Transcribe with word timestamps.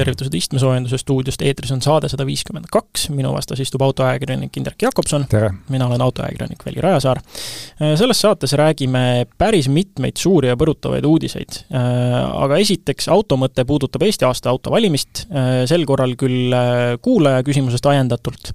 tervitused 0.00 0.34
istmesoojenduse 0.36 0.98
stuudiost, 1.00 1.42
eetris 1.44 1.72
on 1.74 1.82
saade 1.84 2.08
sada 2.10 2.24
viiskümmend 2.28 2.70
kaks, 2.72 3.08
minu 3.14 3.32
vastas 3.34 3.60
istub 3.62 3.82
autoajakirjanik 3.84 4.56
Indrek 4.56 4.86
Jakobson. 4.88 5.26
mina 5.68 5.86
olen 5.86 6.00
autoajakirjanik 6.00 6.64
Veli 6.66 6.80
Rajasaar. 6.80 7.20
Äh, 7.20 7.94
selles 8.00 8.20
saates 8.20 8.52
räägime 8.58 9.26
päris 9.38 9.68
mitmeid 9.68 10.16
suuri 10.20 10.50
ja 10.50 10.56
põrutavaid 10.60 11.06
uudiseid. 11.06 11.62
Äh, 11.74 12.16
aga 12.44 12.60
esiteks, 12.62 13.08
automõte 13.12 13.64
puudutab 13.68 14.04
Eesti 14.06 14.28
aasta 14.28 14.50
autovalimist, 14.50 15.26
äh, 15.30 15.64
sel 15.70 15.86
korral 15.88 16.16
küll 16.20 16.54
kuulaja 17.02 17.44
küsimusest 17.46 17.86
ajendatult. 17.86 18.54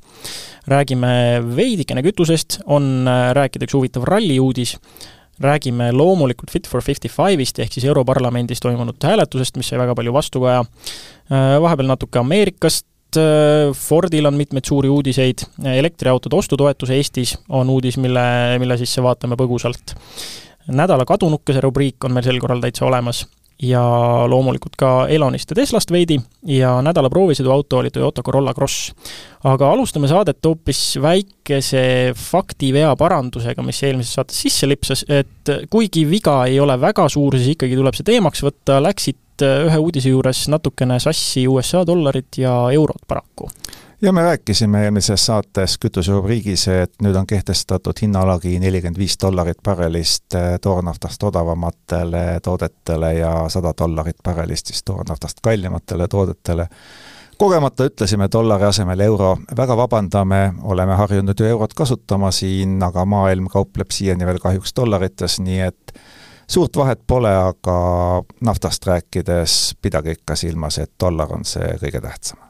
räägime 0.66 1.44
veidikene 1.56 2.02
kütusest, 2.02 2.56
on 2.66 3.06
rääkida 3.38 3.68
üks 3.68 3.76
huvitav 3.78 4.08
ralli 4.10 4.40
uudis 4.42 4.72
räägime 5.42 5.92
loomulikult 5.92 6.52
Fit 6.52 6.68
for 6.68 6.84
55-ist, 6.84 7.60
ehk 7.60 7.74
siis 7.74 7.86
Europarlamendis 7.86 8.62
toimunud 8.64 9.04
hääletusest, 9.04 9.58
mis 9.60 9.72
sai 9.72 9.80
väga 9.82 9.96
palju 9.96 10.14
vastukaja, 10.16 10.66
äh, 10.66 11.56
vahepeal 11.62 11.90
natuke 11.92 12.20
Ameerikast, 12.22 12.88
äh, 13.20 13.72
Fordil 13.76 14.26
on 14.26 14.40
mitmeid 14.40 14.68
suuri 14.68 14.90
uudiseid, 14.90 15.46
elektriautode 15.76 16.36
ostutoetus 16.36 16.94
Eestis 16.96 17.38
on 17.50 17.70
uudis, 17.70 17.98
mille, 17.98 18.26
mille 18.60 18.78
sisse 18.82 19.04
vaatame 19.04 19.40
põgusalt. 19.40 19.96
nädala 20.68 21.06
kadunukese 21.06 21.62
rubriik 21.62 22.04
on 22.04 22.14
meil 22.14 22.26
sel 22.26 22.40
korral 22.42 22.62
täitsa 22.64 22.86
olemas 22.86 23.26
ja 23.62 23.82
loomulikult 24.28 24.76
ka 24.78 25.08
Elonist 25.08 25.52
ja 25.52 25.56
Teslast 25.56 25.92
veidi 25.92 26.18
ja 26.52 26.74
nädala 26.84 27.10
proovisõiduauto 27.12 27.80
oli 27.80 27.92
Toyota 27.94 28.24
Corolla 28.24 28.54
Cross. 28.54 28.92
aga 29.44 29.70
alustame 29.72 30.10
saadet 30.12 30.44
hoopis 30.46 30.98
väikese 31.02 32.14
faktivea 32.18 32.96
parandusega, 33.00 33.64
mis 33.64 33.84
eelmises 33.84 34.18
saates 34.18 34.42
sisse 34.42 34.68
lipsas, 34.68 35.06
et 35.08 35.54
kuigi 35.70 36.04
viga 36.10 36.42
ei 36.50 36.60
ole 36.60 36.76
väga 36.82 37.08
suur, 37.10 37.38
siis 37.38 37.56
ikkagi 37.56 37.78
tuleb 37.80 37.96
see 37.96 38.10
teemaks 38.12 38.44
võtta, 38.44 38.82
läksid 38.84 39.46
ühe 39.46 39.80
uudise 39.80 40.12
juures 40.12 40.46
natukene 40.52 41.00
sassi 41.04 41.48
USA 41.48 41.84
dollarid 41.88 42.40
ja 42.40 42.56
eurod 42.76 43.04
paraku 43.08 43.50
ja 44.02 44.12
me 44.12 44.22
rääkisime 44.22 44.84
eelmises 44.84 45.26
saates 45.26 45.78
kütuserubriigis, 45.78 46.68
et 46.68 46.94
nüüd 47.02 47.16
on 47.16 47.28
kehtestatud 47.28 48.02
hinnalagi 48.02 48.60
nelikümmend 48.60 49.00
viis 49.00 49.18
dollarit 49.22 49.62
barrelist 49.64 50.36
eh, 50.36 50.60
toornaftast 50.62 51.24
odavamatele 51.24 52.40
toodetele 52.44 53.14
ja 53.14 53.34
sada 53.50 53.74
dollarit 53.78 54.24
barrelist 54.24 54.68
siis 54.72 54.84
toornaftast 54.84 55.40
kallimatele 55.42 56.08
toodetele. 56.08 56.68
kogemata 57.38 57.86
ütlesime 57.86 58.28
dollari 58.32 58.64
asemel 58.64 59.00
euro, 59.00 59.38
väga 59.58 59.78
vabandame, 59.78 60.54
oleme 60.62 60.96
harjunud 60.96 61.40
ju 61.40 61.46
eurot 61.46 61.74
kasutama 61.74 62.32
siin, 62.32 62.84
aga 62.84 63.06
maailm 63.06 63.48
kaupleb 63.48 63.92
siiani 63.92 64.26
veel 64.26 64.40
kahjuks 64.40 64.76
dollarites, 64.76 65.40
nii 65.40 65.60
et 65.60 66.00
suurt 66.48 66.78
vahet 66.78 67.02
pole, 67.08 67.36
aga 67.36 67.78
naftast 68.42 68.88
rääkides 68.88 69.76
pidage 69.82 70.12
ikka 70.12 70.36
silmas, 70.36 70.78
et 70.78 70.92
dollar 71.00 71.32
on 71.34 71.46
see 71.46 71.78
kõige 71.82 72.02
tähtsam 72.02 72.45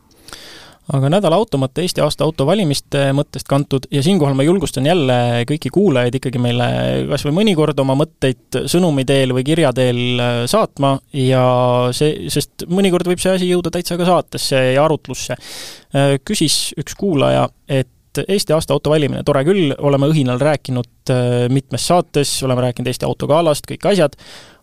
aga 0.93 1.09
nädala 1.09 1.37
automata 1.39 1.81
Eesti 1.81 2.01
aasta 2.03 2.25
autovalimiste 2.27 3.07
mõttest 3.17 3.47
kantud 3.49 3.87
ja 3.93 4.03
siinkohal 4.05 4.35
ma 4.37 4.45
julgustan 4.45 4.85
jälle 4.85 5.17
kõiki 5.49 5.71
kuulajaid 5.73 6.19
ikkagi 6.19 6.41
meile 6.41 6.67
kas 7.09 7.25
või 7.25 7.37
mõnikord 7.39 7.79
oma 7.81 7.95
mõtteid 7.97 8.59
sõnumi 8.69 9.05
teel 9.07 9.33
või 9.33 9.45
kirja 9.47 9.73
teel 9.75 10.21
äh, 10.21 10.43
saatma 10.51 10.95
ja 11.17 11.45
see, 11.95 12.29
sest 12.33 12.67
mõnikord 12.69 13.09
võib 13.09 13.23
see 13.23 13.33
asi 13.39 13.49
jõuda 13.49 13.73
täitsa 13.73 13.97
ka 13.97 14.05
saatesse 14.07 14.61
ja 14.75 14.85
arutlusse. 14.85 15.37
Äh, 15.95 16.15
küsis 16.25 16.75
üks 16.77 16.97
kuulaja, 16.99 17.47
et 17.67 17.89
Eesti 18.15 18.53
aasta 18.55 18.71
auto 18.71 18.93
valimine, 18.93 19.25
tore 19.27 19.41
küll, 19.43 19.73
oleme 19.75 20.07
õhinal 20.07 20.39
rääkinud 20.39 21.11
äh, 21.11 21.49
mitmes 21.51 21.87
saates, 21.89 22.37
oleme 22.47 22.63
rääkinud 22.63 22.87
Eesti 22.87 23.09
autogalast, 23.09 23.67
kõik 23.67 23.89
asjad, 23.91 24.15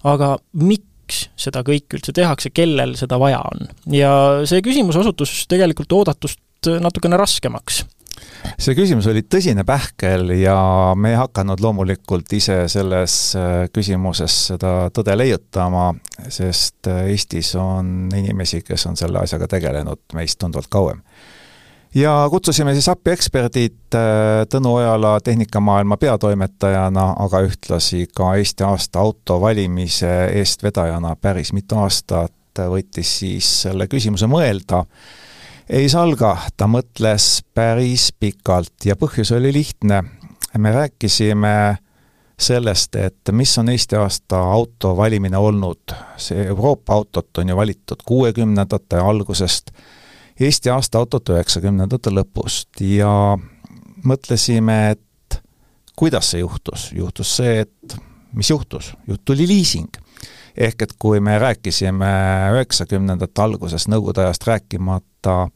aga 0.09 0.36
miks 0.62 0.92
miks 1.03 1.27
seda 1.36 1.64
kõike 1.67 1.98
üldse 1.98 2.14
tehakse, 2.17 2.53
kellel 2.55 2.95
seda 2.98 3.18
vaja 3.20 3.42
on. 3.52 3.67
ja 3.92 4.13
see 4.48 4.63
küsimus 4.64 4.98
osutus 5.01 5.42
tegelikult 5.51 5.92
oodatust 5.98 6.70
natukene 6.83 7.18
raskemaks 7.18 7.83
see 8.61 8.74
küsimus 8.77 9.07
oli 9.11 9.24
tõsine 9.27 9.64
pähkel 9.67 10.30
ja 10.36 10.57
me 10.98 11.12
ei 11.12 11.18
hakanud 11.18 11.61
loomulikult 11.62 12.33
ise 12.36 12.62
selles 12.73 13.17
äh, 13.39 13.67
küsimuses 13.74 14.39
seda 14.52 14.91
tõde 14.95 15.17
leiutama, 15.18 15.91
sest 16.29 16.91
äh, 16.91 17.07
Eestis 17.12 17.55
on 17.58 18.11
inimesi, 18.14 18.62
kes 18.67 18.86
on 18.91 18.98
selle 18.98 19.23
asjaga 19.23 19.48
tegelenud 19.57 20.02
meist 20.18 20.41
tunduvalt 20.42 20.70
kauem 20.73 21.02
ja 21.95 22.27
kutsusime 22.30 22.73
siis 22.73 22.89
appi 22.89 23.13
eksperdid 23.13 23.97
äh, 23.97 24.45
Tõnu 24.51 24.75
Ojala 24.75 25.20
Tehnikamaailma 25.20 25.97
peatoimetajana, 25.97 27.08
aga 27.25 27.42
ühtlasi 27.47 28.07
ka 28.14 28.35
Eesti 28.36 28.64
aasta 28.64 29.01
auto 29.01 29.41
valimise 29.41 30.13
eestvedajana 30.39 31.17
päris 31.17 31.53
mitu 31.53 31.79
aastat 31.83 32.33
võttis 32.69 33.19
siis 33.19 33.48
selle 33.63 33.86
küsimuse 33.89 34.27
mõelda. 34.29 34.85
ei 35.69 35.89
salga, 35.89 36.36
ta 36.57 36.67
mõtles 36.67 37.42
päris 37.55 38.13
pikalt 38.13 38.85
ja 38.85 38.97
põhjus 38.97 39.33
oli 39.33 39.53
lihtne. 39.53 40.03
me 40.59 40.73
rääkisime 40.73 41.77
sellest, 42.39 42.97
et 42.97 43.33
mis 43.33 43.59
on 43.59 43.69
Eesti 43.69 43.97
aasta 43.97 44.39
auto 44.39 44.97
valimine 44.97 45.36
olnud. 45.36 45.95
see 46.17 46.47
Euroopa 46.47 46.95
autot 46.95 47.39
on 47.39 47.48
ju 47.48 47.57
valitud 47.57 48.03
kuuekümnendate 48.05 48.97
algusest 48.97 49.70
Eesti 50.42 50.70
aasta 50.73 50.98
autot 50.98 51.29
üheksakümnendate 51.30 52.11
lõpust 52.11 52.80
ja 52.83 53.39
mõtlesime, 54.03 54.79
et 54.97 55.39
kuidas 55.97 56.33
see 56.33 56.41
juhtus. 56.41 56.89
juhtus 56.92 57.36
see, 57.36 57.61
et 57.61 57.97
mis 58.35 58.51
juhtus? 58.51 58.95
jutt 59.07 59.25
tuli 59.25 59.47
liising. 59.47 59.91
ehk 60.57 60.83
et 60.83 60.95
kui 60.98 61.20
me 61.20 61.39
rääkisime 61.39 62.08
üheksakümnendate 62.57 63.42
alguses, 63.42 63.89
Nõukogude 63.89 64.20
ajast 64.20 64.47
rääkimata, 64.47 65.48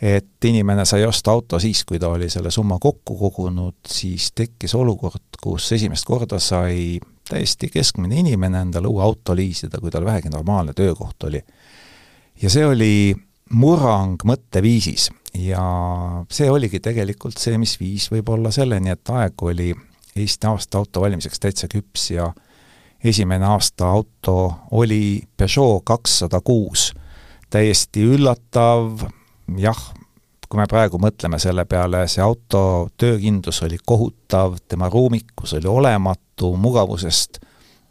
et 0.00 0.44
inimene 0.44 0.84
sai 0.84 1.04
osta 1.04 1.30
auto 1.30 1.58
siis, 1.58 1.84
kui 1.84 1.98
ta 1.98 2.08
oli 2.08 2.30
selle 2.30 2.50
summa 2.50 2.78
kokku 2.80 3.18
kogunud, 3.18 3.76
siis 3.86 4.30
tekkis 4.32 4.74
olukord, 4.74 5.36
kus 5.42 5.72
esimest 5.72 6.06
korda 6.06 6.38
sai 6.38 7.00
täiesti 7.28 7.68
keskmine 7.68 8.20
inimene 8.20 8.60
endale 8.60 8.88
uue 8.88 9.02
auto 9.02 9.36
liisida, 9.36 9.80
kui 9.80 9.90
tal 9.90 10.04
vähegi 10.04 10.28
normaalne 10.28 10.72
töökoht 10.72 11.22
oli. 11.24 11.44
ja 12.42 12.50
see 12.50 12.66
oli 12.66 13.14
murrang 13.52 14.22
mõtteviisis 14.24 15.10
ja 15.34 15.64
see 16.32 16.50
oligi 16.50 16.80
tegelikult 16.80 17.38
see, 17.38 17.58
mis 17.58 17.76
viis 17.80 18.08
võib-olla 18.12 18.52
selleni, 18.54 18.94
et 18.94 19.10
aeg 19.10 19.42
oli 19.42 19.72
Eesti 20.14 20.46
aasta 20.46 20.78
auto 20.78 21.00
valimiseks 21.02 21.40
täitsa 21.42 21.66
küps 21.66 22.10
ja 22.14 22.28
esimene 23.04 23.46
aasta 23.50 23.88
auto 23.90 24.36
oli 24.70 25.22
Peugeot 25.36 25.82
kakssada 25.84 26.40
kuus. 26.40 26.92
täiesti 27.50 28.02
üllatav, 28.02 29.04
jah, 29.58 29.80
kui 30.48 30.58
me 30.58 30.66
praegu 30.66 30.98
mõtleme 30.98 31.38
selle 31.38 31.64
peale, 31.70 32.00
see 32.10 32.22
auto 32.22 32.88
töökindlus 32.98 33.60
oli 33.62 33.78
kohutav, 33.86 34.56
tema 34.68 34.88
ruumikus 34.90 35.54
oli 35.54 35.70
olematu, 35.70 36.56
mugavusest 36.56 37.38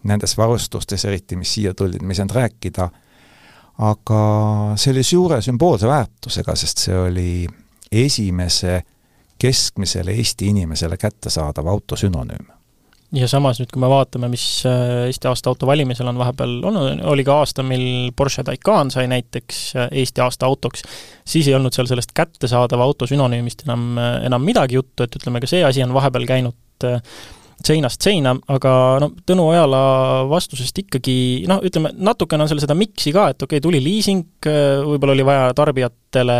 nendes 0.03 0.35
varustustes 0.37 1.05
eriti, 1.05 1.35
mis 1.39 1.53
siia 1.53 1.73
tulid, 1.73 2.01
me 2.01 2.11
ei 2.11 2.19
saanud 2.19 2.35
rääkida 2.35 2.89
aga 3.81 4.23
see 4.77 4.93
oli 4.93 5.03
suure 5.03 5.41
sümboolse 5.41 5.87
väärtusega, 5.89 6.55
sest 6.55 6.83
see 6.85 6.97
oli 6.97 7.29
esimese 7.91 8.81
keskmisele 9.41 10.13
Eesti 10.13 10.47
inimesele 10.53 10.97
kättesaadav 10.97 11.67
auto 11.67 11.95
sünonüüm. 11.95 12.51
ja 13.13 13.27
samas 13.29 13.59
nüüd, 13.61 13.69
kui 13.73 13.81
me 13.81 13.89
vaatame, 13.89 14.29
mis 14.31 14.43
äh, 14.65 15.05
Eesti 15.09 15.27
aasta 15.29 15.51
auto 15.51 15.67
valimisel 15.69 16.07
on 16.09 16.17
vahepeal 16.17 16.55
olnud, 16.69 17.03
oli 17.11 17.25
ka 17.25 17.39
aasta, 17.43 17.65
mil 17.65 18.11
Porsche 18.15 18.43
Taycan 18.43 18.91
sai 18.91 19.07
näiteks 19.11 19.59
äh, 19.75 19.87
Eesti 20.01 20.21
aasta 20.21 20.45
autoks, 20.45 20.85
siis 21.25 21.47
ei 21.47 21.55
olnud 21.57 21.73
seal 21.73 21.89
sellest 21.89 22.13
kättesaadava 22.17 22.83
auto 22.83 23.09
sünonüümist 23.09 23.65
enam, 23.67 23.97
äh, 23.97 24.17
enam 24.29 24.45
midagi 24.45 24.79
juttu, 24.79 25.05
et 25.05 25.21
ütleme, 25.21 25.41
ka 25.41 25.49
see 25.49 25.65
asi 25.65 25.83
on 25.85 25.93
vahepeal 25.93 26.29
käinud 26.29 26.57
seinast 27.67 28.03
seina, 28.03 28.33
aga 28.51 28.73
no 29.03 29.11
Tõnu 29.27 29.47
Ojala 29.51 29.83
vastusest 30.31 30.83
ikkagi 30.83 31.15
noh, 31.49 31.63
ütleme 31.65 31.93
natukene 31.95 32.45
on 32.45 32.51
seal 32.51 32.61
seda 32.63 32.75
miks'i 32.77 33.13
ka, 33.15 33.29
et 33.33 33.39
okei 33.39 33.59
okay,, 33.59 33.63
tuli 33.63 33.81
liising, 33.83 34.27
võib-olla 34.43 35.15
oli 35.15 35.25
vaja 35.27 35.49
tarbijatele 35.57 36.37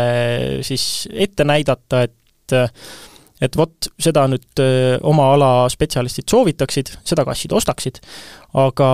siis 0.66 1.08
ette 1.10 1.46
näidata, 1.48 2.04
et 2.04 2.58
et 3.42 3.56
vot, 3.58 3.88
seda 4.00 4.22
nüüd 4.30 4.60
oma 5.04 5.26
ala 5.34 5.48
spetsialistid 5.72 6.30
soovitaksid, 6.30 6.92
seda 7.04 7.24
kassid 7.26 7.52
ostaksid, 7.56 7.98
aga, 8.62 8.88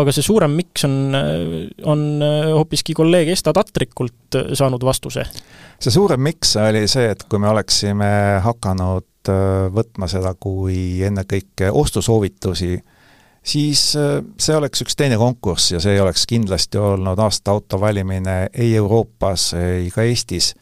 aga 0.00 0.14
see 0.14 0.24
suurem 0.24 0.54
miks 0.56 0.86
on, 0.88 0.96
on 1.92 2.06
hoopiski 2.56 2.96
kolleeg 2.98 3.30
Esta 3.34 3.52
Tatrikult 3.54 4.38
saanud 4.58 4.82
vastuse. 4.86 5.26
see 5.82 5.94
suurem 5.94 6.22
miks 6.24 6.56
oli 6.62 6.86
see, 6.90 7.10
et 7.12 7.26
kui 7.28 7.42
me 7.42 7.50
oleksime 7.52 8.10
hakanud 8.46 9.11
võtma 9.74 10.08
seda 10.10 10.34
kui 10.40 11.02
ennekõike 11.04 11.70
ostusoovitusi, 11.70 12.76
siis 13.42 13.96
äh, 13.96 14.20
see 14.38 14.56
oleks 14.56 14.84
üks 14.84 14.96
teine 14.96 15.18
konkurss 15.18 15.72
ja 15.72 15.80
see 15.82 16.00
oleks 16.02 16.26
kindlasti 16.30 16.78
olnud 16.78 17.18
aasta 17.18 17.50
auto 17.50 17.80
valimine 17.80 18.46
ei 18.54 18.74
Euroopas, 18.76 19.52
ei 19.58 19.90
ka 19.94 20.06
Eestis, 20.06 20.52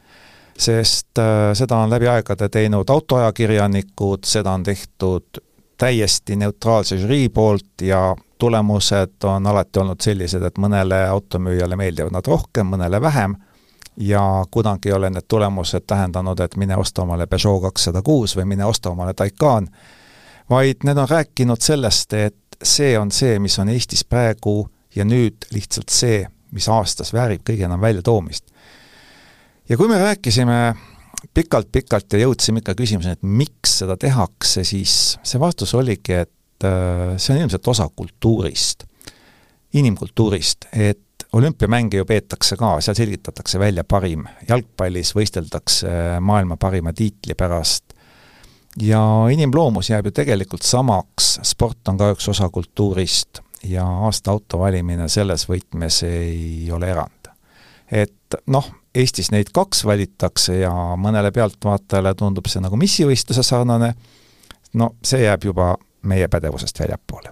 sest 0.58 1.18
äh, 1.18 1.52
seda 1.54 1.82
on 1.84 1.92
läbi 1.92 2.08
aegade 2.08 2.48
teinud 2.48 2.90
autoajakirjanikud, 2.90 4.24
seda 4.24 4.56
on 4.56 4.66
tehtud 4.66 5.44
täiesti 5.80 6.36
neutraalse 6.36 6.98
žürii 7.00 7.28
poolt 7.28 7.82
ja 7.82 8.16
tulemused 8.40 9.24
on 9.24 9.46
alati 9.46 9.80
olnud 9.80 10.00
sellised, 10.00 10.42
et 10.44 10.58
mõnele 10.58 11.06
automüüjale 11.08 11.76
meeldivad 11.76 12.12
nad 12.12 12.26
rohkem, 12.26 12.68
mõnele 12.72 13.00
vähem 13.00 13.36
ja 14.00 14.44
kunagi 14.50 14.88
ei 14.88 14.92
ole 14.96 15.10
need 15.10 15.28
tulemused 15.28 15.84
tähendanud, 15.86 16.40
et 16.40 16.56
mine 16.56 16.76
osta 16.76 17.02
omale 17.02 17.26
Peugeot 17.26 17.62
kakssada 17.62 18.02
kuus 18.02 18.36
või 18.36 18.46
mine 18.54 18.64
osta 18.64 18.90
omale 18.90 19.14
Taycan, 19.14 19.68
vaid 20.50 20.86
need 20.88 20.98
on 20.98 21.08
rääkinud 21.08 21.60
sellest, 21.60 22.12
et 22.16 22.56
see 22.64 22.94
on 22.98 23.12
see, 23.12 23.38
mis 23.38 23.58
on 23.60 23.68
Eestis 23.68 24.04
praegu 24.04 24.64
ja 24.96 25.04
nüüd 25.04 25.46
lihtsalt 25.52 25.92
see, 25.92 26.24
mis 26.56 26.68
aastas 26.72 27.12
väärib 27.12 27.44
kõige 27.46 27.68
enam 27.68 27.80
väljatoomist. 27.80 28.48
ja 29.68 29.76
kui 29.76 29.88
me 29.88 29.98
rääkisime 29.98 30.74
pikalt-pikalt 31.34 32.12
ja 32.12 32.24
jõudsime 32.24 32.64
ikka 32.64 32.74
küsimuseni, 32.74 33.18
et 33.18 33.22
miks 33.22 33.78
seda 33.82 33.96
tehakse, 34.00 34.64
siis 34.64 35.18
see 35.22 35.40
vastus 35.40 35.74
oligi, 35.74 36.16
et 36.24 36.64
äh, 36.64 37.14
see 37.20 37.36
on 37.36 37.44
ilmselt 37.44 37.68
osa 37.68 37.88
kultuurist, 37.96 38.86
inimkultuurist, 39.76 40.70
et 40.72 41.04
olümpiamänge 41.32 41.96
ju 41.96 42.04
peetakse 42.04 42.56
ka, 42.56 42.80
seal 42.80 42.96
selgitatakse 42.98 43.58
välja 43.58 43.84
parim, 43.84 44.26
jalgpallis 44.48 45.14
võisteldakse 45.14 46.20
maailma 46.20 46.56
parima 46.56 46.92
tiitli 46.92 47.34
pärast 47.38 47.94
ja 48.82 49.02
inimloomus 49.32 49.90
jääb 49.90 50.10
ju 50.10 50.12
tegelikult 50.14 50.62
samaks, 50.62 51.38
sport 51.42 51.88
on 51.88 51.98
ka 51.98 52.10
üks 52.14 52.28
osa 52.30 52.48
kultuurist 52.52 53.42
ja 53.66 53.84
aasta 53.86 54.30
auto 54.30 54.58
valimine 54.58 55.08
selles 55.08 55.46
võtmes 55.48 56.02
ei 56.06 56.70
ole 56.72 56.90
erand. 56.90 57.32
et 57.90 58.38
noh, 58.46 58.70
Eestis 58.94 59.30
neid 59.30 59.52
kaks 59.54 59.84
valitakse 59.86 60.56
ja 60.64 60.70
mõnele 60.98 61.30
pealtvaatajale 61.30 62.14
tundub 62.18 62.48
see 62.50 62.62
nagu 62.62 62.74
missivõistluse 62.76 63.42
sarnane, 63.46 63.92
no 64.74 64.88
see 65.02 65.22
jääb 65.22 65.44
juba 65.46 65.76
meie 66.02 66.28
pädevusest 66.28 66.80
väljapoole. 66.80 67.30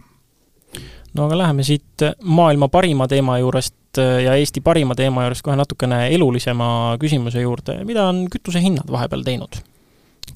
no 1.14 1.26
aga 1.26 1.38
läheme 1.38 1.62
siit 1.62 2.06
maailma 2.22 2.68
parima 2.68 3.08
teema 3.08 3.38
juurest 3.38 3.74
ja 3.96 4.34
Eesti 4.36 4.60
parima 4.60 4.94
teema 4.94 5.24
juurest 5.24 5.42
kohe 5.46 5.56
natukene 5.56 6.08
elulisema 6.14 6.96
küsimuse 7.00 7.40
juurde, 7.40 7.80
mida 7.88 8.04
on 8.10 8.26
kütusehinnad 8.32 8.90
vahepeal 8.92 9.24
teinud? 9.24 9.62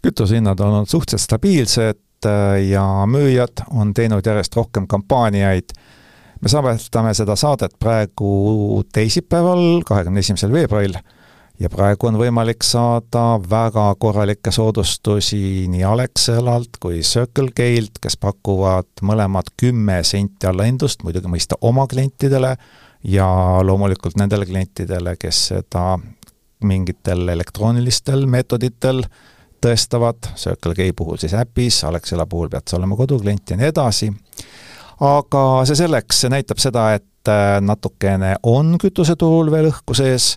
kütusehinnad 0.03 0.61
on 0.61 0.79
olnud 0.79 0.89
suhteliselt 0.89 1.27
stabiilsed 1.29 2.27
äh, 2.27 2.63
ja 2.71 2.85
müüjad 3.07 3.67
on 3.71 3.93
teinud 3.95 4.27
järjest 4.27 4.57
rohkem 4.57 4.87
kampaaniaid 4.89 5.77
me 6.43 6.51
salvestame 6.51 7.15
seda 7.15 7.37
saadet 7.39 7.75
praegu 7.79 8.83
teisipäeval, 8.93 9.83
kahekümne 9.87 10.23
esimesel 10.25 10.53
veebruaril 10.55 10.97
ja 11.63 11.71
praegu 11.71 12.09
on 12.09 12.19
võimalik 12.19 12.65
saada 12.67 13.37
väga 13.51 13.85
korralikke 14.03 14.51
soodustusi 14.55 15.69
nii 15.71 15.85
Alexelalt 15.87 16.81
kui 16.83 17.03
Circle 17.07 17.53
K-lt, 17.55 18.01
kes 18.03 18.19
pakuvad 18.19 19.05
mõlemad 19.07 19.53
kümme 19.61 20.01
senti 20.07 20.49
allahindlust, 20.51 21.05
muidugi 21.07 21.31
mõista 21.31 21.59
oma 21.61 21.87
klientidele 21.91 22.57
ja 23.05 23.27
loomulikult 23.63 24.17
nendele 24.21 24.47
klientidele, 24.47 25.17
kes 25.19 25.47
seda 25.53 25.99
mingitel 26.63 27.29
elektroonilistel 27.29 28.27
meetoditel 28.31 29.03
tõestavad, 29.63 30.33
Circle 30.39 30.75
K 30.75 30.91
puhul 30.97 31.19
siis 31.23 31.35
äpis, 31.39 31.85
Alexela 31.85 32.27
puhul 32.27 32.51
pead 32.51 32.67
sa 32.71 32.79
olema 32.79 32.99
koduklient 32.99 33.51
ja 33.51 33.59
nii 33.59 33.71
edasi 33.71 34.11
aga 35.03 35.43
see 35.69 35.79
selleks, 35.79 36.23
see 36.23 36.33
näitab 36.33 36.61
seda, 36.63 36.87
et 36.99 37.31
äh, 37.31 37.59
natukene 37.65 38.37
on 38.49 38.77
kütuseturul 38.81 39.51
veel 39.53 39.71
õhku 39.73 39.97
sees 39.99 40.37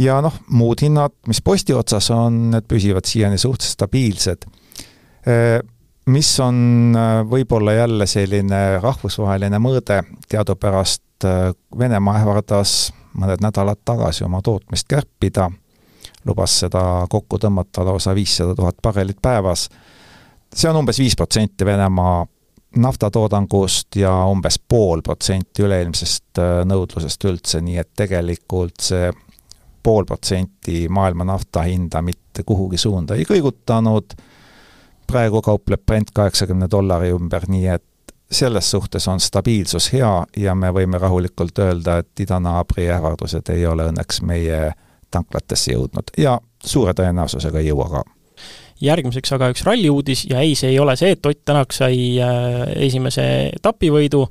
ja 0.00 0.18
noh, 0.24 0.34
muud 0.52 0.82
hinnad, 0.84 1.14
mis 1.30 1.42
posti 1.44 1.76
otsas 1.76 2.10
on, 2.14 2.50
need 2.54 2.66
püsivad 2.68 3.08
siiani 3.08 3.38
suhteliselt 3.40 3.78
stabiilsed. 3.78 4.46
Äh, 5.26 5.58
mis 6.12 6.30
on 6.42 6.96
äh, 6.98 7.22
võib-olla 7.28 7.76
jälle 7.78 8.06
selline 8.10 8.80
rahvusvaheline 8.82 9.60
mõõde, 9.62 10.02
teadupärast 10.30 11.05
Venemaa 11.78 12.18
ähvardas 12.20 12.92
mõned 13.16 13.40
nädalad 13.40 13.80
tagasi 13.84 14.24
oma 14.24 14.42
tootmist 14.44 14.88
kärpida, 14.88 15.50
lubas 16.24 16.58
seda 16.60 17.06
kokku 17.10 17.38
tõmmata 17.40 17.84
lausa 17.84 18.14
viissada 18.14 18.54
tuhat 18.54 18.76
barrelit 18.82 19.22
päevas. 19.22 19.68
see 20.54 20.70
on 20.70 20.76
umbes 20.76 20.98
viis 20.98 21.16
protsenti 21.16 21.64
Venemaa 21.64 22.26
naftatoodangust 22.76 23.96
ja 23.96 24.12
umbes 24.26 24.58
pool 24.68 25.02
protsenti 25.02 25.62
üleilmsest 25.62 26.38
äh, 26.38 26.64
nõudlusest 26.64 27.24
üldse, 27.24 27.60
nii 27.60 27.78
et 27.78 27.90
tegelikult 27.96 28.80
see 28.82 29.10
pool 29.82 30.04
protsenti 30.04 30.88
maailma 30.88 31.24
nafta 31.24 31.62
hinda 31.62 32.02
mitte 32.02 32.42
kuhugi 32.46 32.78
suunda 32.78 33.14
ei 33.14 33.24
kõigutanud, 33.24 34.16
praegu 35.06 35.42
kaupleb 35.42 35.84
Brent 35.86 36.10
kaheksakümne 36.14 36.68
dollari 36.70 37.12
ümber, 37.14 37.46
nii 37.48 37.68
et 37.76 37.84
selles 38.30 38.70
suhtes 38.70 39.08
on 39.08 39.20
stabiilsus 39.20 39.92
hea 39.92 40.10
ja 40.36 40.54
me 40.54 40.72
võime 40.74 40.98
rahulikult 40.98 41.58
öelda, 41.62 42.00
et 42.02 42.20
idanaabri 42.20 42.88
ähvardused 42.90 43.52
ei 43.54 43.66
ole 43.66 43.86
õnneks 43.90 44.22
meie 44.26 44.72
tanklatesse 45.14 45.76
jõudnud 45.76 46.10
ja 46.18 46.36
suure 46.64 46.94
tõenäosusega 46.96 47.62
ei 47.62 47.70
jõua 47.70 47.88
ka. 47.92 48.04
Järgmiseks 48.82 49.32
aga 49.32 49.48
üks 49.54 49.62
ralliuudis 49.64 50.26
ja 50.28 50.42
ei, 50.44 50.52
see 50.58 50.74
ei 50.74 50.80
ole 50.82 50.92
see, 51.00 51.14
et 51.14 51.26
Ott 51.26 51.38
Tänak 51.48 51.72
sai 51.72 52.18
äh, 52.20 52.58
esimese 52.84 53.24
etapivõidu, 53.56 54.26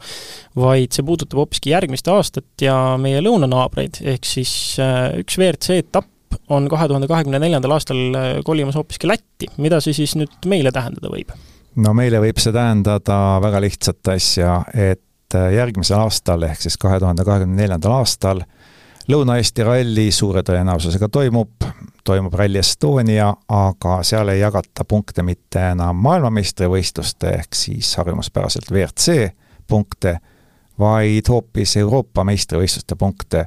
vaid 0.61 0.93
see 0.93 1.05
puudutab 1.07 1.39
hoopiski 1.41 1.73
järgmist 1.73 2.11
aastat 2.13 2.61
ja 2.61 2.75
meie 3.01 3.23
lõunanaabreid, 3.25 4.03
ehk 4.05 4.29
siis 4.29 4.53
äh, 4.83 5.15
üks 5.23 5.39
WRC 5.41 5.79
etapp 5.81 6.37
on 6.53 6.69
kahe 6.69 6.85
tuhande 6.91 7.09
kahekümne 7.09 7.41
neljandal 7.41 7.73
aastal 7.79 8.05
äh, 8.13 8.29
kolimas 8.45 8.77
hoopiski 8.77 9.09
Lätti, 9.09 9.49
mida 9.57 9.81
see 9.81 9.97
siis 9.97 10.13
nüüd 10.19 10.45
meile 10.51 10.75
tähendada 10.75 11.09
võib? 11.09 11.33
No 11.75 11.93
meile 11.97 12.21
võib 12.23 12.39
see 12.41 12.53
tähendada 12.55 13.39
väga 13.43 13.61
lihtsat 13.63 14.13
asja, 14.15 14.59
et 14.73 15.35
järgmisel 15.55 15.99
aastal, 15.99 16.45
ehk 16.47 16.61
siis 16.61 16.77
kahe 16.79 16.99
tuhande 17.01 17.25
kahekümne 17.27 17.61
neljandal 17.61 17.97
aastal 17.97 18.43
Lõuna-Eesti 19.05 19.61
ralli 19.61 20.07
suure 20.09 20.41
tõenäosusega 20.41 21.11
toimub, 21.13 21.65
toimub 22.03 22.33
Rally 22.33 22.57
Estonia, 22.57 23.27
aga 23.53 23.99
seal 24.01 24.31
ei 24.33 24.39
jagata 24.39 24.81
punkte 24.87 25.21
mitte 25.21 25.61
enam 25.75 25.99
maailmameistrivõistluste 26.01 27.35
ehk 27.37 27.53
siis 27.53 27.91
harjumuspäraselt 27.99 28.71
WRC 28.71 29.27
punkte, 29.69 30.15
vaid 30.81 31.29
hoopis 31.29 31.75
Euroopa 31.77 32.25
meistrivõistluste 32.25 32.97
punkte. 32.97 33.45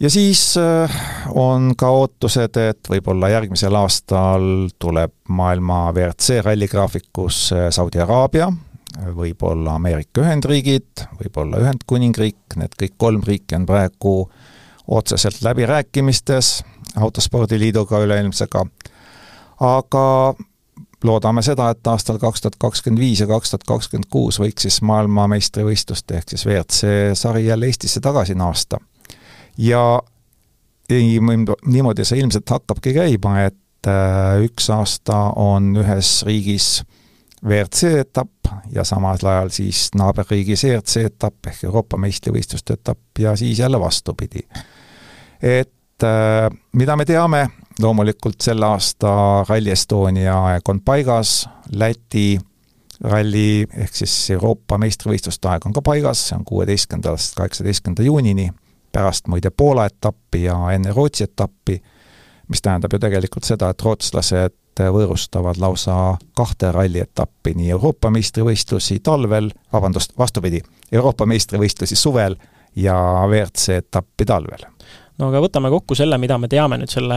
Ja 0.00 0.10
siis 0.10 0.56
äh, 0.60 0.96
on 1.34 1.72
ka 1.78 1.90
ootused, 1.90 2.56
et 2.56 2.90
võib-olla 2.90 3.30
järgmisel 3.32 3.74
aastal 3.78 4.68
tuleb 4.78 5.14
maailma 5.28 5.90
WRC 5.92 6.42
ralligraafikus 6.44 7.50
Saudi 7.70 8.00
Araabia, 8.02 8.50
võib-olla 9.16 9.76
Ameerika 9.76 10.24
Ühendriigid, 10.24 11.06
võib-olla 11.20 11.60
Ühendkuningriik, 11.64 12.56
need 12.56 12.76
kõik 12.80 12.96
kolm 12.96 13.24
riiki 13.26 13.56
on 13.58 13.66
praegu 13.68 14.16
otseselt 14.86 15.42
läbirääkimistes 15.42 16.62
Autospordiliiduga 16.96 17.98
üleilmsega, 18.04 18.62
aga 19.60 20.04
loodame 21.04 21.42
seda, 21.44 21.70
et 21.74 21.86
aastal 21.90 22.18
kaks 22.22 22.42
tuhat 22.42 22.56
kakskümmend 22.60 23.00
viis 23.00 23.20
ja 23.20 23.28
kaks 23.28 23.52
tuhat 23.52 23.66
kakskümmend 23.68 24.08
kuus 24.10 24.40
võiks 24.40 24.64
siis 24.66 24.80
maailmameistrivõistluste 24.86 26.20
ehk 26.20 26.32
siis 26.32 26.46
WRC 26.46 26.92
sari 27.18 27.46
jälle 27.46 27.68
Eestisse 27.68 28.00
tagasi 28.00 28.34
naasta. 28.34 28.80
Ja 29.58 30.00
niimoodi 31.66 32.04
see 32.04 32.20
ilmselt 32.20 32.50
hakkabki 32.50 32.94
käima, 32.94 33.40
et 33.48 33.88
äh, 33.90 34.38
üks 34.46 34.70
aasta 34.70 35.18
on 35.36 35.74
ühes 35.80 36.20
riigis 36.26 36.84
WRC 37.44 38.00
etapp 38.00 38.48
ja 38.72 38.84
samal 38.84 39.18
ajal 39.22 39.50
siis 39.54 39.88
naaberriigis 39.98 40.64
ERC 40.64 40.96
etapp 41.04 41.50
ehk 41.50 41.64
Euroopa 41.68 41.98
meistrivõistluste 42.00 42.78
etapp 42.78 43.22
ja 43.22 43.36
siis 43.36 43.58
jälle 43.58 43.80
vastupidi. 43.80 44.42
Et 45.42 46.04
äh, 46.04 46.50
mida 46.72 46.96
me 46.96 47.04
teame, 47.04 47.46
loomulikult 47.82 48.40
selle 48.40 48.66
aasta 48.66 49.44
Rally 49.48 49.70
Estonia 49.74 50.38
aeg 50.50 50.68
on 50.68 50.80
paigas, 50.80 51.48
Läti 51.72 52.38
ralli 53.04 53.66
ehk 53.76 53.94
siis 53.94 54.14
Euroopa 54.32 54.78
meistrivõistluste 54.80 55.50
aeg 55.50 55.66
on 55.66 55.74
ka 55.76 55.82
paigas, 55.84 56.28
see 56.28 56.38
on 56.38 56.44
kuueteistkümnendast 56.48 57.36
kaheksateistkümnenda 57.36 58.06
juunini, 58.06 58.48
pärast 58.96 59.28
muide 59.28 59.52
Poola 59.52 59.86
etappi 59.90 60.46
ja 60.46 60.56
enne 60.72 60.94
Rootsi 60.96 61.26
etappi, 61.26 61.76
mis 62.48 62.62
tähendab 62.64 62.94
ju 62.94 63.00
tegelikult 63.02 63.44
seda, 63.44 63.68
et 63.70 63.82
rootslased 63.84 64.80
võõrustavad 64.92 65.60
lausa 65.60 66.16
kahte 66.36 66.70
rallietappi, 66.72 67.54
nii 67.56 67.70
Euroopa 67.76 68.10
meistrivõistlusi 68.12 69.00
talvel, 69.04 69.50
vabandust, 69.72 70.12
vastupidi, 70.18 70.60
Euroopa 70.92 71.26
meistrivõistlusi 71.28 71.96
suvel 71.96 72.36
ja 72.76 72.96
WRC 73.26 73.80
etappi 73.82 74.28
talvel. 74.28 74.68
No 75.16 75.30
aga 75.30 75.40
võtame 75.40 75.70
kokku 75.72 75.96
selle, 75.96 76.18
mida 76.20 76.36
me 76.36 76.48
teame 76.52 76.76
nüüd 76.76 76.92
selle 76.92 77.16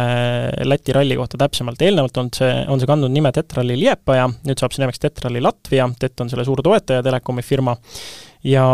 Läti 0.64 0.96
ralli 0.96 1.18
kohta 1.20 1.40
täpsemalt, 1.40 1.82
eelnevalt 1.84 2.16
on 2.22 2.30
see, 2.36 2.54
on 2.72 2.80
see 2.80 2.88
kandnud 2.88 3.12
nime 3.12 3.32
Tetrali 3.36 3.76
Liepaja, 3.80 4.30
nüüd 4.48 4.60
saab 4.60 4.72
see 4.72 4.86
nimeks 4.86 5.04
Tetrali 5.04 5.44
Latvia, 5.44 5.90
Tet 6.00 6.24
on 6.24 6.32
selle 6.32 6.48
suur 6.48 6.64
toetaja, 6.64 7.04
telekomi 7.04 7.44
firma, 7.44 7.76
ja 8.44 8.66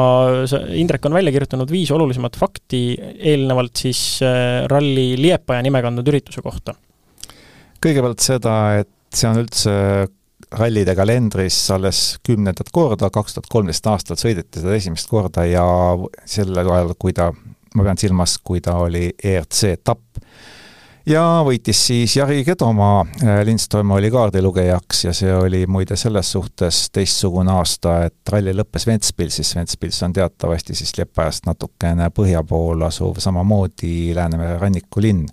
Indrek 0.77 1.05
on 1.05 1.15
välja 1.17 1.34
kirjutanud 1.34 1.72
viis 1.72 1.91
olulisemat 1.91 2.38
fakti 2.38 2.84
eelnevalt 3.17 3.81
siis 3.81 4.19
äh, 4.25 4.65
ralli 4.69 5.15
Liepaja 5.22 5.63
nime 5.65 5.81
kandnud 5.81 6.07
ürituse 6.12 6.43
kohta. 6.45 6.75
kõigepealt 7.81 8.22
seda, 8.24 8.53
et 8.81 8.91
see 9.13 9.29
on 9.29 9.41
üldse 9.41 9.74
rallide 10.55 10.95
kalendris 10.98 11.57
alles 11.74 12.17
kümnendat 12.25 12.69
korda, 12.74 13.10
kaks 13.13 13.36
tuhat 13.36 13.50
kolmteist 13.51 13.88
aastal 13.89 14.19
sõideti 14.19 14.62
seda 14.62 14.75
esimest 14.77 15.10
korda 15.10 15.45
ja 15.50 15.65
sel 16.29 16.53
ajal, 16.57 16.93
kui 17.00 17.13
ta 17.15 17.31
ma 17.75 17.84
pean 17.84 18.00
silmas, 18.00 18.38
kui 18.43 18.62
ta 18.63 18.77
oli 18.86 19.10
ERC 19.24 19.63
etapp 19.74 20.22
ja 21.06 21.24
võitis 21.46 21.80
siis 21.88 22.16
Jari 22.18 22.44
Kedomaa, 22.46 23.06
äh, 23.24 23.42
Lindström 23.46 23.92
oli 23.92 24.10
kaardilugejaks 24.12 25.04
ja 25.06 25.14
see 25.14 25.34
oli 25.36 25.66
muide 25.68 25.96
selles 26.00 26.32
suhtes 26.32 26.90
teistsugune 26.94 27.52
aasta, 27.52 27.98
et 28.10 28.32
ralli 28.32 28.54
lõppes 28.56 28.88
Ventspilsis, 28.88 29.56
Ventspils 29.56 30.02
on 30.04 30.14
teatavasti 30.14 30.76
siis 30.76 30.96
Liepajast 30.98 31.46
natukene 31.46 32.10
põhja 32.16 32.44
pool 32.44 32.82
asuv 32.88 33.20
samamoodi 33.20 34.16
Läänemere 34.16 34.58
rannikulinn. 34.60 35.26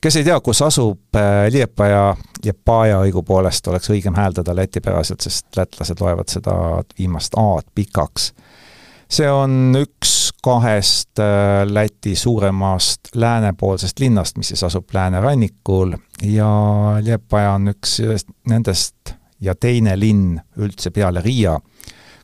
kes 0.00 0.16
ei 0.16 0.24
tea, 0.24 0.40
kus 0.40 0.62
asub 0.62 1.16
äh, 1.16 1.48
Liepaja, 1.52 2.16
Liepaja 2.44 3.00
õigupoolest 3.06 3.68
oleks 3.68 3.90
õigem 3.90 4.14
hääldada 4.16 4.56
lätipäraselt, 4.56 5.20
sest 5.20 5.56
lätlased 5.56 6.00
loevad 6.00 6.28
seda 6.28 6.54
viimast 6.98 7.36
A-d 7.36 7.66
pikaks 7.74 8.32
see 9.10 9.26
on 9.26 9.74
üks 9.74 10.19
kahest 10.42 11.18
äh, 11.18 11.66
Läti 11.66 12.14
suuremast 12.16 13.14
läänepoolsest 13.14 13.98
linnast, 14.00 14.36
mis 14.36 14.48
siis 14.48 14.64
asub 14.64 14.88
läänerannikul 14.94 15.94
ja 16.22 16.50
Liepaja 17.00 17.52
on 17.52 17.72
üks 17.74 17.98
nendest 18.48 19.14
ja 19.40 19.54
teine 19.54 19.96
linn 20.00 20.38
üldse 20.60 20.90
peale 20.90 21.22
Riia, 21.24 21.56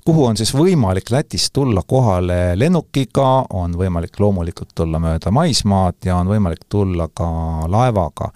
kuhu 0.05 0.27
on 0.27 0.37
siis 0.37 0.53
võimalik 0.55 1.11
Lätist 1.11 1.53
tulla 1.53 1.83
kohale 1.87 2.59
lennukiga, 2.59 3.47
on 3.51 3.75
võimalik 3.79 4.21
loomulikult 4.21 4.75
tulla 4.75 5.01
mööda 5.03 5.33
maismaad 5.35 5.99
ja 6.05 6.21
on 6.21 6.31
võimalik 6.31 6.69
tulla 6.69 7.09
ka 7.09 7.29
laevaga. 7.69 8.31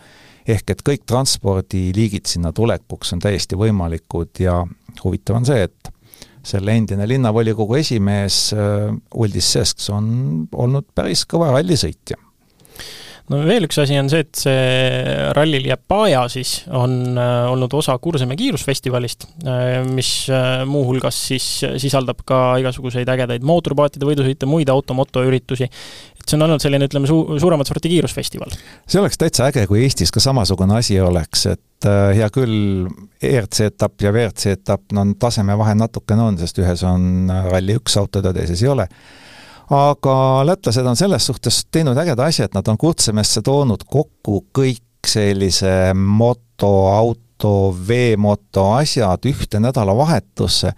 ehk 0.48 0.70
et 0.70 0.82
kõik 0.82 1.04
transpordiliigid 1.06 2.26
sinna 2.26 2.52
tulekuks 2.52 3.12
on 3.12 3.20
täiesti 3.20 3.56
võimalikud 3.56 4.40
ja 4.40 4.64
huvitav 5.04 5.36
on 5.36 5.46
see, 5.46 5.62
et 5.62 5.92
selle 6.46 6.74
endine 6.76 7.06
linnavolikogu 7.08 7.78
esimees 7.80 8.50
äh, 8.56 8.88
Uldis 9.20 9.52
Sesks 9.56 9.90
on 9.92 10.10
olnud 10.52 10.88
päris 10.96 11.26
kõva 11.28 11.52
rallisõitja 11.56 12.18
no 13.30 13.40
veel 13.46 13.68
üks 13.68 13.78
asi 13.82 13.98
on 14.00 14.08
see, 14.10 14.24
et 14.24 14.40
see 14.40 15.32
Ralli 15.36 15.60
Liepaja 15.66 16.24
siis 16.32 16.54
on 16.66 16.96
äh, 17.12 17.50
olnud 17.50 17.76
osa 17.78 17.96
Kurseme 18.02 18.38
kiirusfestivalist, 18.40 19.28
äh, 19.44 19.80
mis 19.86 20.12
muuhulgas 20.70 21.20
siis 21.30 21.50
sisaldab 21.82 22.24
ka 22.26 22.40
igasuguseid 22.62 23.10
ägedaid 23.12 23.44
mootorpaatide 23.46 24.08
võidusõite, 24.08 24.48
muid 24.50 24.72
automotoüritusi. 24.72 25.70
Et 26.20 26.28
see 26.28 26.38
on 26.38 26.46
olnud 26.46 26.62
selline, 26.62 26.86
ütleme, 26.90 27.08
suu-, 27.10 27.38
suuremat 27.40 27.68
sorti 27.70 27.92
kiirusfestival. 27.92 28.54
see 28.86 29.00
oleks 29.00 29.18
täitsa 29.20 29.48
äge, 29.48 29.66
kui 29.70 29.82
Eestis 29.84 30.12
ka 30.14 30.22
samasugune 30.22 30.78
asi 30.78 31.00
oleks, 31.00 31.46
et 31.50 31.64
et 31.80 32.16
hea 32.18 32.28
küll, 32.32 32.88
ERC 33.24 33.62
etapp 33.70 34.02
ja 34.04 34.12
WRC 34.12 34.52
etapp, 34.52 34.90
no 34.92 35.04
tasemevahe 35.20 35.74
natukene 35.78 36.26
on, 36.28 36.38
sest 36.40 36.60
ühes 36.60 36.84
on 36.84 37.30
Rally 37.48 37.78
üks 37.80 37.96
autod 38.00 38.28
ja 38.28 38.34
teises 38.36 38.60
ei 38.62 38.68
ole. 38.68 38.86
aga 39.70 40.14
lätlased 40.44 40.86
on 40.86 40.98
selles 40.98 41.26
suhtes 41.26 41.64
teinud 41.70 41.96
ägeda 41.96 42.26
asja, 42.26 42.48
et 42.48 42.54
nad 42.54 42.68
on 42.68 42.78
Kutsemesse 42.78 43.42
toonud 43.46 43.86
kokku 43.86 44.42
kõik 44.52 45.06
sellise 45.06 45.94
moto, 45.94 46.90
auto, 46.92 47.70
veemoto 47.88 48.72
asjad 48.74 49.24
ühte 49.30 49.62
nädalavahetusse. 49.62 50.74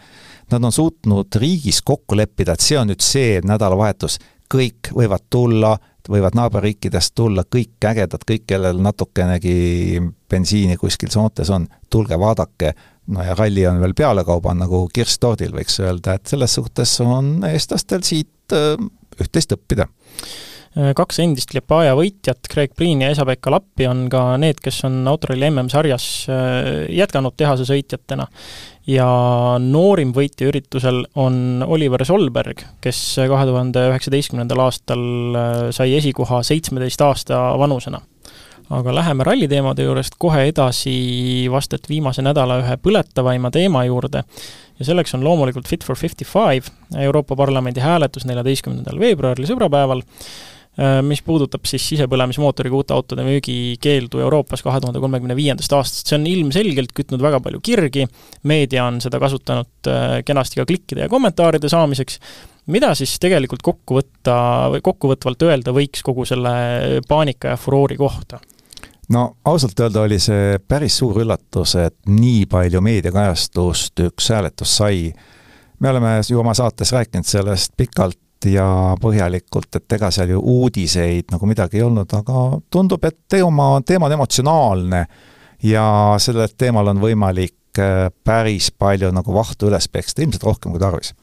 Nad 0.53 0.69
on 0.69 0.73
suutnud 0.73 1.35
riigis 1.41 1.81
kokku 1.83 2.15
leppida, 2.17 2.53
et 2.53 2.63
see 2.63 2.79
on 2.79 2.93
nüüd 2.93 3.03
see 3.03 3.41
nädalavahetus, 3.49 4.21
kõik 4.53 4.93
võivad 4.97 5.25
tulla 5.31 5.77
võivad 6.11 6.35
naaberriikidest 6.35 7.15
tulla 7.15 7.45
kõik 7.47 7.85
ägedad, 7.87 8.25
kõik, 8.27 8.43
kellel 8.51 8.81
natukenegi 8.83 10.01
bensiini 10.31 10.77
kuskil 10.81 11.13
soontes 11.15 11.51
on, 11.55 11.69
tulge 11.91 12.19
vaadake, 12.19 12.73
no 13.15 13.23
ja 13.23 13.37
ralli 13.39 13.67
on 13.71 13.81
veel 13.83 13.95
pealekauba, 13.95 14.55
nagu 14.59 14.85
kirss 14.95 15.21
tordil, 15.23 15.55
võiks 15.55 15.79
öelda, 15.83 16.17
et 16.19 16.33
selles 16.33 16.59
suhtes 16.59 16.95
on 17.05 17.37
eestlastel 17.47 18.03
siit 18.07 18.57
äh, 18.57 18.75
üht-teist 19.21 19.55
õppida 19.55 19.87
kaks 20.73 21.19
endist 21.21 21.53
Liepāja 21.53 21.93
võitjat, 21.97 22.47
Craig 22.49 22.73
Priin 22.77 23.03
ja 23.05 23.11
Esa-Pekka 23.13 23.53
Lappi, 23.53 23.85
on 23.89 24.07
ka 24.13 24.39
need, 24.41 24.61
kes 24.63 24.81
on 24.89 25.03
autoralli 25.11 25.51
MM-sarjas 25.51 26.07
äh, 26.33 26.69
jätkanud 26.97 27.37
tehase 27.37 27.67
sõitjatena. 27.69 28.27
ja 28.89 29.07
noorim 29.61 30.15
võitja 30.17 30.49
üritusel 30.49 31.05
on 31.15 31.63
Oliver 31.63 32.05
Solberg, 32.05 32.65
kes 32.81 33.01
kahe 33.29 33.45
tuhande 33.47 33.85
üheksateistkümnendal 33.91 34.63
aastal 34.65 35.05
äh, 35.37 35.59
sai 35.77 35.93
esikoha 35.99 36.41
seitsmeteist 36.43 37.05
aasta 37.05 37.43
vanusena. 37.61 38.01
Aga 38.73 38.95
läheme 38.95 39.27
ralliteemade 39.29 39.85
juurest 39.85 40.15
kohe 40.19 40.47
edasi 40.49 40.95
vast 41.53 41.75
et 41.77 41.89
viimase 41.91 42.23
nädala 42.25 42.63
ühe 42.63 42.79
põletavaima 42.81 43.51
teema 43.53 43.83
juurde. 43.85 44.23
Ja 44.79 44.89
selleks 44.89 45.13
on 45.19 45.27
loomulikult 45.27 45.69
Fit 45.69 45.85
for 45.85 45.99
55, 46.01 46.73
Euroopa 47.05 47.37
Parlamendi 47.37 47.85
hääletus 47.85 48.25
neljateistkümnendal 48.25 48.97
veebruaril, 49.03 49.45
sõbrapäeval. 49.51 50.01
Äh, 50.01 50.53
mis 51.05 51.21
puudutab 51.21 51.67
siis 51.69 51.85
sisepõlemismootoriga 51.91 52.79
uute 52.79 52.95
autode 52.97 53.27
müügikeeldu 53.27 54.23
Euroopas 54.25 54.63
kahe 54.65 54.81
tuhande 54.81 55.03
kolmekümne 55.03 55.37
viiendast 55.37 55.75
aastast, 55.77 56.09
see 56.09 56.17
on 56.17 56.25
ilmselgelt 56.31 56.95
kütnud 56.97 57.21
väga 57.21 57.43
palju 57.45 57.61
kirgi, 57.65 58.07
meedia 58.49 58.87
on 58.89 58.97
seda 59.05 59.21
kasutanud 59.21 59.91
äh, 59.93 60.15
kenasti 60.25 60.63
ka 60.63 60.67
klikkide 60.71 61.05
ja 61.05 61.11
kommentaaride 61.13 61.69
saamiseks, 61.69 62.17
mida 62.73 62.95
siis 62.97 63.19
tegelikult 63.21 63.61
kokku 63.67 63.99
võtta 64.01 64.39
või 64.73 64.81
kokkuvõtvalt 64.87 65.45
öelda 65.51 65.77
võiks 65.77 66.05
kogu 66.07 66.25
selle 66.29 66.55
paanika 67.09 67.53
ja 67.53 67.61
furoori 67.61 68.01
kohta? 68.01 68.41
no 69.13 69.27
ausalt 69.45 69.81
öelda 69.81 70.07
oli 70.07 70.19
see 70.23 70.57
päris 70.69 70.97
suur 71.03 71.21
üllatus, 71.21 71.77
et 71.77 71.99
nii 72.09 72.47
palju 72.51 72.81
meediakajastust 72.81 74.07
üks 74.07 74.33
hääletus 74.33 74.77
sai. 74.81 75.13
me 75.81 75.91
oleme 75.91 76.21
ju 76.29 76.41
oma 76.41 76.55
saates 76.55 76.93
rääkinud 76.97 77.29
sellest 77.29 77.77
pikalt, 77.77 78.19
ja 78.49 78.67
põhjalikult, 79.01 79.71
et 79.77 79.97
ega 79.97 80.11
seal 80.15 80.35
ju 80.35 80.41
uudiseid 80.41 81.33
nagu 81.33 81.49
midagi 81.49 81.81
ei 81.81 81.87
olnud, 81.87 82.11
aga 82.19 82.45
tundub, 82.73 83.05
et 83.05 83.19
teema, 83.31 83.75
teema 83.87 84.09
on 84.09 84.17
emotsionaalne 84.19 85.03
ja 85.63 85.85
sellel 86.23 86.55
teemal 86.59 86.91
on 86.93 87.03
võimalik 87.03 87.81
äh, 87.81 88.09
päris 88.25 88.71
palju 88.75 89.13
nagu 89.15 89.35
vahtu 89.35 89.71
üles 89.71 89.89
peksta, 89.89 90.23
ilmselt 90.23 90.47
rohkem 90.49 90.75
kui 90.75 90.83
tarvis. 90.83 91.15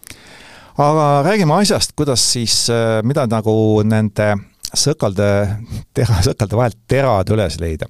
aga 0.78 1.10
räägime 1.26 1.60
asjast, 1.60 1.94
kuidas 1.96 2.24
siis, 2.34 2.62
äh, 2.74 3.02
mida 3.04 3.28
nagu 3.28 3.54
nende 3.84 4.36
sõkalde, 4.70 5.30
tera, 5.96 6.22
sõkalde 6.26 6.62
vahelt 6.62 6.82
terad 6.88 7.36
üles 7.36 7.60
leida. 7.60 7.90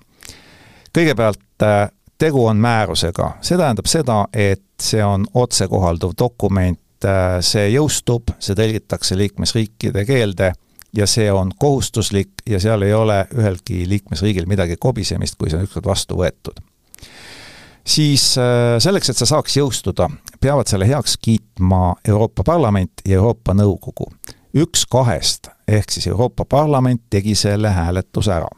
kõigepealt 0.95 1.65
äh, 1.65 1.87
tegu 2.19 2.45
on 2.45 2.57
määrusega, 2.57 3.37
see 3.41 3.57
tähendab 3.57 3.87
seda, 3.87 4.25
et 4.33 4.63
see 4.81 5.03
on 5.03 5.25
otsekohalduv 5.33 6.17
dokument 6.19 6.79
Äh, 7.05 7.37
see 7.45 7.69
jõustub, 7.71 8.33
see 8.43 8.57
tõlgitakse 8.59 9.15
liikmesriikide 9.15 10.01
keelde 10.03 10.49
ja 10.95 11.05
see 11.07 11.29
on 11.31 11.53
kohustuslik 11.55 12.41
ja 12.49 12.59
seal 12.59 12.83
ei 12.83 12.91
ole 12.93 13.21
ühelgi 13.37 13.85
liikmesriigil 13.87 14.49
midagi 14.51 14.75
kobisemist, 14.75 15.37
kui 15.39 15.47
see 15.47 15.61
on 15.61 15.63
ükskord 15.63 15.87
vastu 15.87 16.17
võetud. 16.19 16.59
siis 17.87 18.33
äh, 18.37 18.75
selleks, 18.83 19.09
et 19.09 19.17
see 19.17 19.29
saaks 19.31 19.55
jõustuda, 19.61 20.09
peavad 20.43 20.67
selle 20.67 20.89
heaks 20.89 21.15
kiitma 21.21 21.95
Euroopa 22.07 22.43
Parlament 22.43 23.05
ja 23.07 23.15
Euroopa 23.21 23.55
Nõukogu. 23.55 24.11
üks 24.53 24.83
kahest, 24.85 25.47
ehk 25.67 25.91
siis 25.91 26.07
Euroopa 26.07 26.43
Parlament 26.45 27.01
tegi 27.09 27.35
selle 27.35 27.69
hääletuse 27.69 28.33
ära. 28.33 28.49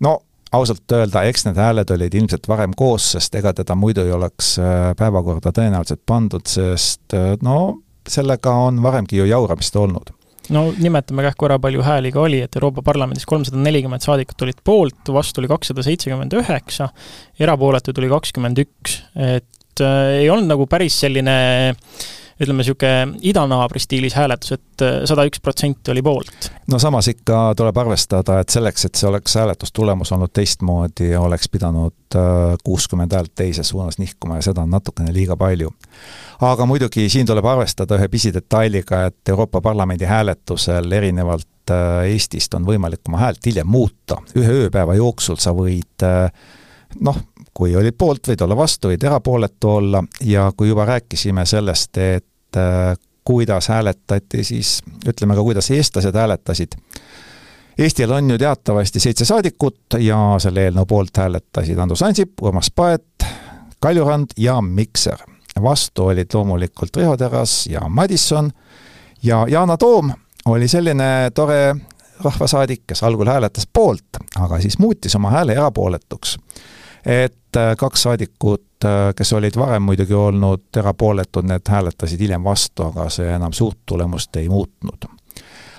no 0.00 0.20
ausalt 0.54 0.92
öelda, 0.92 1.24
eks 1.28 1.46
need 1.48 1.60
hääled 1.60 1.90
olid 1.94 2.14
ilmselt 2.14 2.48
varem 2.50 2.74
koos, 2.76 3.12
sest 3.14 3.34
ega 3.38 3.52
teda 3.56 3.76
muidu 3.78 4.04
ei 4.06 4.12
oleks 4.14 4.54
äh, 4.62 4.90
päevakorda 4.98 5.52
tõenäoliselt 5.54 6.02
pandud, 6.06 6.46
sest 6.50 7.16
äh, 7.16 7.34
no 7.44 7.80
sellega 8.08 8.52
on 8.66 8.82
varemgi 8.84 9.18
ju 9.20 9.26
jauramist 9.28 9.76
olnud. 9.80 10.12
No 10.52 10.66
nimetame 10.76 11.24
kah 11.24 11.36
korra, 11.40 11.56
palju 11.62 11.80
hääli 11.84 12.10
ka 12.12 12.20
oli, 12.26 12.42
et 12.44 12.56
Euroopa 12.58 12.82
Parlamendis 12.84 13.24
kolmsada 13.28 13.60
nelikümmend 13.64 14.04
saadikut 14.04 14.42
olid 14.44 14.58
poolt, 14.64 15.12
vastu 15.12 15.40
oli 15.40 15.48
kakssada 15.48 15.84
seitsekümmend 15.86 16.36
üheksa, 16.36 16.90
erapooletuid 17.40 18.02
oli 18.02 18.10
kakskümmend 18.12 18.60
üks, 18.66 18.98
et 19.16 19.84
äh, 19.84 20.18
ei 20.20 20.28
olnud 20.32 20.52
nagu 20.52 20.68
päris 20.68 20.98
selline 21.00 21.38
äh, 21.70 21.96
ütleme, 22.40 22.62
niisugune 22.62 23.18
idanaabri 23.22 23.80
stiilis 23.82 24.16
hääletus, 24.18 24.54
et 24.56 24.82
äh, 24.82 24.96
sada 25.08 25.24
üks 25.28 25.40
protsenti 25.42 25.92
oli 25.92 26.02
poolt. 26.02 26.50
no 26.70 26.78
samas 26.82 27.08
ikka 27.12 27.54
tuleb 27.56 27.78
arvestada, 27.84 28.40
et 28.42 28.54
selleks, 28.54 28.88
et 28.88 28.98
see 28.98 29.08
oleks 29.08 29.36
hääletustulemus 29.38 30.12
olnud 30.16 30.32
teistmoodi, 30.34 31.12
oleks 31.16 31.48
pidanud 31.52 32.18
äh, 32.18 32.56
kuuskümmend 32.64 33.14
häält 33.14 33.34
teises 33.34 33.68
suunas 33.68 33.98
nihkuma 33.98 34.40
ja 34.40 34.48
seda 34.50 34.64
on 34.66 34.74
natukene 34.74 35.14
liiga 35.14 35.36
palju. 35.36 35.70
aga 36.40 36.66
muidugi 36.66 37.08
siin 37.08 37.26
tuleb 37.26 37.46
arvestada 37.46 37.98
ühe 37.98 38.08
pisidetailiga, 38.08 39.04
et 39.06 39.28
Euroopa 39.28 39.60
Parlamendi 39.60 40.04
hääletusel 40.04 40.92
erinevalt 40.92 41.70
äh, 41.70 42.10
Eestist 42.10 42.54
on 42.54 42.66
võimalik 42.66 43.06
oma 43.08 43.22
häält 43.26 43.46
hiljem 43.46 43.70
muuta, 43.70 44.18
ühe 44.36 44.64
ööpäeva 44.64 44.98
jooksul 44.98 45.38
sa 45.38 45.54
võid 45.54 46.02
noh, 47.00 47.16
kui 47.54 47.76
olid 47.76 47.94
poolt, 47.98 48.28
võid 48.28 48.42
olla 48.44 48.56
vastu, 48.56 48.90
võid 48.90 49.04
erapooletu 49.04 49.70
olla 49.70 50.02
ja 50.26 50.50
kui 50.56 50.68
juba 50.68 50.84
rääkisime 50.88 51.46
sellest, 51.46 51.98
et 51.98 52.58
äh, 52.58 52.96
kuidas 53.24 53.68
hääletati, 53.68 54.44
siis 54.44 54.80
ütleme 55.08 55.34
ka, 55.34 55.42
kuidas 55.42 55.70
eestlased 55.70 56.16
hääletasid. 56.16 56.74
Eestil 57.78 58.12
on 58.12 58.30
ju 58.30 58.38
teatavasti 58.38 59.00
seitse 59.00 59.24
saadikut 59.24 59.96
ja 59.98 60.18
selle 60.38 60.68
eelnõu 60.68 60.86
poolt 60.86 61.16
hääletasid 61.18 61.78
Andrus 61.78 62.02
Ansip, 62.06 62.42
Urmas 62.42 62.70
Paet, 62.70 63.26
Kaljurand 63.80 64.36
ja 64.38 64.60
Mikser. 64.60 65.18
vastu 65.62 66.06
olid 66.06 66.34
loomulikult 66.34 66.96
Riho 66.96 67.16
Terras 67.16 67.66
ja 67.66 67.80
Madisson 67.88 68.50
ja 69.22 69.46
Yana 69.48 69.76
Toom 69.76 70.10
oli 70.46 70.68
selline 70.68 71.30
tore 71.34 71.76
rahvasaadik, 72.24 72.82
kes 72.86 73.02
algul 73.02 73.28
hääletas 73.28 73.68
poolt, 73.72 74.20
aga 74.40 74.60
siis 74.60 74.78
muutis 74.78 75.16
oma 75.16 75.30
hääle 75.30 75.52
erapooletuks. 75.52 76.38
Et 77.06 77.56
äh, 77.56 77.74
kaks 77.76 78.02
saadikut, 78.02 78.84
äh, 78.84 79.12
kes 79.16 79.32
olid 79.32 79.56
varem 79.56 79.82
muidugi 79.82 80.14
olnud 80.14 80.76
erapooletud, 80.76 81.46
need 81.48 81.68
hääletasid 81.68 82.20
hiljem 82.20 82.44
vastu, 82.44 82.88
aga 82.88 83.08
see 83.12 83.28
enam 83.34 83.52
suurt 83.52 83.78
tulemust 83.86 84.36
ei 84.36 84.48
muutnud. 84.48 85.06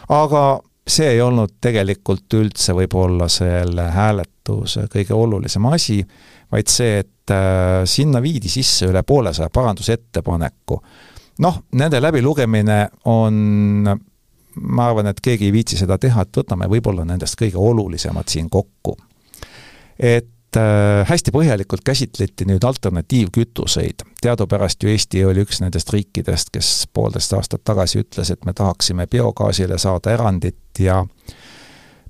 aga 0.10 0.46
see 0.88 1.10
ei 1.16 1.22
olnud 1.22 1.58
tegelikult 1.62 2.34
üldse 2.38 2.76
võib-olla 2.78 3.28
selle 3.32 3.90
hääletuse 3.92 4.86
kõige 4.94 5.14
olulisem 5.18 5.66
asi, 5.66 6.04
vaid 6.52 6.70
see, 6.70 7.00
et 7.00 7.34
äh, 7.34 7.82
sinna 7.90 8.22
viidi 8.22 8.50
sisse 8.50 8.86
üle 8.92 9.04
poolesaja 9.04 9.50
parandusettepaneku. 9.50 10.82
noh, 11.40 11.64
nende 11.72 12.02
läbilugemine 12.02 12.88
on 13.06 13.98
ma 14.56 14.88
arvan, 14.88 15.10
et 15.10 15.20
keegi 15.22 15.50
ei 15.50 15.54
viitsi 15.54 15.78
seda 15.78 15.98
teha, 15.98 16.22
et 16.22 16.38
võtame 16.38 16.70
võib-olla 16.72 17.04
nendest 17.06 17.36
kõige 17.40 17.60
olulisemad 17.60 18.30
siin 18.32 18.50
kokku. 18.50 18.98
et 20.00 20.30
hästi 21.10 21.32
põhjalikult 21.36 21.84
käsitleti 21.86 22.46
nüüd 22.50 22.64
alternatiivkütuseid. 22.64 24.06
teadupärast 24.22 24.84
ju 24.84 24.90
Eesti 24.90 25.26
oli 25.26 25.44
üks 25.46 25.62
nendest 25.62 25.94
riikidest, 25.94 26.50
kes 26.54 26.88
poolteist 26.94 27.34
aastat 27.34 27.64
tagasi 27.64 28.04
ütles, 28.04 28.32
et 28.32 28.46
me 28.46 28.54
tahaksime 28.54 29.08
biogaasile 29.08 29.78
saada 29.78 30.14
erandit 30.14 30.80
ja 30.80 31.04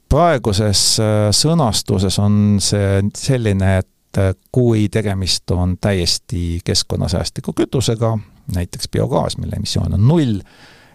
praeguses 0.09 0.99
äh, 0.99 1.27
sõnastuses 1.35 2.19
on 2.21 2.57
see 2.63 3.01
selline, 3.17 3.77
et 3.81 4.21
äh, 4.21 4.33
kui 4.51 4.87
tegemist 4.91 5.51
on 5.51 5.77
täiesti 5.81 6.61
keskkonnasäästliku 6.65 7.53
kütusega, 7.57 8.15
näiteks 8.55 8.89
biogaas, 8.93 9.37
mille 9.37 9.57
emissioon 9.57 9.97
on 9.97 10.07
null, 10.07 10.39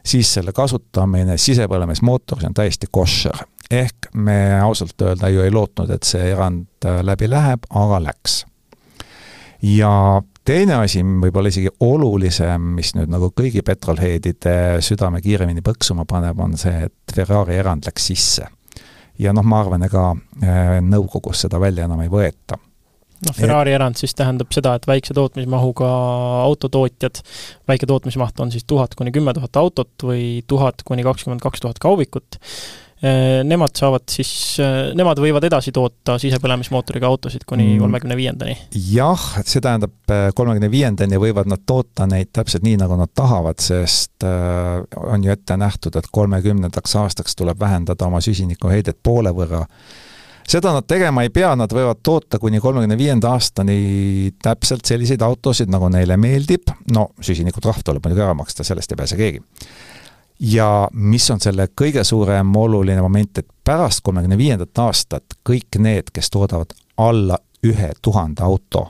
siis 0.04 0.34
selle 0.34 0.52
kasutamine 0.52 1.36
sisepõlemismootoris 1.38 2.46
on 2.48 2.54
täiesti 2.54 2.86
koššer. 2.90 3.44
ehk 3.70 4.10
me 4.14 4.60
ausalt 4.60 5.02
öelda 5.02 5.28
ju 5.28 5.42
ei 5.42 5.50
lootnud, 5.50 5.90
et 5.90 6.02
see 6.02 6.30
erand 6.32 6.66
äh, 6.84 7.02
läbi 7.02 7.30
läheb, 7.30 7.66
aga 7.70 8.02
läks. 8.02 8.44
ja 9.62 10.22
teine 10.44 10.74
asi, 10.74 11.02
võib-olla 11.02 11.48
isegi 11.48 11.68
olulisem, 11.80 12.72
mis 12.78 12.94
nüüd 12.94 13.12
nagu 13.12 13.32
kõigi 13.36 13.62
petrolheadide 13.62 14.80
südame 14.80 15.20
kiiremini 15.20 15.62
põksuma 15.62 16.06
paneb, 16.08 16.40
on 16.40 16.56
see, 16.58 16.88
et 16.88 17.14
Ferrari 17.14 17.60
erand 17.60 17.86
läks 17.86 18.10
sisse. 18.12 18.48
ja 19.18 19.32
noh, 19.32 19.44
ma 19.44 19.60
arvan, 19.60 19.84
ega 19.86 20.10
äh, 20.42 20.80
nõukogus 20.80 21.46
seda 21.46 21.60
välja 21.60 21.84
enam 21.84 22.02
ei 22.02 22.12
võeta 22.12 22.58
noh, 23.26 23.36
Ferrari 23.36 23.74
erand 23.76 23.98
siis 24.00 24.14
tähendab 24.16 24.52
seda, 24.54 24.74
et 24.78 24.86
väikse 24.88 25.16
tootmismahuga 25.16 25.88
autotootjad, 26.46 27.22
väike 27.68 27.88
tootmismaht 27.90 28.40
on 28.40 28.52
siis 28.54 28.66
tuhat 28.68 28.96
kuni 28.98 29.12
kümme 29.14 29.34
tuhat 29.36 29.60
autot 29.60 30.06
või 30.10 30.44
tuhat 30.48 30.84
kuni 30.86 31.04
kakskümmend 31.06 31.42
kaks 31.44 31.62
tuhat 31.64 31.80
kaubikut, 31.82 32.38
eh, 33.04 33.42
nemad 33.46 33.76
saavad 33.76 34.06
siis, 34.12 34.32
eh, 34.62 34.92
nemad 34.96 35.20
võivad 35.20 35.44
edasi 35.50 35.72
toota 35.76 36.16
sisepõlemismootoriga 36.22 37.08
autosid 37.10 37.44
kuni 37.48 37.74
mm. 37.74 37.84
kolmekümne 37.84 38.18
viiendani? 38.18 38.56
jah, 38.90 39.26
see 39.44 39.60
tähendab, 39.60 39.96
eh, 40.08 40.28
kolmekümne 40.36 40.72
viiendani 40.72 41.20
võivad 41.20 41.50
nad 41.50 41.64
toota 41.68 42.08
neid 42.10 42.32
täpselt 42.32 42.64
nii, 42.66 42.78
nagu 42.80 42.96
nad 43.00 43.12
tahavad, 43.14 43.60
sest 43.60 44.24
on 44.24 45.24
ju 45.24 45.32
ette 45.32 45.56
nähtud, 45.60 45.96
et 45.96 46.08
kolmekümnendaks 46.12 46.96
aastaks 47.04 47.36
tuleb 47.36 47.60
vähendada 47.60 48.08
oma 48.08 48.22
süsinikuheidet 48.24 49.02
poole 49.04 49.32
võrra 49.36 49.66
seda 50.48 50.72
nad 50.72 50.86
tegema 50.88 51.22
ei 51.22 51.30
pea, 51.34 51.52
nad 51.56 51.72
võivad 51.72 52.00
toota 52.02 52.38
kuni 52.38 52.60
kolmekümne 52.60 52.98
viienda 52.98 53.32
aastani 53.34 54.32
täpselt 54.42 54.88
selliseid 54.88 55.22
autosid, 55.22 55.70
nagu 55.72 55.88
neile 55.92 56.16
meeldib, 56.20 56.72
no 56.94 57.10
süsinikutrahv 57.20 57.84
tuleb 57.86 58.04
muidugi 58.04 58.24
ära 58.24 58.34
maksta, 58.38 58.66
sellest 58.66 58.92
ei 58.92 59.00
pääse 59.00 59.18
keegi. 59.20 59.42
ja 60.40 60.88
mis 60.92 61.30
on 61.30 61.40
selle 61.40 61.68
kõige 61.80 62.04
suurem 62.04 62.56
oluline 62.56 63.02
moment, 63.02 63.38
et 63.38 63.48
pärast 63.64 64.00
kolmekümne 64.02 64.38
viiendat 64.38 64.78
aastat 64.78 65.36
kõik 65.48 65.78
need, 65.78 66.10
kes 66.12 66.30
toodavad 66.30 66.72
alla 66.96 67.38
ühe 67.66 67.92
tuhande 68.02 68.42
auto, 68.42 68.88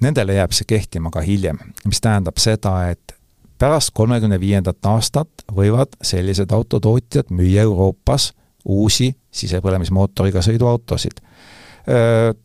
nendele 0.00 0.34
jääb 0.34 0.52
see 0.52 0.66
kehtima 0.66 1.10
ka 1.10 1.20
hiljem, 1.20 1.58
mis 1.84 2.00
tähendab 2.00 2.38
seda, 2.42 2.90
et 2.90 3.14
pärast 3.58 3.90
kolmekümne 3.94 4.40
viiendat 4.40 4.86
aastat 4.86 5.28
võivad 5.54 5.94
sellised 6.02 6.50
autotootjad 6.54 7.30
müüa 7.30 7.62
Euroopas 7.66 8.32
uusi 8.68 9.10
sisepõlemismootoriga 9.30 10.42
sõiduautosid. 10.44 11.22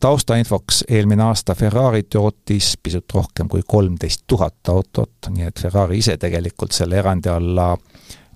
Taustainfoks, 0.00 0.84
eelmine 0.88 1.22
aasta 1.26 1.54
Ferrari 1.54 2.06
tootis 2.08 2.78
pisut 2.82 3.12
rohkem 3.12 3.48
kui 3.52 3.60
kolmteist 3.66 4.22
tuhat 4.26 4.70
autot, 4.72 5.28
nii 5.28 5.44
et 5.50 5.60
Ferrari 5.60 5.98
ise 6.00 6.16
tegelikult 6.16 6.72
selle 6.72 6.96
erandi 6.96 7.28
alla 7.28 7.74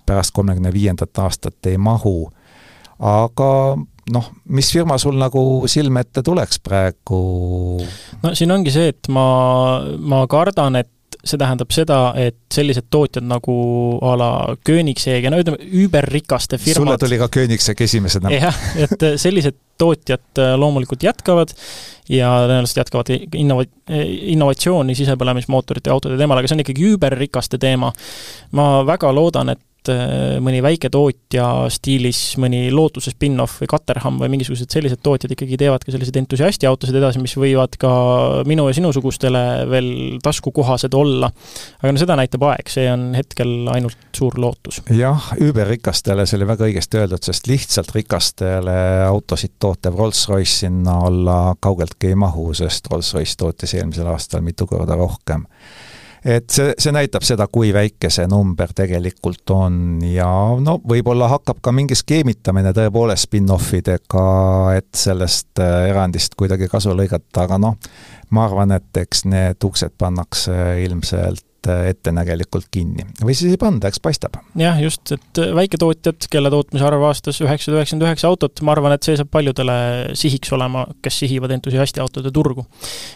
pärast 0.05 0.35
kolmekümne 0.37 0.73
viiendat 0.73 1.17
aastat 1.17 1.65
ei 1.65 1.77
mahu. 1.77 2.29
aga 2.99 3.49
noh, 4.13 4.29
mis 4.49 4.71
firma 4.73 4.97
sul 5.01 5.17
nagu 5.17 5.41
silme 5.71 6.03
ette 6.05 6.23
tuleks 6.25 6.61
praegu? 6.65 7.19
no 8.23 8.33
siin 8.35 8.51
ongi 8.51 8.73
see, 8.73 8.93
et 8.93 9.09
ma, 9.13 9.25
ma 9.97 10.23
kardan, 10.29 10.79
et 10.81 10.91
see 11.23 11.39
tähendab 11.39 11.73
seda, 11.75 11.99
et 12.19 12.37
sellised 12.53 12.87
tootjad 12.91 13.25
nagu 13.27 13.53
a 14.07 14.13
la 14.19 14.29
Koenigsegg 14.65 15.27
ja 15.27 15.31
no 15.33 15.39
ütleme, 15.41 15.59
überrikaste 15.83 16.59
firmad 16.61 16.85
sulle 16.85 16.99
tuli 17.01 17.19
ka 17.19 17.27
Koenigsegg 17.33 17.81
esimesena. 17.83 18.31
jah, 18.33 18.59
et 18.79 19.03
sellised 19.19 19.57
tootjad 19.79 20.39
äh, 20.39 20.53
loomulikult 20.59 21.03
jätkavad 21.03 21.53
ja 22.11 22.31
tõenäoliselt 22.47 22.81
jätkavad 22.83 23.11
innova-, 23.37 23.67
innovatsiooni 24.33 24.95
sisepõlemismootorite 24.97 25.91
autode 25.93 26.17
teemal, 26.19 26.39
aga 26.39 26.49
see 26.49 26.57
on 26.57 26.63
ikkagi 26.65 26.93
überrikaste 26.95 27.59
teema. 27.61 27.91
ma 28.55 28.69
väga 28.87 29.11
loodan, 29.15 29.53
et 29.55 29.63
et 29.79 29.91
äh, 29.93 30.37
mõni 30.43 30.59
väiketootja 30.63 31.45
stiilis, 31.71 32.35
mõni 32.41 32.67
Lootuse 32.73 33.13
spin-off 33.13 33.61
või 33.61 33.69
Caterham 33.71 34.19
või 34.19 34.31
mingisugused 34.33 34.71
sellised 34.73 34.99
tootjad 35.03 35.31
ikkagi 35.33 35.57
teevad 35.59 35.85
ka 35.85 35.93
selliseid 35.93 36.19
entusiastiautosid 36.19 36.97
edasi, 36.99 37.21
mis 37.23 37.35
võivad 37.39 37.77
ka 37.79 37.91
minu 38.49 38.67
ja 38.67 38.75
sinusugustele 38.75 39.43
veel 39.71 39.91
taskukohased 40.23 40.95
olla. 40.99 41.31
aga 41.79 41.93
no 41.93 42.01
seda 42.01 42.17
näitab 42.19 42.43
aeg, 42.51 42.71
see 42.71 42.89
on 42.91 43.13
hetkel 43.15 43.71
ainult 43.71 44.09
suur 44.15 44.35
lootus. 44.39 44.81
jah, 44.91 45.31
überrikastele, 45.39 46.27
see 46.27 46.39
oli 46.41 46.49
väga 46.51 46.67
õigesti 46.67 46.99
öeldud, 46.99 47.23
sest 47.23 47.47
lihtsalt 47.47 47.93
rikastele 47.95 48.77
autosid 49.07 49.55
tootev 49.59 49.95
Rolls-Royce 49.99 50.65
sinna 50.65 50.99
alla 51.07 51.39
kaugeltki 51.59 52.11
ei 52.11 52.19
mahu, 52.19 52.51
sest 52.57 52.91
Rolls-Royce 52.91 53.39
tootis 53.39 53.77
eelmisel 53.79 54.11
aastal 54.11 54.43
mitu 54.43 54.67
korda 54.67 54.99
rohkem 54.99 55.47
et 56.23 56.49
see, 56.51 56.73
see 56.79 56.93
näitab 56.95 57.25
seda, 57.27 57.47
kui 57.51 57.71
väike 57.75 58.11
see 58.13 58.27
number 58.29 58.73
tegelikult 58.75 59.53
on. 59.55 59.99
Ja 60.05 60.29
no 60.61 60.77
võib-olla 60.89 61.29
hakkab 61.31 61.61
ka 61.63 61.73
mingi 61.75 61.97
skeemitamine 61.97 62.73
tõepoolest 62.75 63.29
spin-off 63.29 63.73
idega, 63.77 64.25
et 64.77 64.89
sellest 64.95 65.61
äh, 65.63 65.89
erandist 65.91 66.37
kuidagi 66.39 66.69
kasu 66.71 66.95
lõigata, 66.97 67.45
aga 67.45 67.59
noh, 67.61 67.77
ma 68.35 68.47
arvan, 68.47 68.75
et 68.77 69.03
eks 69.03 69.25
need 69.29 69.69
uksed 69.69 69.95
pannakse 69.99 70.55
ilmselt 70.85 71.45
ettenägelikult 71.67 72.69
kinni. 72.71 73.05
või 73.23 73.35
siis 73.37 73.53
ei 73.53 73.59
panda, 73.61 73.89
eks 73.89 74.01
paistab. 74.03 74.37
jah, 74.59 74.79
just, 74.81 75.11
et 75.15 75.41
äh, 75.41 75.51
väiketootjad, 75.55 76.27
kelle 76.31 76.51
tootmise 76.53 76.85
arv 76.85 77.03
aastas 77.09 77.41
üheksasada 77.43 77.79
üheksakümmend 77.79 78.07
üheksa 78.07 78.29
autot, 78.31 78.61
ma 78.65 78.75
arvan, 78.75 78.95
et 78.95 79.07
see 79.07 79.17
saab 79.19 79.31
paljudele 79.33 79.77
sihiks 80.19 80.53
olema, 80.55 80.85
kes 81.03 81.21
sihivad 81.23 81.53
entusiastiautode 81.57 82.31
turgu. 82.35 82.65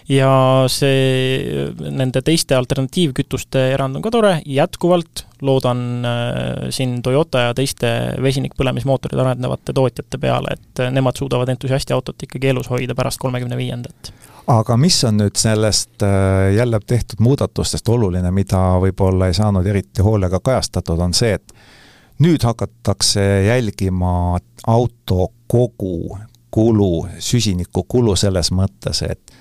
ja 0.10 0.32
see, 0.72 1.70
nende 1.84 2.24
teiste 2.26 2.58
alternatiivkütuste 2.58 3.70
erand 3.74 4.00
on 4.00 4.06
ka 4.06 4.12
tore, 4.14 4.36
jätkuvalt 4.46 5.26
loodan 5.44 6.06
äh, 6.08 6.68
siin 6.74 7.02
Toyota 7.04 7.48
ja 7.50 7.56
teiste 7.58 7.90
vesinikpõlemismootorid 8.24 9.20
arendavate 9.20 9.76
tootjate 9.76 10.20
peale, 10.22 10.58
et 10.58 10.86
nemad 10.92 11.20
suudavad 11.20 11.52
entusiastiautot 11.56 12.28
ikkagi 12.28 12.54
elus 12.54 12.72
hoida 12.72 12.96
pärast 12.96 13.22
kolmekümne 13.24 13.60
viiendat 13.60 14.14
aga 14.48 14.78
mis 14.78 14.98
on 15.08 15.18
nüüd 15.22 15.38
sellest 15.40 16.04
äh, 16.04 16.54
jälle 16.56 16.80
tehtud 16.88 17.22
muudatustest 17.24 17.90
oluline, 17.90 18.32
mida 18.32 18.60
võib-olla 18.84 19.30
ei 19.30 19.38
saanud 19.38 19.66
eriti 19.66 20.04
hoolega 20.04 20.40
kajastatud, 20.44 21.00
on 21.00 21.14
see, 21.14 21.34
et 21.38 21.54
nüüd 22.24 22.44
hakatakse 22.44 23.24
jälgima 23.48 24.38
auto 24.68 25.32
kogu 25.48 26.18
kulu, 26.54 27.08
süsinikukulu 27.20 28.16
selles 28.16 28.52
mõttes, 28.54 29.02
et 29.08 29.34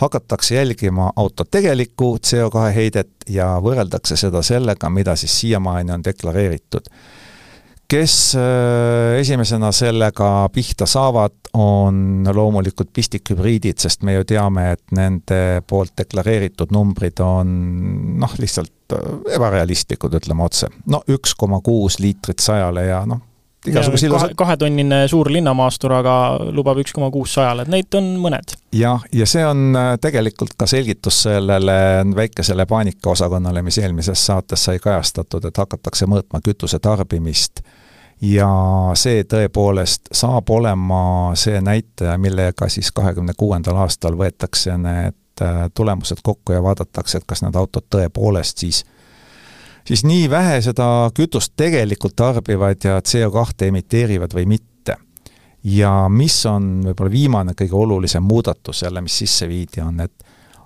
hakatakse 0.00 0.54
jälgima 0.54 1.10
auto 1.16 1.44
tegelikku 1.44 2.16
CO2 2.26 2.70
heidet 2.74 3.28
ja 3.28 3.58
võrreldakse 3.62 4.16
seda 4.16 4.42
sellega, 4.42 4.90
mida 4.90 5.16
siis 5.16 5.34
siiamaani 5.40 5.92
on 5.92 6.04
deklareeritud 6.04 6.88
kes 7.88 8.34
äh, 8.38 9.18
esimesena 9.20 9.72
sellega 9.72 10.48
pihta 10.52 10.86
saavad, 10.86 11.36
on 11.54 12.26
loomulikult 12.34 12.90
pistikhübriidid, 12.92 13.78
sest 13.78 14.02
me 14.02 14.16
ju 14.16 14.24
teame, 14.26 14.70
et 14.74 14.96
nende 14.96 15.62
poolt 15.68 15.94
deklareeritud 16.00 16.72
numbrid 16.74 17.20
on 17.22 17.52
noh, 18.20 18.34
lihtsalt 18.40 18.96
äh, 18.96 19.36
ebarealistlikud, 19.36 20.16
ütleme 20.20 20.46
otse. 20.46 20.70
no 20.90 21.04
üks 21.08 21.36
koma 21.38 21.60
kuus 21.64 22.00
liitrit 22.02 22.42
sajale 22.42 22.88
ja 22.88 23.04
noh, 23.08 23.22
igasuguse 23.66 24.06
ilusad 24.06 24.34
kahetonnine 24.36 25.04
suur 25.08 25.30
linnamaastur, 25.32 25.92
aga 25.96 26.14
lubab 26.52 26.78
üks 26.82 26.92
koma 26.94 27.10
kuus 27.14 27.36
sajale, 27.38 27.64
et 27.64 27.72
neid 27.72 27.98
on 27.98 28.10
mõned. 28.22 28.56
jah, 28.74 29.04
ja 29.12 29.26
see 29.28 29.44
on 29.46 29.76
äh, 29.78 29.94
tegelikult 30.02 30.56
ka 30.58 30.68
selgitus 30.70 31.22
sellele 31.28 31.76
väikesele 32.16 32.66
paanikaosakonnale, 32.66 33.62
mis 33.62 33.78
eelmises 33.78 34.26
saates 34.26 34.68
sai 34.68 34.78
kajastatud, 34.82 35.44
et 35.48 35.62
hakatakse 35.64 36.08
mõõtma 36.10 36.42
kütuse 36.44 36.78
tarbimist 36.82 37.64
ja 38.24 38.48
see 38.98 39.24
tõepoolest 39.28 40.12
saab 40.12 40.50
olema 40.50 41.34
see 41.38 41.60
näitaja, 41.60 42.16
millega 42.18 42.68
siis 42.68 42.92
kahekümne 42.92 43.34
kuuendal 43.36 43.80
aastal 43.84 44.16
võetakse 44.18 44.76
need 44.78 45.42
äh, 45.42 45.66
tulemused 45.74 46.22
kokku 46.22 46.56
ja 46.56 46.62
vaadatakse, 46.62 47.18
et 47.18 47.28
kas 47.28 47.44
need 47.44 47.56
autod 47.58 47.88
tõepoolest 47.90 48.64
siis 48.66 48.84
siis 49.86 50.04
nii 50.04 50.30
vähe 50.30 50.60
seda 50.64 51.10
kütust 51.14 51.52
tegelikult 51.56 52.16
tarbivad 52.16 52.84
ja 52.84 53.00
CO2 53.00 53.68
emiteerivad 53.68 54.34
või 54.34 54.46
mitte. 54.46 54.96
ja 55.64 56.08
mis 56.12 56.46
on 56.46 56.82
võib-olla 56.84 57.10
viimane 57.10 57.52
kõige 57.56 57.74
olulisem 57.74 58.22
muudatus 58.22 58.82
jälle, 58.82 59.00
mis 59.00 59.18
sisse 59.18 59.48
viidi, 59.48 59.80
on, 59.80 60.00
et 60.00 60.12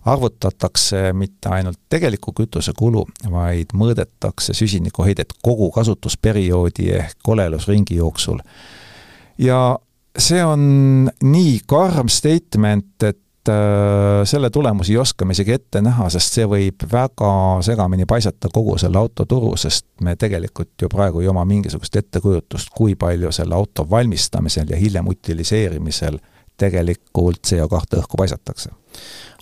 arvutatakse 0.04 1.12
mitte 1.12 1.48
ainult 1.48 1.78
tegeliku 1.88 2.32
kütuse 2.32 2.72
kulu, 2.76 3.04
vaid 3.30 3.74
mõõdetakse 3.74 4.54
süsinikuheidet 4.54 5.36
kogu 5.42 5.70
kasutusperioodi 5.70 6.90
ehk 6.98 7.28
olelusringi 7.28 8.00
jooksul. 8.00 8.38
ja 9.38 9.78
see 10.18 10.44
on 10.44 11.10
nii 11.22 11.60
karm 11.66 12.08
statement, 12.08 13.02
et 13.02 13.20
äh, 13.48 14.22
selle 14.28 14.50
tulemusi 14.50 14.92
ei 14.92 14.98
oska 15.02 15.24
me 15.24 15.36
isegi 15.36 15.54
ette 15.56 15.82
näha, 15.84 16.08
sest 16.12 16.38
see 16.38 16.46
võib 16.48 16.84
väga 16.92 17.30
segamini 17.66 18.06
paisata 18.08 18.50
kogu 18.52 18.76
selle 18.78 19.00
autoturu, 19.00 19.54
sest 19.60 19.86
me 20.04 20.16
tegelikult 20.16 20.74
ju 20.82 20.90
praegu 20.92 21.22
ei 21.22 21.30
oma 21.30 21.44
mingisugust 21.48 21.96
ettekujutust, 22.00 22.72
kui 22.74 22.96
palju 22.98 23.32
selle 23.34 23.56
auto 23.58 23.86
valmistamisel 23.90 24.70
ja 24.70 24.80
hiljem 24.80 25.08
utiliseerimisel 25.08 26.18
tegelikult 26.58 27.40
CO2 27.46 28.02
õhku 28.02 28.18
paisatakse. 28.18 28.74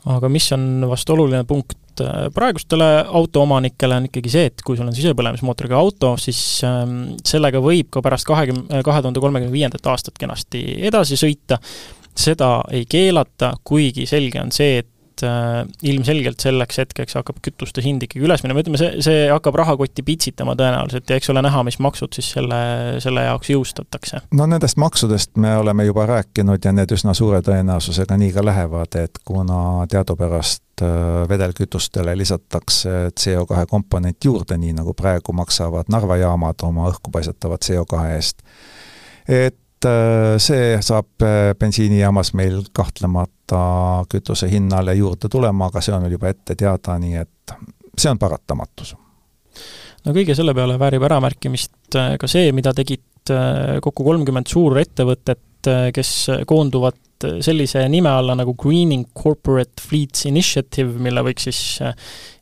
Aga 0.07 0.29
mis 0.31 0.47
on 0.55 0.87
vast 0.87 1.11
oluline 1.11 1.43
punkt 1.49 2.03
äh, 2.05 2.29
praegustele 2.35 2.89
autoomanikele, 3.09 3.99
on 3.99 4.09
ikkagi 4.11 4.31
see, 4.31 4.49
et 4.53 4.63
kui 4.63 4.79
sul 4.79 4.87
on 4.87 4.95
sisepõlemismootoriga 4.95 5.79
auto, 5.81 6.15
siis 6.21 6.41
ähm, 6.67 7.17
sellega 7.27 7.63
võib 7.65 7.91
ka 7.95 8.05
pärast 8.05 8.29
kahekümne, 8.29 8.83
kahe 8.87 9.03
tuhande 9.03 9.23
kolmekümne 9.23 9.55
viiendat 9.55 9.87
aastat 9.91 10.19
kenasti 10.21 10.63
edasi 10.87 11.19
sõita, 11.19 11.59
seda 12.19 12.61
ei 12.73 12.85
keelata, 12.89 13.55
kuigi 13.65 14.07
selge 14.09 14.41
on 14.41 14.53
see, 14.55 14.81
et 14.83 15.25
äh, 15.25 15.63
ilmselgelt 15.89 16.41
selleks 16.43 16.81
hetkeks 16.83 17.17
hakkab 17.19 17.41
kütuste 17.45 17.83
hind 17.85 18.05
ikkagi 18.07 18.25
üles 18.27 18.43
minema, 18.45 18.63
ütleme 18.63 18.81
see, 18.81 19.03
see 19.05 19.27
hakkab 19.31 19.59
rahakotti 19.61 20.05
pitsitama 20.07 20.57
tõenäoliselt 20.59 21.11
ja 21.11 21.19
eks 21.21 21.31
ole 21.33 21.43
näha, 21.45 21.63
mis 21.67 21.79
maksud 21.83 22.17
siis 22.17 22.31
selle, 22.37 22.61
selle 23.05 23.27
jaoks 23.27 23.51
jõustatakse. 23.53 24.23
no 24.37 24.49
nendest 24.51 24.81
maksudest 24.81 25.37
me 25.41 25.57
oleme 25.61 25.87
juba 25.89 26.07
rääkinud 26.13 26.65
ja 26.65 26.73
need 26.77 26.97
üsna 26.97 27.15
suure 27.17 27.43
tõenäosusega 27.47 28.19
nii 28.21 28.33
ka 28.37 28.45
lähevad, 28.45 28.97
et 29.03 29.21
kuna 29.25 29.87
teadupärast 29.93 30.85
äh, 30.85 31.29
vedelkütustele 31.29 32.17
lisatakse 32.19 32.97
CO2 33.13 33.67
komponent 33.71 34.25
juurde, 34.25 34.59
nii 34.61 34.77
nagu 34.81 34.97
praegu 34.97 35.37
maksavad 35.37 35.93
Narva 35.93 36.19
jaamad 36.21 36.65
oma 36.67 36.91
õhku 36.93 37.13
paisatava 37.13 37.61
CO2 37.63 38.09
eest, 38.17 38.45
et 39.29 39.57
Äh, 39.87 40.37
see 40.43 40.77
saab 40.85 41.23
äh, 41.23 41.55
bensiinijaamas 41.59 42.33
meil 42.39 42.63
kahtlemata 42.75 44.05
kütuse 44.11 44.49
hinnale 44.51 44.95
juurde 44.97 45.31
tulema, 45.33 45.69
aga 45.71 45.83
see 45.85 45.95
on 45.95 46.07
juba 46.11 46.31
ette 46.33 46.57
teada, 46.59 46.97
nii 47.01 47.19
et 47.21 47.55
see 47.97 48.11
on 48.11 48.21
paratamatus. 48.21 48.95
no 50.05 50.15
kõige 50.17 50.37
selle 50.39 50.55
peale 50.57 50.79
väärib 50.81 51.07
äramärkimist 51.09 51.99
äh, 51.99 52.15
ka 52.21 52.31
see, 52.31 52.53
mida 52.57 52.75
tegid 52.77 53.05
kokku 53.83 54.05
kolmkümmend 54.07 54.47
suurettevõtet, 54.47 55.67
kes 55.91 56.11
koonduvad 56.47 57.25
sellise 57.43 57.81
nime 57.91 58.13
alla 58.13 58.37
nagu 58.39 58.53
Greening 58.55 59.09
Corporate 59.19 59.83
Fleets 59.83 60.29
Initiative, 60.31 60.93
mille 61.03 61.25
võiks 61.27 61.49
siis 61.49 61.81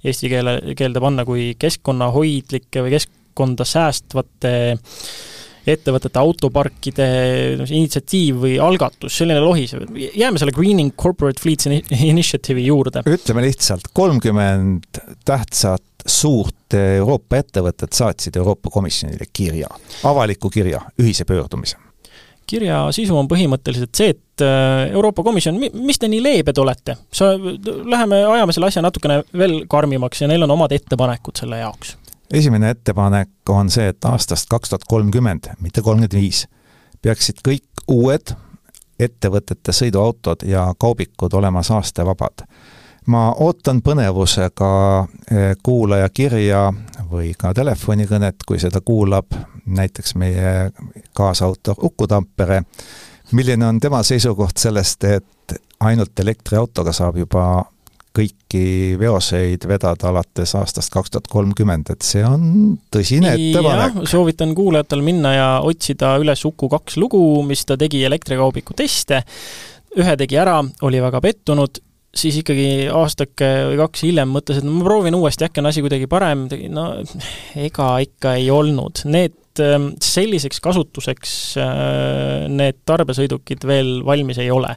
eesti 0.04 0.28
keele, 0.28 0.58
keelde 0.76 1.00
panna 1.00 1.24
kui 1.24 1.54
keskkonnahoidlike 1.56 2.84
või 2.84 2.92
keskkonda 2.98 3.64
säästvate 3.64 4.52
äh, 4.74 5.00
ettevõtete 5.66 6.20
autoparkide 6.20 7.06
initsiatiiv 7.64 8.42
või 8.44 8.58
algatus, 8.62 9.16
selline 9.20 9.40
lohisev, 9.44 9.86
jääme 9.94 10.40
selle 10.40 10.54
Greening 10.56 10.94
Corporate 11.00 11.40
Fleets 11.42 11.70
Initiative'i 11.70 12.66
juurde. 12.66 13.04
ütleme 13.06 13.46
lihtsalt, 13.46 13.88
kolmkümmend 13.92 15.02
tähtsat 15.24 15.82
suurt 16.06 16.76
Euroopa 16.76 17.40
ettevõtet 17.40 17.96
saatsid 17.96 18.36
Euroopa 18.36 18.70
Komisjonile 18.70 19.30
kirja, 19.32 19.70
avaliku 20.04 20.50
kirja, 20.52 20.82
ühise 21.00 21.24
pöördumise 21.24 21.80
kirja 22.46 22.78
sisu 22.92 23.16
on 23.16 23.28
põhimõtteliselt 23.30 23.96
see, 23.96 24.14
et 24.14 24.44
äh, 24.44 24.92
Euroopa 24.92 25.24
Komisjon, 25.24 25.58
mis 25.58 26.00
te 26.00 26.10
nii 26.12 26.22
leebed 26.22 26.58
olete? 26.60 26.98
sa, 27.14 27.32
läheme 27.38 28.20
ajame 28.28 28.52
selle 28.52 28.68
asja 28.70 28.84
natukene 28.84 29.22
veel 29.32 29.62
karmimaks 29.70 30.24
ja 30.24 30.30
neil 30.30 30.44
on 30.44 30.52
omad 30.56 30.74
ettepanekud 30.76 31.40
selle 31.40 31.62
jaoks 31.62 31.96
esimene 32.32 32.70
ettepanek 32.70 33.30
on 33.48 33.70
see, 33.70 33.88
et 33.88 34.04
aastast 34.04 34.48
kaks 34.50 34.68
tuhat 34.72 34.84
kolmkümmend, 34.88 35.52
mitte 35.60 35.82
kolmkümmend 35.82 36.14
viis, 36.16 36.46
peaksid 37.02 37.42
kõik 37.44 37.84
uued 37.88 38.34
ettevõtete 38.98 39.72
sõiduautod 39.74 40.46
ja 40.46 40.68
kaubikud 40.78 41.32
olema 41.34 41.62
saastevabad. 41.62 42.46
ma 43.06 43.32
ootan 43.32 43.82
põnevusega 43.82 44.68
eh, 45.30 45.56
kuulaja 45.62 46.08
kirja 46.08 46.72
või 47.10 47.34
ka 47.38 47.52
telefonikõnet, 47.54 48.36
kui 48.46 48.58
seda 48.58 48.80
kuulab 48.80 49.26
näiteks 49.66 50.14
meie 50.14 50.70
kaasautor 51.12 51.76
Uku 51.82 52.06
Tampere, 52.06 52.62
milline 53.32 53.66
on 53.66 53.80
tema 53.80 54.02
seisukoht 54.02 54.56
sellest, 54.56 55.04
et 55.04 55.58
ainult 55.80 56.18
elektriautoga 56.20 56.92
saab 56.92 57.16
juba 57.16 57.64
kõiki 58.14 58.94
veoseid 59.00 59.66
vedada 59.66 60.10
alates 60.10 60.54
aastast 60.58 60.92
kaks 60.94 61.14
tuhat 61.14 61.30
kolmkümmend, 61.32 61.90
et 61.94 62.06
see 62.06 62.22
on 62.26 62.76
tõsine 62.94 63.34
ettepanek. 63.34 64.04
soovitan 64.10 64.54
kuulajatel 64.54 65.02
minna 65.04 65.34
ja 65.34 65.48
otsida 65.66 66.14
üles 66.22 66.44
Uku 66.46 66.68
kaks 66.72 66.98
lugu, 67.00 67.20
mis 67.46 67.64
ta 67.66 67.78
tegi 67.80 68.04
elektrikaubiku 68.06 68.76
teste, 68.78 69.24
ühe 69.98 70.16
tegi 70.20 70.38
ära, 70.38 70.60
oli 70.86 71.02
väga 71.02 71.20
pettunud, 71.24 71.82
siis 72.14 72.38
ikkagi 72.42 72.88
aastake 72.94 73.50
või 73.72 73.78
kaks 73.82 74.04
hiljem 74.06 74.30
mõtles, 74.34 74.60
et 74.60 74.68
ma 74.68 74.84
proovin 74.86 75.18
uuesti, 75.18 75.48
äkki 75.48 75.62
on 75.62 75.70
asi 75.72 75.82
kuidagi 75.82 76.10
parem, 76.10 76.46
no 76.70 76.90
ega 77.58 77.88
ikka 78.04 78.36
ei 78.38 78.50
olnud. 78.54 79.02
Need 79.10 79.40
selliseks 79.58 80.60
kasutuseks 80.64 81.34
äh, 81.62 82.46
need 82.50 82.80
tarbesõidukid 82.88 83.64
veel 83.68 83.92
valmis 84.06 84.40
ei 84.42 84.50
ole. 84.50 84.74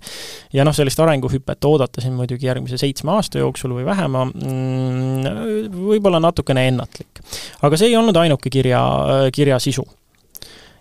ja 0.53 0.65
noh, 0.67 0.75
sellist 0.75 0.99
arenguhüpet 1.03 1.67
oodata 1.69 2.03
siin 2.03 2.15
muidugi 2.17 2.49
järgmise 2.49 2.79
seitsme 2.81 3.15
aasta 3.15 3.41
jooksul 3.41 3.73
või 3.77 3.85
vähema, 3.87 4.25
mm, 4.29 5.73
võib-olla 5.73 6.21
natukene 6.23 6.67
ennatlik. 6.71 7.23
aga 7.61 7.79
see 7.79 7.91
ei 7.91 7.97
olnud 7.99 8.17
ainuke 8.17 8.51
kirja, 8.53 8.83
äh, 9.17 9.27
kirja 9.33 9.59
sisu. 9.59 9.85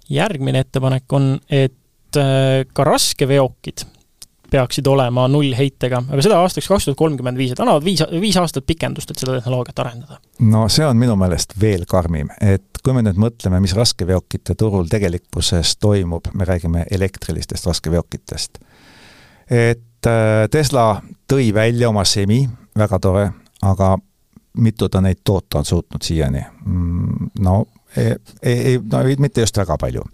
järgmine 0.08 0.62
ettepanek 0.66 1.12
on, 1.12 1.34
et 1.50 2.20
äh, 2.20 2.64
ka 2.72 2.84
raskeveokid 2.84 3.86
peaksid 4.56 4.88
olema 4.90 5.26
nullheitega, 5.30 6.02
aga 6.08 6.24
seda 6.24 6.40
aastaks 6.42 6.68
kaks 6.70 6.88
tuhat 6.88 6.98
kolmkümmend 6.98 7.38
viis, 7.40 7.52
et 7.52 7.62
annavad 7.62 7.84
viis, 7.84 8.02
viis 8.20 8.38
aastat 8.40 8.66
pikendust, 8.68 9.12
et 9.12 9.20
seda 9.22 9.36
tehnoloogiat 9.36 9.82
arendada. 9.84 10.20
no 10.52 10.66
see 10.72 10.86
on 10.86 10.98
minu 11.00 11.16
meelest 11.20 11.54
veel 11.60 11.86
karmim, 11.88 12.32
et 12.40 12.80
kui 12.82 12.96
me 12.96 13.04
nüüd 13.04 13.20
mõtleme, 13.20 13.60
mis 13.62 13.76
raskeveokite 13.76 14.56
turul 14.58 14.88
tegelikkuses 14.90 15.76
toimub, 15.82 16.30
me 16.34 16.48
räägime 16.48 16.86
elektrilistest 16.90 17.68
raskeveokitest. 17.70 18.60
et 19.50 20.10
äh, 20.10 20.48
Tesla 20.50 20.88
tõi 21.28 21.52
välja 21.54 21.92
oma 21.92 22.04
semi, 22.04 22.44
väga 22.78 23.00
tore, 23.02 23.30
aga 23.62 23.96
mitu 24.62 24.88
ta 24.88 25.00
neid 25.04 25.20
toota 25.24 25.60
on 25.60 25.68
suutnud 25.68 26.02
siiani? 26.02 26.42
Mm, 26.64 27.32
no 27.44 27.64
ei, 27.96 28.16
ei, 28.42 28.78
no 28.92 29.00
mitte 29.18 29.40
just 29.44 29.56
väga 29.56 29.76
palju 29.80 30.04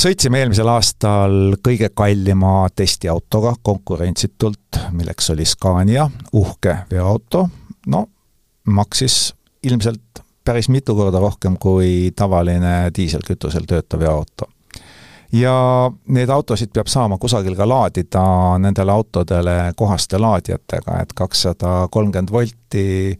sõitsime 0.00 0.40
eelmisel 0.40 0.68
aastal 0.72 1.56
kõige 1.64 1.90
kallima 1.94 2.68
testiautoga 2.76 3.54
konkurentsitult, 3.62 4.78
milleks 4.96 5.30
oli 5.34 5.44
Scania, 5.44 6.06
uhke 6.32 6.76
veoauto, 6.90 7.44
no 7.92 8.06
maksis 8.64 9.34
ilmselt 9.66 10.22
päris 10.44 10.68
mitu 10.68 10.94
korda 10.96 11.20
rohkem 11.20 11.58
kui 11.60 12.10
tavaline 12.16 12.90
diiselkütusel 12.96 13.68
töötav 13.68 14.00
veoauto. 14.00 14.48
ja 15.32 15.52
neid 16.08 16.28
autosid 16.28 16.72
peab 16.74 16.88
saama 16.90 17.18
kusagil 17.18 17.54
ka 17.54 17.68
laadida 17.68 18.22
nendele 18.58 18.92
autodele 18.92 19.72
kohaste 19.76 20.18
laadijatega, 20.18 21.02
et 21.02 21.12
kakssada 21.14 21.86
kolmkümmend 21.90 22.32
volti 22.32 23.18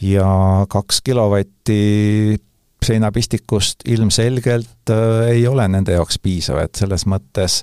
ja 0.00 0.66
kaks 0.68 1.02
kilovatti 1.02 2.36
seinapistikust 2.84 3.86
ilmselgelt 3.88 4.92
äh, 4.92 5.32
ei 5.36 5.46
ole 5.48 5.66
nende 5.68 5.96
jaoks 5.96 6.20
piisav, 6.22 6.60
et 6.64 6.74
selles 6.78 7.06
mõttes 7.08 7.62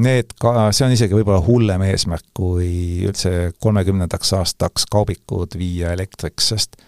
need 0.00 0.32
ka, 0.40 0.70
see 0.72 0.86
on 0.86 0.94
isegi 0.94 1.16
võib-olla 1.16 1.42
hullem 1.44 1.84
eesmärk, 1.90 2.28
kui 2.36 3.04
üldse 3.08 3.52
kolmekümnendaks 3.60 4.32
aastaks 4.38 4.86
kaubikud 4.90 5.56
viia 5.60 5.94
elektriks, 5.96 6.52
sest 6.54 6.80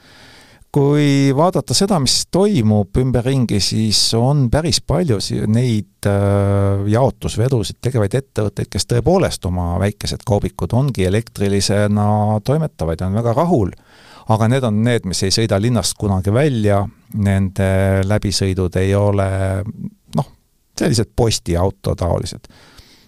kui 0.73 1.33
vaadata 1.37 1.75
seda, 1.77 1.99
mis 2.01 2.15
toimub 2.33 2.97
ümberringi, 2.97 3.59
siis 3.61 3.99
on 4.17 4.47
päris 4.53 4.81
palju 4.81 5.19
neid 5.53 6.09
äh, 6.09 6.87
jaotusvedusid 6.89 7.83
tegevaid 7.85 8.17
ettevõtteid, 8.23 8.71
kes 8.73 8.89
tõepoolest 8.89 9.45
oma 9.51 9.75
väikesed 9.83 10.25
kaubikud 10.29 10.73
ongi 10.79 11.05
elektrilisena 11.09 12.07
toimetavad 12.45 13.05
ja 13.05 13.11
on 13.11 13.21
väga 13.21 13.37
rahul 13.37 13.75
aga 14.29 14.49
need 14.49 14.65
on 14.65 14.83
need, 14.85 15.07
mis 15.09 15.23
ei 15.27 15.35
sõida 15.35 15.59
linnast 15.61 15.97
kunagi 15.99 16.35
välja, 16.35 16.83
nende 17.15 18.03
läbisõidud 18.07 18.77
ei 18.81 18.95
ole 18.95 19.29
noh, 20.17 20.29
sellised 20.79 21.13
postiauto 21.17 21.95
taolised. 21.99 22.47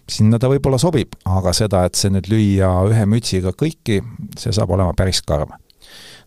sinna 0.08 0.38
ta 0.38 0.48
võib-olla 0.52 0.78
sobib, 0.78 1.14
aga 1.24 1.52
seda, 1.52 1.84
et 1.84 1.94
see 1.96 2.10
nüüd 2.12 2.28
lüüa 2.28 2.72
ühe 2.90 3.06
mütsiga 3.08 3.54
kõiki, 3.56 4.02
see 4.38 4.52
saab 4.52 4.70
olema 4.76 4.92
päris 4.96 5.22
karm 5.22 5.54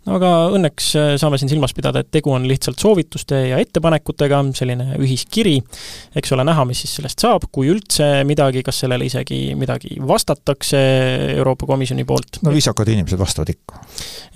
no 0.08 0.17
aga 0.17 0.32
õnneks 0.56 0.89
äh, 0.98 1.10
saame 1.20 1.39
siin 1.39 1.52
silmas 1.52 1.74
pidada, 1.78 2.02
et 2.04 2.12
tegu 2.13 2.32
on 2.34 2.48
lihtsalt 2.50 2.80
soovituste 2.82 3.41
ja 3.50 3.60
ettepanekutega, 3.63 4.41
selline 4.58 4.98
ühiskiri, 5.04 5.58
eks 6.17 6.34
ole, 6.36 6.46
näha, 6.48 6.65
mis 6.70 6.84
siis 6.86 6.96
sellest 7.00 7.24
saab, 7.24 7.50
kui 7.54 7.70
üldse 7.72 8.24
midagi, 8.28 8.63
kas 8.65 8.84
sellele 8.84 9.08
isegi 9.08 9.41
midagi 9.60 10.00
vastatakse 10.00 10.80
Euroopa 11.36 11.70
Komisjoni 11.70 12.08
poolt. 12.08 12.41
no 12.46 12.54
viisakad 12.56 12.89
inimesed 12.93 13.20
vastavad 13.20 13.52
ikka. 13.54 13.84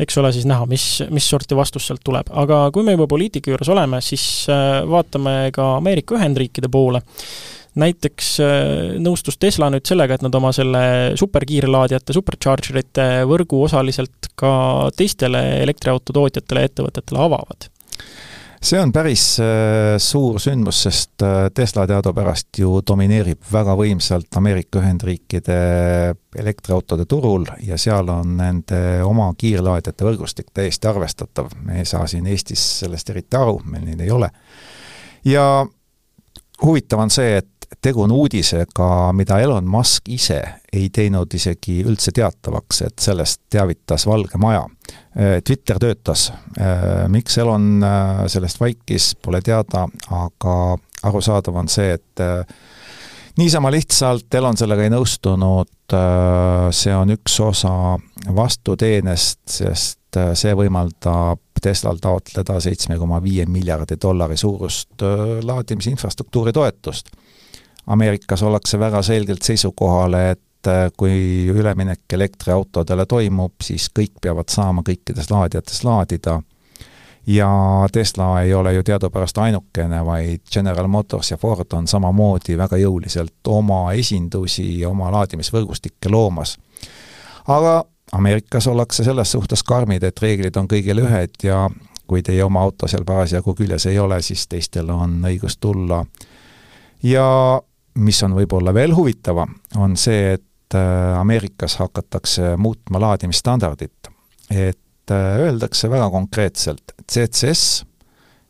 eks 0.04 0.20
ole, 0.22 0.34
siis 0.36 0.48
näha, 0.50 0.68
mis, 0.70 0.88
mis 1.14 1.30
sorti 1.30 1.58
vastus 1.58 1.88
sealt 1.90 2.04
tuleb, 2.06 2.30
aga 2.44 2.64
kui 2.76 2.86
me 2.88 2.98
juba 2.98 3.08
poliitika 3.12 3.54
juures 3.54 3.72
oleme, 3.72 4.04
siis 4.06 4.26
äh, 4.52 4.82
vaatame 4.90 5.56
ka 5.56 5.76
Ameerika 5.80 6.20
Ühendriikide 6.20 6.72
poole 6.72 7.02
näiteks 7.80 8.32
äh, 8.44 8.96
nõustus 9.00 9.38
Tesla 9.40 9.70
nüüd 9.72 9.88
sellega, 9.88 10.18
et 10.18 10.26
nad 10.26 10.36
oma 10.36 10.52
selle 10.56 10.82
superkiirlaadijate, 11.20 12.16
superchargerite 12.18 13.08
võrgu 13.30 13.64
osaliselt 13.68 14.34
ka 14.36 14.90
teistele 14.98 15.62
elektriauto 15.62 16.16
tootjatele 16.16 16.66
ja 16.66 16.72
ettevõtetele 16.72 17.24
avavad 17.30 17.70
see 18.62 18.78
on 18.80 18.92
päris 18.94 19.24
äh, 19.42 19.96
suur 19.98 20.38
sündmus, 20.40 20.84
sest 20.86 21.24
äh, 21.26 21.48
Tesla 21.54 21.88
teadupärast 21.90 22.60
ju 22.62 22.78
domineerib 22.88 23.42
väga 23.52 23.74
võimsalt 23.78 24.38
Ameerika 24.38 24.80
Ühendriikide 24.82 25.58
elektriautode 26.38 27.08
turul 27.10 27.48
ja 27.66 27.80
seal 27.82 28.10
on 28.14 28.36
nende 28.38 29.02
oma 29.08 29.32
kiirlaadijate 29.38 30.06
võrgustik 30.06 30.52
täiesti 30.54 30.88
arvestatav. 30.88 31.50
me 31.66 31.82
ei 31.82 31.90
saa 31.90 32.06
siin 32.08 32.28
Eestis 32.28 32.64
sellest 32.84 33.10
eriti 33.10 33.40
aru, 33.40 33.60
meil 33.66 33.88
neid 33.88 34.06
ei 34.06 34.12
ole. 34.12 34.30
ja 35.26 35.66
huvitav 36.62 37.02
on 37.02 37.10
see, 37.10 37.38
et 37.42 37.51
tegu 37.82 38.02
on 38.02 38.12
uudisega, 38.12 39.12
mida 39.14 39.40
Elon 39.40 39.68
Musk 39.70 40.10
ise 40.10 40.42
ei 40.74 40.90
teinud 40.94 41.34
isegi 41.34 41.82
üldse 41.88 42.12
teatavaks, 42.16 42.82
et 42.88 43.00
sellest 43.00 43.42
teavitas 43.52 44.06
Valge 44.08 44.40
Maja. 44.42 44.66
Äh, 45.18 45.40
Twitter 45.48 45.80
töötas, 45.80 46.30
äh, 46.60 47.08
miks 47.12 47.38
Elon 47.38 47.84
äh, 47.84 48.26
sellest 48.28 48.60
vaikis, 48.60 49.16
pole 49.22 49.42
teada, 49.42 49.88
aga 50.12 50.58
arusaadav 51.04 51.56
on 51.58 51.70
see, 51.72 51.96
et 51.98 52.22
niisama 53.42 53.72
lihtsalt 53.74 54.34
Elon 54.38 54.58
sellega 54.60 54.86
ei 54.86 54.92
nõustunud, 54.94 55.96
see 56.78 56.94
on 56.94 57.10
üks 57.16 57.40
osa 57.42 57.72
vastuteenest, 58.36 59.42
sest 59.50 60.20
see 60.38 60.54
võimaldab 60.56 61.42
Teslal 61.62 62.00
taotleda 62.02 62.56
seitsme 62.62 62.96
koma 62.98 63.20
viie 63.22 63.44
miljardi 63.46 63.98
dollari 64.02 64.38
suurust 64.38 65.04
laadimisinfrastruktuuri 65.46 66.54
toetust 66.54 67.12
Ameerikas 67.92 68.44
ollakse 68.44 68.80
väga 68.80 69.02
selgelt 69.04 69.44
seisukohal, 69.44 70.14
et 70.32 70.68
äh, 70.68 70.86
kui 70.98 71.48
üleminek 71.52 72.14
elektriautodele 72.14 73.06
toimub, 73.06 73.58
siis 73.64 73.90
kõik 74.00 74.14
peavad 74.22 74.48
saama 74.54 74.84
kõikides 74.88 75.28
laadijates 75.32 75.84
laadida. 75.84 76.42
ja 77.28 77.48
Tesla 77.92 78.42
ei 78.42 78.54
ole 78.54 78.74
ju 78.74 78.84
teadupärast 78.84 79.38
ainukene, 79.38 80.06
vaid 80.06 80.42
General 80.54 80.88
Motors 80.88 81.32
ja 81.32 81.38
Ford 81.38 81.74
on 81.74 81.88
samamoodi 81.88 82.58
väga 82.58 82.78
jõuliselt 82.78 83.48
oma 83.48 83.94
esindusi, 83.94 84.86
oma 84.86 85.12
laadimisvõrgustikke 85.12 86.10
loomas. 86.10 86.58
aga 87.48 87.84
Ameerikas 88.12 88.68
ollakse 88.68 89.04
selles 89.04 89.32
suhtes 89.32 89.64
karmid, 89.64 90.04
et 90.04 90.22
reeglid 90.22 90.56
on 90.58 90.68
kõigil 90.68 91.00
ühed 91.00 91.44
ja 91.44 91.70
kui 92.08 92.24
teie 92.24 92.44
oma 92.44 92.62
auto 92.62 92.88
seal 92.88 93.06
parasjagu 93.08 93.54
küljes 93.56 93.86
ei 93.86 94.00
ole, 94.00 94.22
siis 94.22 94.48
teistel 94.48 94.90
on 94.90 95.22
õigus 95.28 95.58
tulla. 95.60 96.06
ja 97.04 97.62
mis 97.96 98.24
on 98.24 98.36
võib-olla 98.36 98.74
veel 98.74 98.96
huvitavam, 98.96 99.54
on 99.78 99.96
see, 100.00 100.36
et 100.38 100.78
äh, 100.78 101.20
Ameerikas 101.20 101.78
hakatakse 101.82 102.56
muutma 102.58 103.02
laadimisstandardit. 103.04 104.12
et 104.52 105.12
äh, 105.12 105.38
öeldakse 105.40 105.90
väga 105.90 106.10
konkreetselt, 106.10 106.96
CCS, 107.12 107.86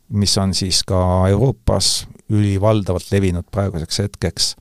mis 0.08 0.38
on 0.38 0.54
siis 0.54 0.82
ka 0.84 1.28
Euroopas 1.28 2.06
ülivaldavalt 2.30 3.10
levinud 3.12 3.44
praeguseks 3.50 3.98
hetkeks, 3.98 4.54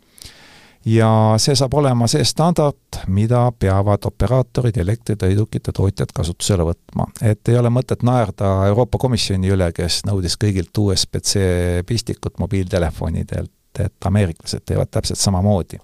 ja 0.85 1.09
see 1.41 1.55
saab 1.55 1.73
olema 1.77 2.07
see 2.09 2.23
standard, 2.25 3.01
mida 3.07 3.43
peavad 3.59 4.05
operaatorid 4.09 4.77
ja 4.77 4.85
elektrisõidukite 4.85 5.73
tootjad 5.77 6.13
kasutusele 6.15 6.65
võtma. 6.65 7.05
et 7.21 7.49
ei 7.49 7.57
ole 7.57 7.69
mõtet 7.69 8.03
naerda 8.03 8.67
Euroopa 8.67 8.97
Komisjoni 8.97 9.51
üle, 9.53 9.71
kes 9.71 10.01
nõudis 10.09 10.37
kõigilt 10.41 10.77
USB-C 10.77 11.83
pistikut 11.85 12.39
mobiiltelefonidelt 12.39 13.51
et 13.79 14.05
ameeriklased 14.05 14.65
teevad 14.65 14.91
täpselt 14.91 15.19
samamoodi. 15.19 15.79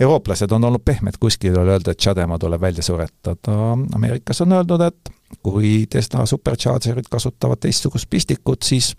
eurooplased 0.00 0.50
on 0.52 0.64
olnud 0.64 0.82
pehmed, 0.84 1.18
kuskil 1.20 1.58
ole 1.58 1.76
öeldud, 1.76 1.92
et 1.92 1.98
Chadema 1.98 2.38
tuleb 2.38 2.60
välja 2.60 2.82
suretada, 2.82 3.56
Ameerikas 3.94 4.40
on 4.40 4.52
öeldud, 4.52 4.80
et 4.80 5.10
kui 5.42 5.86
Tesla 5.90 6.26
superchargerid 6.26 7.08
kasutavad 7.10 7.60
teistsugust 7.60 8.10
pistikut, 8.10 8.62
siis 8.62 8.94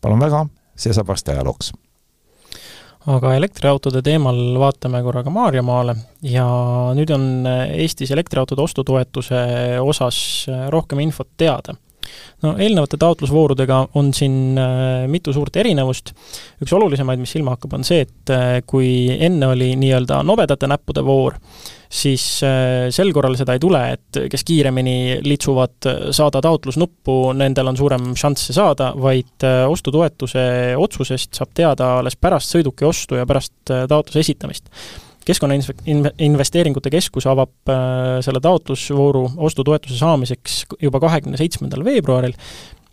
palun 0.00 0.20
väga, 0.20 0.46
see 0.76 0.92
saab 0.92 1.08
varsti 1.08 1.32
ajalooks. 1.32 1.72
Aga 3.08 3.32
elektriautode 3.38 4.02
teemal 4.04 4.36
vaatame 4.60 5.00
korraga 5.02 5.30
Maarjamaale 5.32 5.94
ja 6.28 6.44
nüüd 6.98 7.10
on 7.14 7.46
Eestis 7.48 8.10
elektriautode 8.12 8.60
ostutoetuse 8.60 9.38
osas 9.80 10.18
rohkem 10.68 11.00
infot 11.06 11.30
teada 11.40 11.78
no 12.44 12.54
eelnevate 12.60 12.98
taotlusvoorudega 13.00 13.80
on 13.98 14.12
siin 14.14 14.58
äh, 14.58 15.06
mitu 15.10 15.32
suurt 15.34 15.56
erinevust. 15.58 16.12
üks 16.62 16.74
olulisemaid, 16.74 17.20
mis 17.22 17.32
silma 17.34 17.56
hakkab, 17.56 17.78
on 17.78 17.86
see, 17.86 18.04
et 18.06 18.34
äh, 18.34 18.60
kui 18.66 18.90
enne 19.14 19.50
oli 19.54 19.72
nii-öelda 19.80 20.22
nobedate 20.26 20.70
näppude 20.70 21.02
voor, 21.06 21.38
siis 21.88 22.24
äh, 22.46 22.88
sel 22.94 23.10
korral 23.16 23.34
seda 23.38 23.56
ei 23.56 23.62
tule, 23.62 23.82
et 23.96 24.20
kes 24.30 24.46
kiiremini 24.46 25.18
litsuvad 25.26 25.90
saada 26.14 26.42
taotlusnuppu, 26.44 27.18
nendel 27.38 27.72
on 27.72 27.80
suurem 27.80 28.12
šanss 28.18 28.48
see 28.48 28.58
saada, 28.58 28.92
vaid 28.98 29.48
ostutoetuse 29.68 30.46
otsusest 30.78 31.38
saab 31.40 31.52
teada 31.56 31.96
alles 31.98 32.18
pärast 32.20 32.54
sõiduki 32.54 32.86
ostu 32.86 33.18
ja 33.18 33.26
pärast 33.26 33.58
taotluse 33.66 34.26
esitamist 34.26 34.70
Keskkonnainvesteeringute 35.28 36.90
Keskus 36.92 37.28
avab 37.28 37.70
äh, 37.72 38.18
selle 38.24 38.40
taotlusvooru 38.44 39.26
ostutoetuse 39.48 39.98
saamiseks 40.00 40.62
juba 40.82 41.00
kahekümne 41.04 41.40
seitsmendal 41.40 41.84
veebruaril 41.84 42.36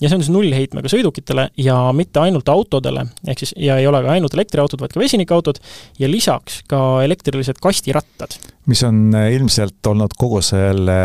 ja 0.02 0.10
see 0.10 0.18
on 0.18 0.24
siis 0.26 0.34
nullheitmega 0.34 0.92
sõidukitele 0.92 1.48
ja 1.62 1.78
mitte 1.96 2.20
ainult 2.20 2.50
autodele, 2.52 3.06
ehk 3.28 3.44
siis, 3.44 3.54
ja 3.60 3.78
ei 3.80 3.88
ole 3.88 4.02
ka 4.04 4.12
ainult 4.16 4.36
elektriautod, 4.36 4.82
vaid 4.84 4.94
ka 4.94 5.00
vesinikuautod, 5.00 5.62
ja 6.00 6.10
lisaks 6.12 6.62
ka 6.68 6.82
elektrilised 7.06 7.62
kastirattad. 7.64 8.36
mis 8.68 8.84
on 8.84 9.16
äh, 9.16 9.32
ilmselt 9.38 9.88
olnud 9.88 10.18
kogu 10.18 10.42
selle 10.44 11.00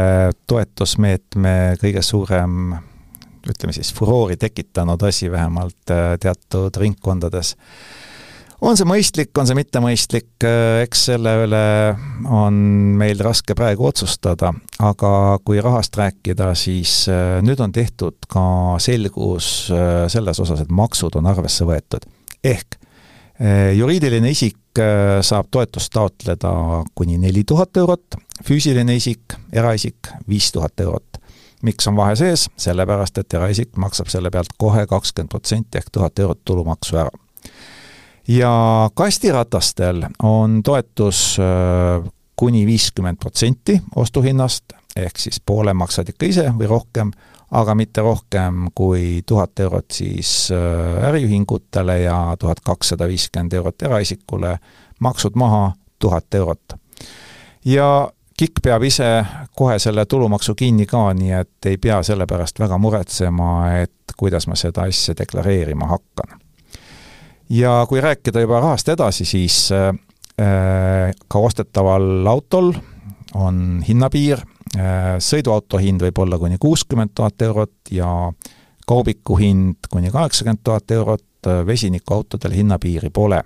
toetusmeetme 0.51 1.57
kõige 1.83 2.03
suurem 2.03 2.75
ütleme 3.49 3.73
siis 3.73 3.93
furoori 3.95 4.37
tekitanud 4.37 5.03
asi 5.07 5.31
vähemalt 5.31 5.95
äh, 5.95 6.17
teatud 6.21 6.77
ringkondades 6.77 7.57
on 8.61 8.77
see 8.77 8.89
mõistlik, 8.89 9.33
on 9.41 9.49
see 9.49 9.57
mittemõistlik, 9.59 10.31
äh, 10.45 10.83
eks 10.85 11.07
selle 11.11 11.33
üle 11.45 11.65
on 12.29 12.59
meil 13.01 13.21
raske 13.25 13.57
praegu 13.59 13.87
otsustada, 13.89 14.53
aga 14.85 15.13
kui 15.45 15.61
rahast 15.65 15.97
rääkida, 15.99 16.53
siis 16.59 17.03
äh, 17.11 17.39
nüüd 17.45 17.61
on 17.65 17.73
tehtud 17.73 18.29
ka 18.31 18.43
selgus 18.83 19.71
äh, 19.73 20.05
selles 20.13 20.41
osas, 20.43 20.65
et 20.65 20.73
maksud 20.73 21.17
on 21.21 21.31
arvesse 21.31 21.67
võetud. 21.69 22.07
ehk 22.45 22.79
juriidiline 23.77 24.31
isik 24.35 24.77
saab 25.25 25.47
toetust 25.51 25.89
taotleda 25.95 26.51
kuni 26.95 27.17
neli 27.19 27.41
tuhat 27.49 27.77
eurot, 27.81 28.19
füüsiline 28.45 28.97
isik, 28.97 29.33
eraisik 29.53 30.11
viis 30.29 30.51
tuhat 30.53 30.81
eurot. 30.81 31.17
miks 31.63 31.89
on 31.89 31.97
vahe 31.97 32.17
sees? 32.17 32.51
sellepärast, 32.57 33.19
et 33.19 33.35
eraisik 33.35 33.77
maksab 33.77 34.13
selle 34.13 34.31
pealt 34.31 34.53
kohe 34.59 34.85
kakskümmend 34.87 35.33
protsenti 35.33 35.81
ehk 35.81 35.89
tuhat 35.93 36.19
eurot 36.19 36.45
tulumaksu 36.45 37.01
ära 37.01 37.11
ja 38.29 38.91
kastiratastel 38.95 40.05
on 40.23 40.63
toetus 40.63 41.37
äh, 41.41 42.13
kuni 42.37 42.67
viiskümmend 42.67 43.19
protsenti 43.21 43.83
ostuhinnast, 43.97 44.65
ehk 44.97 45.19
siis 45.19 45.41
poole 45.47 45.75
maksad 45.75 46.09
ikka 46.09 46.27
ise 46.27 46.47
või 46.59 46.69
rohkem, 46.71 47.11
aga 47.51 47.75
mitte 47.75 48.01
rohkem 48.01 48.71
kui 48.75 49.23
tuhat 49.27 49.61
eurot 49.61 49.91
siis 49.93 50.49
äh, 50.55 51.09
äriühingutele 51.09 52.01
ja 52.01 52.37
tuhat 52.39 52.61
kakssada 52.65 53.09
viiskümmend 53.09 53.53
eurot 53.53 53.83
eraisikule, 53.83 54.59
maksud 55.01 55.37
maha 55.37 55.73
tuhat 55.99 56.35
eurot. 56.35 56.79
ja 57.65 58.11
KIK 58.41 58.63
peab 58.63 58.83
ise 58.89 59.25
kohe 59.53 59.79
selle 59.79 60.07
tulumaksu 60.07 60.55
kinni 60.55 60.87
ka, 60.87 61.11
nii 61.15 61.33
et 61.43 61.67
ei 61.69 61.77
pea 61.77 62.03
selle 62.03 62.27
pärast 62.27 62.61
väga 62.61 62.79
muretsema, 62.79 63.51
et 63.83 64.15
kuidas 64.17 64.47
ma 64.49 64.57
seda 64.57 64.87
asja 64.89 65.15
deklareerima 65.19 65.87
hakkan 65.87 66.41
ja 67.51 67.87
kui 67.89 68.01
rääkida 68.01 68.41
juba 68.41 68.61
rahast 68.61 68.89
edasi, 68.89 69.25
siis 69.25 69.69
äh, 69.73 69.93
ka 71.29 71.39
ostetaval 71.39 72.27
autol 72.27 72.73
on 73.35 73.83
hinnapiir, 73.87 74.41
sõiduauto 75.23 75.79
hind 75.83 76.03
võib 76.03 76.19
olla 76.23 76.39
kuni 76.39 76.57
kuuskümmend 76.63 77.11
tuhat 77.15 77.43
eurot 77.43 77.91
ja 77.91 78.09
kaubiku 78.87 79.37
hind 79.39 79.91
kuni 79.91 80.11
kaheksakümmend 80.11 80.63
tuhat 80.65 80.91
eurot, 80.95 81.27
vesinikuautodel 81.67 82.55
hinnapiiri 82.55 83.11
pole 83.11 83.43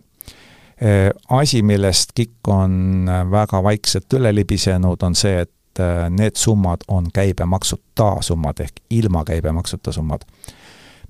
asi, 1.29 1.63
millest 1.63 2.13
KIK 2.15 2.49
on 2.49 3.09
väga 3.31 3.63
vaikselt 3.63 4.17
üle 4.19 4.35
libisenud, 4.35 5.03
on 5.03 5.15
see, 5.15 5.45
et 5.45 5.83
need 6.11 6.37
summad 6.37 6.85
on 6.89 7.09
käibemaksuta 7.15 8.17
summad 8.21 8.61
ehk 8.61 8.83
ilma 8.91 9.25
käibemaksuta 9.25 9.93
summad. 9.93 10.27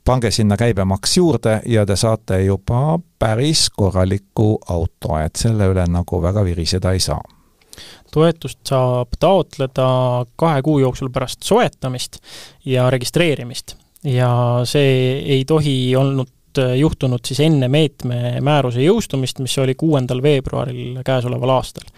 Pange 0.04 0.30
sinna 0.30 0.56
käibemaks 0.56 1.16
juurde 1.16 1.60
ja 1.66 1.86
te 1.86 1.96
saate 1.96 2.42
juba 2.44 2.98
päris 3.18 3.70
korraliku 3.70 4.58
auto, 4.68 5.18
et 5.18 5.36
selle 5.36 5.68
üle 5.72 5.86
nagu 5.88 6.22
väga 6.22 6.44
viriseda 6.44 6.92
ei 6.92 7.00
saa 7.00 7.22
toetust 8.14 8.60
saab 8.68 9.16
taotleda 9.20 9.86
kahe 10.38 10.62
kuu 10.62 10.78
jooksul 10.78 11.10
pärast 11.10 11.42
soetamist 11.42 12.20
ja 12.64 12.90
registreerimist. 12.90 13.76
ja 14.04 14.60
see 14.64 15.18
ei 15.18 15.44
tohi 15.44 15.96
olnud 15.96 16.30
juhtunud 16.78 17.24
siis 17.26 17.40
enne 17.40 17.68
meetme 17.68 18.38
määruse 18.44 18.84
jõustumist, 18.84 19.40
mis 19.42 19.56
oli 19.58 19.74
kuuendal 19.74 20.22
veebruaril 20.22 21.00
käesoleval 21.04 21.56
aastal 21.56 21.88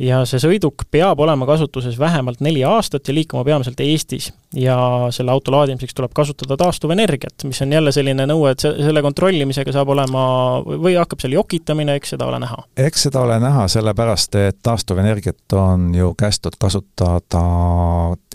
ja 0.00 0.20
see 0.28 0.40
sõiduk 0.40 0.86
peab 0.90 1.20
olema 1.20 1.46
kasutuses 1.48 1.98
vähemalt 2.00 2.40
neli 2.44 2.62
aastat 2.64 3.08
ja 3.08 3.14
liikuma 3.14 3.44
peamiselt 3.44 3.80
Eestis. 3.84 4.32
ja 4.54 4.76
selle 5.14 5.30
auto 5.30 5.52
laadimiseks 5.52 5.94
tuleb 5.94 6.12
kasutada 6.16 6.56
taastuvenergiat, 6.58 7.44
mis 7.44 7.60
on 7.62 7.72
jälle 7.72 7.92
selline 7.92 8.26
nõue, 8.26 8.50
et 8.50 8.64
see, 8.64 8.72
selle 8.82 9.02
kontrollimisega 9.04 9.72
saab 9.76 9.92
olema, 9.94 10.22
või 10.64 10.96
hakkab 10.98 11.20
seal 11.22 11.36
jokitamine, 11.36 11.94
eks 12.00 12.14
seda 12.16 12.26
ole 12.26 12.40
näha? 12.42 12.64
eks 12.76 13.06
seda 13.06 13.22
ole 13.26 13.36
näha, 13.42 13.68
sellepärast 13.68 14.40
et 14.40 14.58
taastuvenergiat 14.62 15.58
on 15.60 15.90
ju 15.94 16.14
kästud 16.18 16.56
kasutada 16.58 17.44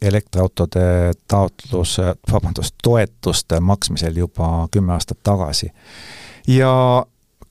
elektriautode 0.01 1.15
taotluse, 1.27 2.13
vabandust, 2.31 2.77
toetuste 2.83 3.59
maksmisel 3.59 4.21
juba 4.23 4.69
kümme 4.71 4.93
aastat 4.93 5.19
tagasi. 5.23 5.71
ja 6.47 6.71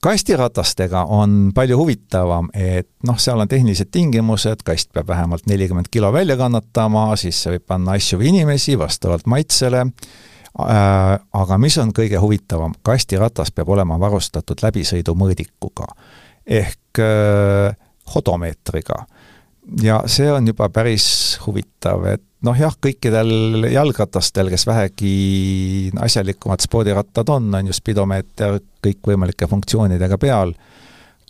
kastiratastega 0.05 1.05
on 1.09 1.49
palju 1.55 1.77
huvitavam, 1.79 2.49
et 2.53 2.87
noh, 3.07 3.17
seal 3.21 3.41
on 3.41 3.49
tehnilised 3.49 3.89
tingimused, 3.91 4.61
kast 4.65 4.91
peab 4.93 5.09
vähemalt 5.09 5.47
nelikümmend 5.49 5.89
kilo 5.91 6.11
välja 6.13 6.37
kannatama, 6.37 7.07
siis 7.17 7.39
võib 7.49 7.65
panna 7.67 7.97
asju 7.97 8.19
või 8.21 8.29
inimesi 8.35 8.77
vastavalt 8.77 9.25
maitsele. 9.25 9.81
Äh,, 9.85 11.15
aga 11.33 11.57
mis 11.59 11.77
on 11.81 11.89
kõige 11.95 12.21
huvitavam, 12.21 12.77
kastiratas 12.85 13.51
peab 13.51 13.73
olema 13.75 13.97
varustatud 13.99 14.61
läbisõidumõõdikuga 14.63 15.89
ehk 16.45 17.01
äh, 17.01 17.75
hodomeetriga 18.13 19.01
ja 19.81 20.01
see 20.11 20.27
on 20.31 20.47
juba 20.47 20.69
päris 20.73 21.07
huvitav, 21.45 22.05
et 22.13 22.23
noh 22.45 22.57
jah, 22.57 22.75
kõikidel 22.81 23.67
jalgratastel, 23.71 24.51
kes 24.53 24.67
vähegi 24.67 25.15
asjalikumad 26.01 26.63
spordirattad 26.63 27.29
on, 27.33 27.49
on 27.57 27.71
ju 27.71 27.75
spidomeeter 27.75 28.59
kõikvõimalike 28.85 29.49
funktsioonidega 29.49 30.19
peal, 30.21 30.53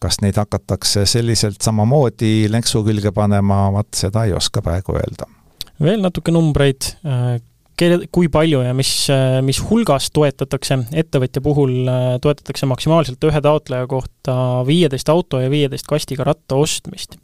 kas 0.02 0.20
neid 0.22 0.38
hakatakse 0.40 1.06
selliselt 1.10 1.64
samamoodi 1.64 2.50
lenksu 2.52 2.84
külge 2.86 3.14
panema, 3.16 3.70
vot 3.74 3.92
seda 3.96 4.26
ei 4.28 4.36
oska 4.36 4.64
praegu 4.66 4.98
öelda. 5.00 5.30
veel 5.82 6.04
natuke 6.04 6.32
numbreid, 6.36 6.92
kelle, 7.80 8.08
kui 8.14 8.30
palju 8.32 8.62
ja 8.66 8.74
mis, 8.78 8.92
mis 9.46 9.60
hulgas 9.70 10.10
toetatakse, 10.16 10.80
ettevõtja 11.04 11.44
puhul 11.44 11.76
äh, 11.92 12.08
toetatakse 12.24 12.68
maksimaalselt 12.70 13.28
ühe 13.30 13.42
taotleja 13.44 13.88
kohta 13.92 14.38
viieteist 14.68 15.12
auto 15.12 15.42
ja 15.44 15.52
viieteist 15.52 15.88
kastiga 15.90 16.28
ratta 16.28 16.60
ostmist. 16.60 17.20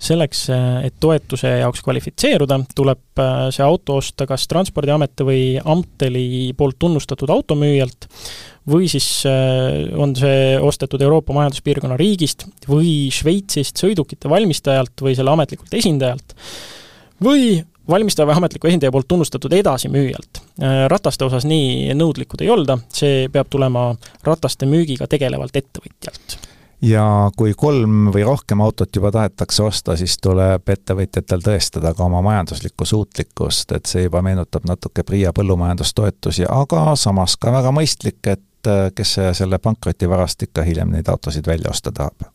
Selleks, 0.00 0.46
äh, 0.54 0.86
et 0.88 0.96
toetuse 1.00 1.52
jaoks 1.60 1.82
kvalifitseeruda, 1.84 2.60
tuleb 2.76 3.22
äh, 3.22 3.48
see 3.54 3.64
auto 3.66 3.98
osta 4.00 4.26
kas 4.28 4.46
Transpordiameti 4.50 5.26
või 5.26 5.42
Amteli 5.60 6.52
poolt 6.56 6.78
tunnustatud 6.80 7.30
automüüjalt 7.30 8.08
või 8.70 8.90
siis 8.92 9.06
on 9.24 10.12
see 10.14 10.58
ostetud 10.60 11.00
Euroopa 11.02 11.32
Majanduspiirkonna 11.34 11.96
riigist 11.98 12.44
või 12.68 13.08
Šveitsist 13.10 13.80
sõidukite 13.80 14.28
valmistajalt 14.30 15.00
või 15.02 15.16
selle 15.16 15.32
ametlikult 15.32 15.74
esindajalt 15.80 16.36
või 17.24 17.56
valmistaja 17.90 18.26
või 18.28 18.36
ametliku 18.40 18.68
esindaja 18.70 18.92
poolt 18.92 19.08
tunnustatud 19.08 19.52
edasimüüjalt. 19.52 20.42
Äh, 20.62 20.84
rataste 20.92 21.26
osas 21.26 21.46
nii 21.48 21.94
nõudlikud 21.98 22.44
ei 22.44 22.52
olda, 22.52 22.78
see 22.94 23.26
peab 23.32 23.50
tulema 23.50 23.90
rataste 24.26 24.68
müügiga 24.70 25.08
tegelevalt 25.10 25.56
ettevõtjalt 25.56 26.38
ja 26.82 27.04
kui 27.36 27.54
kolm 27.56 28.10
või 28.14 28.24
rohkem 28.24 28.60
autot 28.64 28.96
juba 28.96 29.12
tahetakse 29.12 29.62
osta, 29.62 29.96
siis 29.96 30.16
tuleb 30.22 30.68
ettevõtjatel 30.68 31.42
tõestada 31.44 31.94
ka 31.96 32.04
oma 32.04 32.22
majanduslikku 32.24 32.86
suutlikkust, 32.88 33.72
et 33.76 33.90
see 33.90 34.06
juba 34.06 34.22
meenutab 34.24 34.68
natuke 34.68 35.04
PRIA 35.06 35.34
põllumajandustoetusi, 35.36 36.46
aga 36.48 36.94
samas 36.96 37.36
ka 37.36 37.52
väga 37.52 37.74
mõistlik, 37.76 38.20
et 38.26 38.70
äh, 38.70 38.88
kes 38.94 39.18
selle 39.38 39.58
pankrotivarast 39.58 40.48
ikka 40.48 40.64
hiljem 40.66 40.96
neid 40.96 41.08
autosid 41.12 41.46
välja 41.46 41.72
osta 41.74 41.92
tahab 41.92 42.28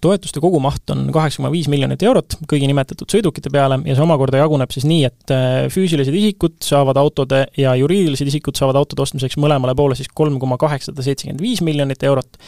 toetuste 0.00 0.40
kogumaht 0.40 0.90
on 0.94 1.06
kaheksa 1.12 1.40
koma 1.40 1.52
viis 1.52 1.68
miljonit 1.72 2.02
eurot 2.06 2.38
kõigi 2.50 2.68
nimetatud 2.70 3.10
sõidukite 3.12 3.52
peale 3.52 3.80
ja 3.84 3.96
see 3.96 4.04
omakorda 4.04 4.40
jaguneb 4.42 4.72
siis 4.74 4.86
nii, 4.88 5.04
et 5.08 5.34
äh, 5.34 5.56
füüsilised 5.72 6.16
isikud 6.16 6.58
saavad 6.64 7.00
autode 7.00 7.44
ja 7.60 7.74
juriidilised 7.78 8.30
isikud 8.32 8.58
saavad 8.58 8.80
autode 8.80 9.04
ostmiseks 9.04 9.38
mõlemale 9.40 9.76
poole 9.78 9.98
siis 9.98 10.10
kolm 10.12 10.40
koma 10.42 10.60
kaheksasada 10.60 11.04
seitsekümmend 11.06 11.44
viis 11.44 11.64
miljonit 11.64 12.02
eurot 12.08 12.40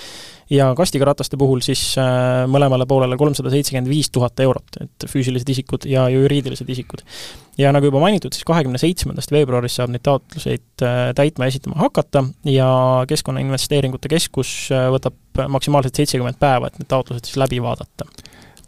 ja 0.53 0.71
kastiga 0.77 1.07
rataste 1.09 1.39
puhul 1.41 1.63
siis 1.65 1.81
äh, 2.01 2.45
mõlemale 2.51 2.87
poolele 2.89 3.17
kolmsada 3.21 3.53
seitsekümmend 3.53 3.91
viis 3.91 4.11
tuhat 4.13 4.41
eurot, 4.45 4.81
et 4.83 5.07
füüsilised 5.09 5.49
isikud 5.55 5.87
ja 5.89 6.09
juriidilised 6.13 6.69
isikud. 6.69 7.05
ja 7.59 7.73
nagu 7.73 7.89
juba 7.89 8.01
mainitud, 8.01 8.33
siis 8.33 8.47
kahekümne 8.49 8.81
seitsmendast 8.81 9.33
veebruarist 9.33 9.81
saab 9.81 9.93
neid 9.93 10.05
taotluseid 10.09 10.85
äh, 10.85 11.13
täitma 11.17 11.47
ja 11.47 11.55
esitama 11.55 11.81
hakata 11.85 12.25
ja 12.49 12.69
Keskkonnainvesteeringute 13.09 14.09
Keskus 14.13 14.53
võtab 14.93 15.17
maksimaalselt 15.49 15.97
seitsekümmend 15.97 16.39
päeva, 16.41 16.69
et 16.69 16.79
need 16.79 16.89
taotlused 16.91 17.29
siis 17.29 17.41
läbi 17.41 17.63
vaadata 17.63 18.09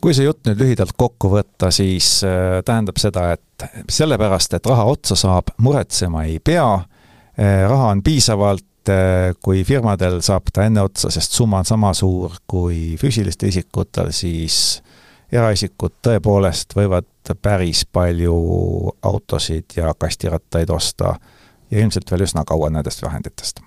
kui 0.05 0.13
see 0.13 0.27
jutt 0.27 0.45
nüüd 0.45 0.61
lühidalt 0.61 0.93
kokku 1.01 1.31
võtta, 1.33 1.71
siis 1.73 2.19
äh, 2.29 2.59
tähendab 2.65 2.99
seda, 3.01 3.31
et 3.39 3.65
sellepärast, 3.89 4.53
et 4.53 4.67
raha 4.69 4.85
otsa 4.91 5.17
saab, 5.17 5.55
muretsema 5.65 6.27
ei 6.29 6.37
pea 6.45 6.67
äh,, 6.77 7.63
raha 7.71 7.89
on 7.95 8.03
piisavalt, 8.05 8.93
äh, 8.93 9.33
kui 9.41 9.63
firmadel 9.65 10.19
saab 10.25 10.53
ta 10.53 10.67
enne 10.69 10.85
otsa, 10.85 11.09
sest 11.15 11.33
summa 11.33 11.63
on 11.63 11.69
sama 11.69 11.95
suur 11.97 12.37
kui 12.47 12.99
füüsilistel 13.01 13.49
isikutel, 13.49 14.13
siis 14.13 14.59
eraisikud 15.33 15.97
tõepoolest 16.05 16.77
võivad 16.77 17.09
päris 17.43 17.87
palju 17.89 18.37
autosid 19.03 19.79
ja 19.79 19.95
kastirattaid 19.99 20.71
osta 20.71 21.15
ja 21.71 21.81
ilmselt 21.81 22.11
veel 22.13 22.27
üsna 22.29 22.45
kaua 22.45 22.69
nendest 22.71 23.03
vahenditest. 23.03 23.65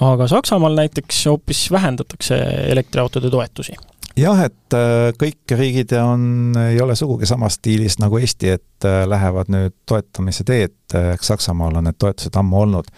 Aga 0.00 0.28
Saksamaal 0.28 0.74
näiteks 0.74 1.26
hoopis 1.26 1.66
vähendatakse 1.70 2.38
elektriautode 2.68 3.30
toetusi? 3.30 3.76
jah, 4.16 4.44
et 4.46 4.76
äh, 4.78 5.10
kõik 5.18 5.56
riigid 5.58 5.92
on, 5.98 6.54
ei 6.70 6.80
ole 6.82 6.96
sugugi 6.98 7.26
samas 7.26 7.58
stiilis 7.58 7.98
nagu 8.02 8.18
Eesti, 8.18 8.54
et 8.58 8.86
äh, 8.86 9.02
lähevad 9.10 9.50
nüüd 9.52 9.74
toetamise 9.86 10.46
teed, 10.46 10.76
eks 10.94 11.32
Saksamaal 11.32 11.80
on 11.80 11.88
need 11.88 11.98
toetused 11.98 12.38
ammu 12.38 12.62
olnud 12.62 12.90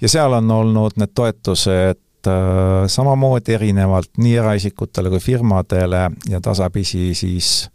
ja 0.00 0.08
seal 0.08 0.36
on 0.36 0.50
olnud 0.50 1.00
need 1.00 1.12
toetused 1.16 2.28
äh, 2.28 2.86
samamoodi 2.86 3.56
erinevalt 3.56 4.20
nii 4.20 4.36
eraisikutele 4.42 5.12
kui 5.12 5.20
firmadele 5.20 6.08
ja 6.28 6.40
tasapisi 6.44 7.14
siis 7.14 7.68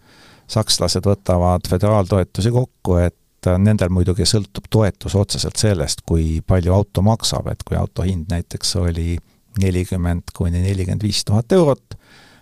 sakslased 0.48 1.06
võtavad 1.06 1.66
föderaaltoetusi 1.70 2.52
kokku, 2.54 3.00
et 3.02 3.18
äh, 3.48 3.58
nendel 3.62 3.92
muidugi 3.94 4.28
sõltub 4.30 4.70
toetus 4.70 5.16
otseselt 5.16 5.60
sellest, 5.62 6.06
kui 6.08 6.42
palju 6.46 6.74
auto 6.76 7.04
maksab, 7.06 7.50
et 7.52 7.64
kui 7.68 7.78
auto 7.80 8.06
hind 8.08 8.32
näiteks 8.32 8.76
oli 8.82 9.16
nelikümmend 9.62 10.34
kuni 10.36 10.62
nelikümmend 10.64 11.04
viis 11.04 11.24
tuhat 11.26 11.52
eurot, 11.56 11.96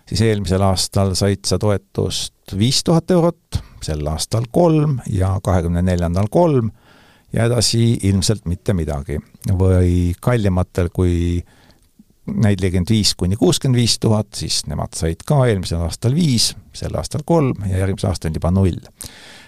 siis 0.08 0.24
eelmisel 0.26 0.62
aastal 0.66 1.14
said 1.18 1.44
sa 1.46 1.58
toetust 1.62 2.56
viis 2.58 2.82
tuhat 2.84 3.10
eurot, 3.14 3.60
sel 3.84 4.06
aastal 4.10 4.48
kolm 4.52 4.98
ja 5.10 5.36
kahekümne 5.44 5.82
neljandal 5.84 6.28
kolm 6.32 6.70
ja 7.34 7.48
edasi 7.48 7.98
ilmselt 8.02 8.46
mitte 8.46 8.74
midagi. 8.74 9.18
või 9.50 10.14
kallimatel 10.20 10.88
kui 10.92 11.44
nelikümmend 12.26 12.90
viis 12.90 13.14
kuni 13.14 13.36
kuuskümmend 13.36 13.78
viis 13.78 13.98
tuhat, 14.00 14.32
siis 14.34 14.62
nemad 14.66 14.96
said 14.96 15.24
ka 15.26 15.44
eelmisel 15.46 15.82
aastal 15.84 16.14
viis, 16.16 16.54
sel 16.72 16.94
aastal 16.96 17.24
kolm 17.26 17.66
ja 17.68 17.82
järgmisel 17.82 18.10
aastal 18.10 18.34
juba 18.34 18.50
null. 18.54 18.80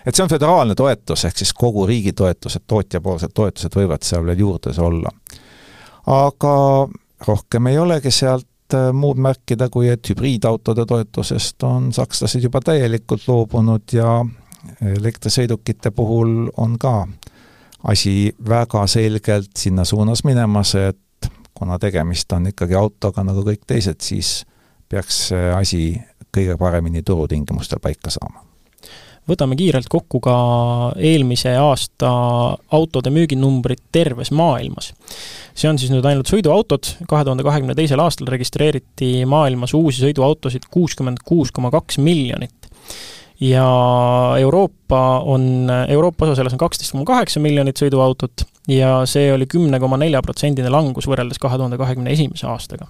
Et 0.07 0.15
see 0.15 0.23
on 0.25 0.31
föderaalne 0.31 0.75
toetus, 0.75 1.25
ehk 1.25 1.39
siis 1.39 1.53
kogu 1.53 1.87
riigi 1.87 2.13
toetused, 2.13 2.65
tootjapoolsed 2.67 3.35
toetused 3.35 3.75
võivad 3.75 4.07
seal 4.07 4.27
veel 4.27 4.39
juurde 4.39 4.75
olla. 4.83 5.11
aga 6.07 6.55
rohkem 7.27 7.67
ei 7.67 7.79
olegi 7.79 8.11
sealt 8.11 8.75
äh, 8.75 8.93
muud 8.93 9.19
märkida, 9.19 9.69
kui 9.69 9.89
et 9.89 10.11
hübriidautode 10.11 10.87
toetusest 10.87 11.63
on 11.63 11.93
sakslased 11.93 12.43
juba 12.43 12.61
täielikult 12.61 13.29
loobunud 13.29 13.93
ja 13.93 14.25
elektrisõidukite 14.83 15.91
puhul 15.91 16.51
on 16.57 16.79
ka 16.79 17.07
asi 17.87 18.35
väga 18.49 18.87
selgelt 18.87 19.57
sinna 19.59 19.85
suunas 19.85 20.25
minemas, 20.25 20.75
et 20.75 21.31
kuna 21.55 21.79
tegemist 21.79 22.33
on 22.33 22.47
ikkagi 22.51 22.75
autoga 22.75 23.25
nagu 23.25 23.45
kõik 23.47 23.63
teised, 23.67 24.01
siis 24.03 24.45
peaks 24.89 25.29
see 25.31 25.47
asi 25.55 25.83
kõige 26.35 26.57
paremini 26.61 27.03
turutingimustel 27.03 27.81
paika 27.83 28.11
saama. 28.11 28.45
Võtame 29.31 29.57
kiirelt 29.59 29.89
kokku 29.91 30.21
ka 30.25 30.37
eelmise 30.97 31.57
aasta 31.59 32.11
autode 32.77 33.13
müüginumbrid 33.15 33.83
terves 33.93 34.31
maailmas. 34.31 34.93
see 35.57 35.71
on 35.71 35.79
siis 35.81 35.91
nüüd 35.93 36.05
ainult 36.05 36.29
sõiduautod, 36.31 36.93
kahe 37.09 37.25
tuhande 37.25 37.47
kahekümne 37.47 37.75
teisel 37.75 38.01
aastal 38.03 38.29
registreeriti 38.33 39.25
maailmas 39.29 39.75
uusi 39.75 40.05
sõiduautosid 40.05 40.69
kuuskümmend 40.71 41.25
kuus 41.25 41.53
koma 41.53 41.71
kaks 41.75 41.99
miljonit. 41.99 42.71
Ja 43.41 43.67
Euroopa 44.41 45.21
on, 45.29 45.69
Euroopa 45.89 46.25
osa 46.25 46.39
selles 46.39 46.55
on 46.57 46.61
kaksteist 46.61 46.95
koma 46.95 47.05
kaheksa 47.09 47.41
miljonit 47.41 47.77
sõiduautot 47.77 48.47
ja 48.69 49.03
see 49.09 49.29
oli 49.33 49.49
kümne 49.51 49.81
koma 49.81 49.99
nelja 50.01 50.23
protsendine 50.25 50.73
langus 50.73 51.09
võrreldes 51.09 51.41
kahe 51.41 51.59
tuhande 51.59 51.77
kahekümne 51.81 52.15
esimese 52.17 52.49
aastaga 52.49 52.89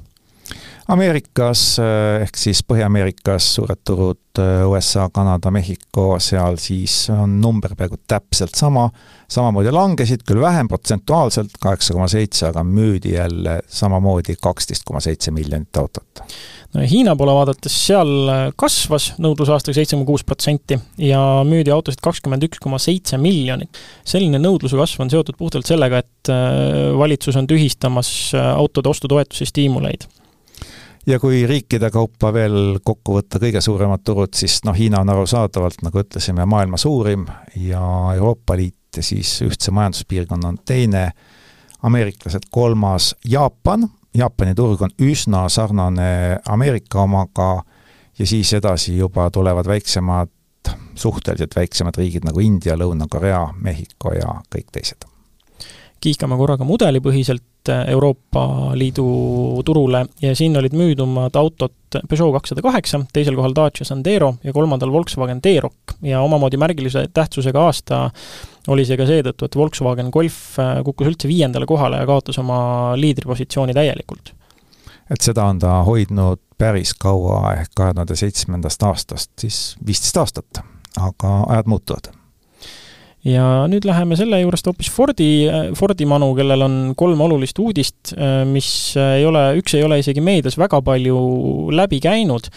Ameerikas 0.86 1.80
eh, 1.82 2.22
ehk 2.22 2.36
siis 2.38 2.60
Põhja-Ameerikas 2.62 3.48
suured 3.56 3.80
turud 3.82 4.38
eh, 4.38 4.62
USA, 4.70 5.08
Kanada, 5.10 5.50
Mehhiko, 5.50 6.20
seal 6.22 6.60
siis 6.62 7.08
on 7.10 7.40
number 7.42 7.72
peaaegu 7.74 7.98
täpselt 8.06 8.54
sama, 8.54 8.84
samamoodi 9.26 9.72
langesid, 9.74 10.22
küll 10.28 10.38
vähem 10.44 10.68
protsentuaalselt, 10.70 11.56
kaheksa 11.58 11.96
koma 11.96 12.06
seitse, 12.10 12.52
aga 12.52 12.62
müüdi 12.62 13.16
jälle 13.16 13.58
samamoodi 13.66 14.36
kaksteist 14.38 14.86
koma 14.86 15.02
seitse 15.02 15.34
miljonit 15.34 15.80
autot. 15.80 16.22
no 16.76 16.86
Hiina 16.86 17.16
poole 17.18 17.34
vaadates, 17.34 17.78
seal 17.88 18.30
kasvas 18.54 19.08
nõudlus 19.18 19.50
aastaga 19.50 19.80
seitse 19.80 19.98
koma 19.98 20.06
kuus 20.06 20.22
protsenti 20.22 20.78
ja 21.02 21.22
müüdi 21.48 21.72
autosid 21.74 21.98
kakskümmend 22.04 22.46
üks 22.46 22.62
koma 22.62 22.78
seitse 22.78 23.18
miljonit. 23.18 23.82
selline 24.06 24.38
nõudluse 24.38 24.78
kasv 24.78 25.02
on 25.02 25.10
seotud 25.10 25.34
puhtalt 25.34 25.66
sellega, 25.66 26.04
et 26.06 26.30
eh, 26.30 26.94
valitsus 26.94 27.40
on 27.42 27.50
tühistamas 27.50 28.12
autode 28.38 28.94
ostutoetuse 28.94 29.50
stiimuleid 29.50 30.06
ja 31.06 31.20
kui 31.22 31.46
riikide 31.46 31.90
kaupa 31.94 32.32
veel 32.34 32.78
kokku 32.84 33.18
võtta 33.18 33.40
kõige 33.42 33.60
suuremad 33.64 34.02
turud, 34.04 34.34
siis 34.34 34.58
noh, 34.66 34.76
Hiina 34.76 35.00
on 35.04 35.12
arusaadavalt, 35.14 35.82
nagu 35.86 36.02
ütlesime, 36.02 36.46
maailma 36.48 36.80
suurim 36.80 37.26
ja 37.62 37.82
Euroopa 38.16 38.56
Liit 38.58 38.98
ja 38.98 39.04
siis 39.06 39.36
ühtse 39.46 39.74
majanduspiirkonna 39.76 40.48
on 40.48 40.58
teine, 40.64 41.10
ameeriklased 41.86 42.48
kolmas, 42.50 43.14
Jaapan, 43.28 43.86
Jaapani 44.16 44.54
turg 44.56 44.82
on 44.82 44.94
üsna 45.02 45.44
sarnane 45.52 46.38
Ameerika 46.48 47.02
omaga 47.04 47.50
ja 48.18 48.26
siis 48.26 48.52
edasi 48.56 48.96
juba 48.96 49.28
tulevad 49.30 49.68
väiksemad, 49.68 50.32
suhteliselt 50.96 51.56
väiksemad 51.56 51.98
riigid 52.00 52.24
nagu 52.24 52.40
India, 52.40 52.78
Lõuna-Korea, 52.80 53.42
Mehhiko 53.60 54.14
ja 54.16 54.38
kõik 54.54 54.72
teised. 54.72 55.04
Kiikame 56.00 56.36
korraga 56.36 56.64
mudelipõhiselt 56.64 57.44
Euroopa 57.68 58.72
Liidu 58.74 59.06
turule 59.64 60.04
ja 60.22 60.34
siin 60.36 60.56
olid 60.56 60.74
müüdumad 60.76 61.36
autod 61.36 61.74
Peugeot 62.08 62.34
kakssada 62.34 62.62
kaheksa, 62.62 63.00
teisel 63.12 63.36
kohal 63.38 63.54
Dacia 63.56 63.86
Sandero 63.88 64.34
ja 64.44 64.52
kolmandal 64.52 64.92
Volkswagen 64.92 65.40
T-Roc. 65.42 65.96
Ja 66.02 66.20
omamoodi 66.20 66.58
märgilise 66.60 67.06
tähtsusega 67.14 67.62
aasta 67.64 68.00
oli 68.68 68.84
see 68.84 68.98
ka 68.98 69.06
seetõttu, 69.08 69.46
et 69.46 69.56
Volkswagen 69.56 70.10
Golf 70.12 70.58
kukkus 70.84 71.12
üldse 71.12 71.30
viiendale 71.30 71.66
kohale 71.66 72.02
ja 72.02 72.08
kaotas 72.08 72.38
oma 72.42 72.58
liidripositsiooni 72.96 73.74
täielikult. 73.74 74.34
et 75.10 75.22
seda 75.22 75.44
on 75.46 75.58
ta 75.62 75.82
hoidnud 75.86 76.40
päris 76.58 76.94
kaua, 76.98 77.52
ehk 77.60 77.70
kahe 77.76 77.94
tuhande 77.94 78.16
seitsmendast 78.16 78.82
aastast 78.82 79.30
siis 79.38 79.76
viisteist 79.86 80.16
aastat, 80.16 80.64
aga 80.98 81.42
ajad 81.48 81.70
muutuvad 81.70 82.15
ja 83.26 83.44
nüüd 83.70 83.86
läheme 83.88 84.16
selle 84.18 84.40
juurest 84.42 84.68
hoopis 84.70 84.90
Fordi, 84.92 85.30
Fordi 85.78 86.06
manu, 86.08 86.30
kellel 86.38 86.62
on 86.66 86.76
kolm 86.98 87.20
olulist 87.26 87.58
uudist, 87.62 88.14
mis 88.50 88.68
ei 89.00 89.26
ole, 89.26 89.48
üks 89.60 89.74
ei 89.76 89.84
ole 89.86 90.00
isegi 90.02 90.22
meedias 90.24 90.58
väga 90.60 90.80
palju 90.86 91.16
läbi 91.74 92.00
käinud, 92.04 92.50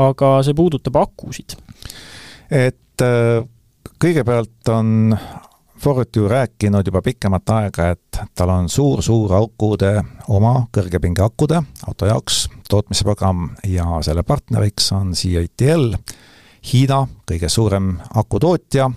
aga 0.00 0.36
see 0.46 0.56
puudutab 0.56 0.96
akusid. 1.02 1.58
et 2.50 3.04
äh, 3.04 3.44
kõigepealt 4.00 4.72
on 4.72 5.16
Ford 5.84 6.16
ju 6.16 6.28
rääkinud 6.28 6.86
juba 6.86 7.02
pikemat 7.04 7.50
aega, 7.52 7.90
et 7.92 8.20
tal 8.34 8.48
on 8.48 8.70
suur-suur 8.72 9.34
akude, 9.36 9.98
oma 10.32 10.62
kõrgepingeakude 10.72 11.58
auto 11.84 12.08
jaoks 12.08 12.46
tootmisprogramm 12.70 13.50
ja 13.68 13.98
selle 14.06 14.24
partneriks 14.24 14.92
on 14.96 15.12
CATL, 15.12 15.92
Hiina 16.64 17.02
kõige 17.28 17.50
suurem 17.52 17.90
akutootja 18.16 18.88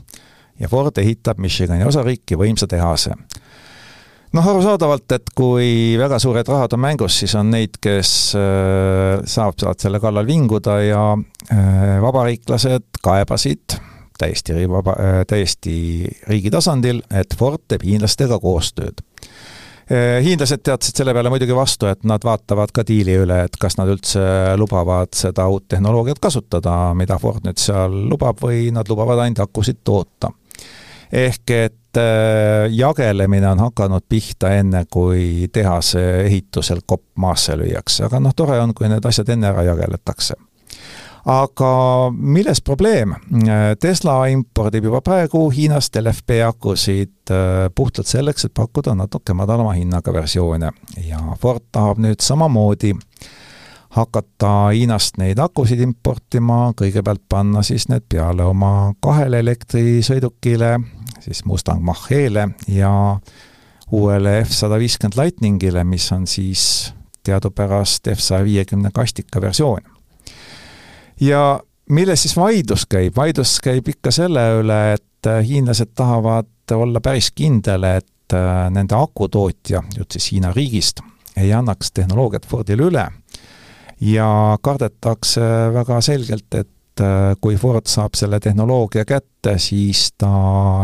ja 0.59 0.69
Ford 0.69 0.97
ehitab 0.97 1.39
Michigani 1.41 1.85
osariiki 1.87 2.37
võimsa 2.37 2.67
tehase. 2.67 3.15
noh, 4.33 4.47
arusaadavalt, 4.51 5.11
et 5.15 5.29
kui 5.35 5.95
väga 5.97 6.19
suured 6.19 6.47
rahad 6.51 6.73
on 6.75 6.81
mängus, 6.83 7.19
siis 7.21 7.33
on 7.39 7.51
neid, 7.51 7.79
kes 7.81 8.11
äh, 8.37 9.21
saab, 9.25 9.55
saavad 9.57 9.81
selle 9.81 10.01
kallal 10.03 10.27
vinguda 10.27 10.79
ja 10.83 11.03
äh, 11.15 12.01
vabariiklased 12.03 13.01
kaebasid 13.03 13.77
täiesti 14.17 14.65
vaba, 14.69 14.97
äh, 14.99 15.21
täiesti 15.29 15.77
riigi 16.27 16.51
tasandil, 16.53 17.01
et 17.13 17.37
Ford 17.37 17.63
teeb 17.67 17.85
hiinlastega 17.87 18.39
koostööd 18.41 19.05
hiinlased 19.87 20.59
teadsid 20.67 20.99
selle 20.99 21.13
peale 21.15 21.29
muidugi 21.31 21.55
vastu, 21.55 21.87
et 21.87 22.01
nad 22.03 22.19
vaatavad 22.27 22.73
ka 22.75 22.83
diili 22.83 23.13
üle, 23.21 23.37
et 23.47 23.53
kas 23.55 23.77
nad 23.79 23.87
üldse 23.87 24.19
lubavad 24.59 25.15
seda 25.15 25.45
uut 25.47 25.63
tehnoloogiat 25.71 26.19
kasutada, 26.19 26.73
mida 26.91 27.15
Ford 27.21 27.47
nüüd 27.47 27.61
seal 27.61 27.95
lubab, 28.11 28.41
või 28.43 28.65
nad 28.75 28.91
lubavad 28.91 29.23
ainult 29.23 29.45
akusid 29.45 29.79
toota 29.87 30.33
ehk 31.11 31.51
et 31.55 31.97
äh, 31.97 32.67
jagelemine 32.73 33.49
on 33.51 33.59
hakanud 33.67 34.05
pihta 34.09 34.51
enne, 34.55 34.85
kui 34.91 35.47
tehase 35.53 36.03
ehitusel 36.25 36.83
kopp 36.85 37.05
maasse 37.15 37.57
lüüakse, 37.57 38.05
aga 38.07 38.19
noh, 38.19 38.35
tore 38.35 38.59
on, 38.59 38.73
kui 38.73 38.89
need 38.91 39.05
asjad 39.05 39.29
enne 39.35 39.51
ära 39.51 39.65
jageletakse. 39.71 40.37
Aga 41.27 41.69
milles 42.11 42.61
probleem? 42.63 43.11
Tesla 43.83 44.13
impordib 44.31 44.85
juba 44.87 45.01
praegu 45.03 45.41
Hiinast 45.51 45.97
LFP 45.99 46.37
akusid 46.47 47.33
äh, 47.35 47.67
puhtalt 47.75 48.07
selleks, 48.07 48.47
et 48.47 48.53
pakkuda 48.55 48.93
natuke 48.95 49.35
madalama 49.35 49.73
hinnaga 49.75 50.13
versioone. 50.15 50.71
Ja 51.03 51.19
Ford 51.41 51.65
tahab 51.75 51.99
nüüd 51.99 52.23
samamoodi 52.23 52.93
hakata 53.97 54.69
Hiinast 54.71 55.19
neid 55.19 55.39
akusid 55.43 55.81
importima, 55.83 56.71
kõigepealt 56.77 57.25
panna 57.29 57.63
siis 57.65 57.89
need 57.91 58.07
peale 58.09 58.45
oma 58.47 58.93
kahele 59.03 59.41
elektrisõidukile, 59.43 60.77
siis 61.34 61.45
Mustang 61.45 61.84
Mach-E-le 61.84 62.49
ja 62.67 62.91
uuele 63.91 64.41
F-150 64.43 65.21
Lightningile, 65.21 65.84
mis 65.84 66.11
on 66.11 66.28
siis 66.28 66.93
teadupärast 67.23 68.07
F-150 68.07 68.91
kastika 68.93 69.41
versioon. 69.41 69.82
ja 71.21 71.59
milles 71.89 72.21
siis 72.21 72.36
vaidlus 72.36 72.86
käib? 72.86 73.15
vaidlus 73.15 73.59
käib 73.63 73.88
ikka 73.88 74.11
selle 74.11 74.43
üle, 74.61 74.82
et 74.93 75.32
hiinlased 75.47 75.95
tahavad 75.95 76.71
olla 76.71 77.01
päris 77.01 77.32
kindel, 77.32 77.84
et 77.84 78.34
äh, 78.34 78.67
nende 78.71 78.95
akutootja, 78.95 79.84
jutt 79.97 80.11
siis 80.11 80.32
Hiina 80.32 80.51
riigist, 80.53 81.01
ei 81.38 81.53
annaks 81.53 81.91
tehnoloogiat 81.91 82.45
Fordile 82.47 82.89
üle 82.91 83.05
ja 84.01 84.57
kardetakse 84.61 85.41
väga 85.73 86.01
selgelt, 86.01 86.53
et 86.53 86.69
äh, 87.03 87.35
kui 87.41 87.57
Ford 87.59 87.87
saab 87.89 88.17
selle 88.17 88.39
tehnoloogia 88.43 89.05
kätte, 89.05 89.57
siis 89.61 90.11
ta 90.17 90.31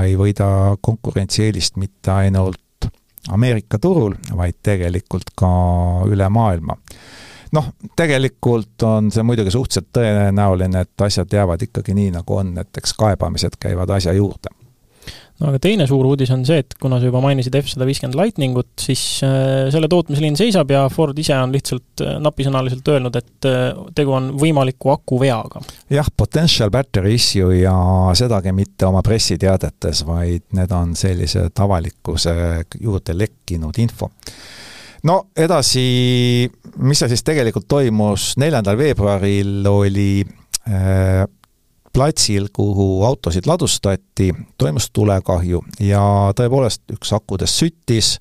ei 0.03 0.15
võida 0.19 0.77
konkurentsieelist 0.81 1.77
mitte 1.81 2.11
ainult 2.11 2.59
Ameerika 3.31 3.79
turul, 3.79 4.17
vaid 4.35 4.57
tegelikult 4.63 5.29
ka 5.39 5.49
üle 6.11 6.27
maailma. 6.29 6.75
noh, 7.53 7.69
tegelikult 7.95 8.83
on 8.83 9.11
see 9.13 9.23
muidugi 9.23 9.51
suhteliselt 9.53 9.93
tõenäoline, 9.93 10.81
et 10.81 11.05
asjad 11.05 11.31
jäävad 11.33 11.61
ikkagi 11.61 11.93
nii, 11.93 12.11
nagu 12.17 12.35
on, 12.35 12.57
et 12.57 12.81
eks 12.81 12.95
kaebamised 12.97 13.59
käivad 13.61 13.93
asja 13.93 14.13
juurde 14.17 14.62
no 15.41 15.49
aga 15.49 15.59
teine 15.61 15.87
suur 15.89 16.07
uudis 16.07 16.31
on 16.33 16.43
see, 16.47 16.61
et 16.63 16.75
kuna 16.81 16.99
sa 16.99 17.09
juba 17.09 17.21
mainisid 17.23 17.55
F-150 17.57 18.17
Lightningut, 18.19 18.71
siis 18.79 19.03
äh, 19.25 19.69
selle 19.73 19.89
tootmisliin 19.91 20.37
seisab 20.39 20.71
ja 20.73 20.85
Ford 20.93 21.17
ise 21.19 21.35
on 21.39 21.53
lihtsalt 21.55 22.03
äh, 22.05 22.15
napisõnaliselt 22.23 22.93
öelnud, 22.93 23.19
et 23.19 23.49
äh, 23.49 23.67
tegu 23.97 24.15
on 24.17 24.31
võimaliku 24.39 24.93
akuveaga. 24.93 25.63
jah, 25.93 26.09
potential 26.17 26.73
battery 26.73 27.15
issue 27.17 27.61
ja 27.61 27.75
sedagi 28.17 28.53
mitte 28.55 28.89
oma 28.89 29.03
pressiteadetes, 29.05 30.03
vaid 30.07 30.45
need 30.57 30.75
on 30.75 30.93
sellised 30.99 31.63
avalikkuse 31.65 32.35
juurde 32.81 33.17
lekkinud 33.17 33.81
info 33.83 34.11
no 35.07 35.19
edasi, 35.35 35.85
mis 36.83 37.01
seal 37.01 37.11
siis 37.11 37.25
tegelikult 37.25 37.67
toimus, 37.71 38.33
neljandal 38.41 38.77
veebruaril 38.79 39.65
oli 39.69 40.09
äh, 40.69 41.23
platsil, 41.93 42.47
kuhu 42.53 43.03
autosid 43.05 43.47
ladustati, 43.47 44.31
toimus 44.57 44.89
tulekahju 44.93 45.61
ja 45.85 46.03
tõepoolest 46.37 46.95
üks 46.95 47.13
akudest 47.13 47.61
süttis, 47.61 48.15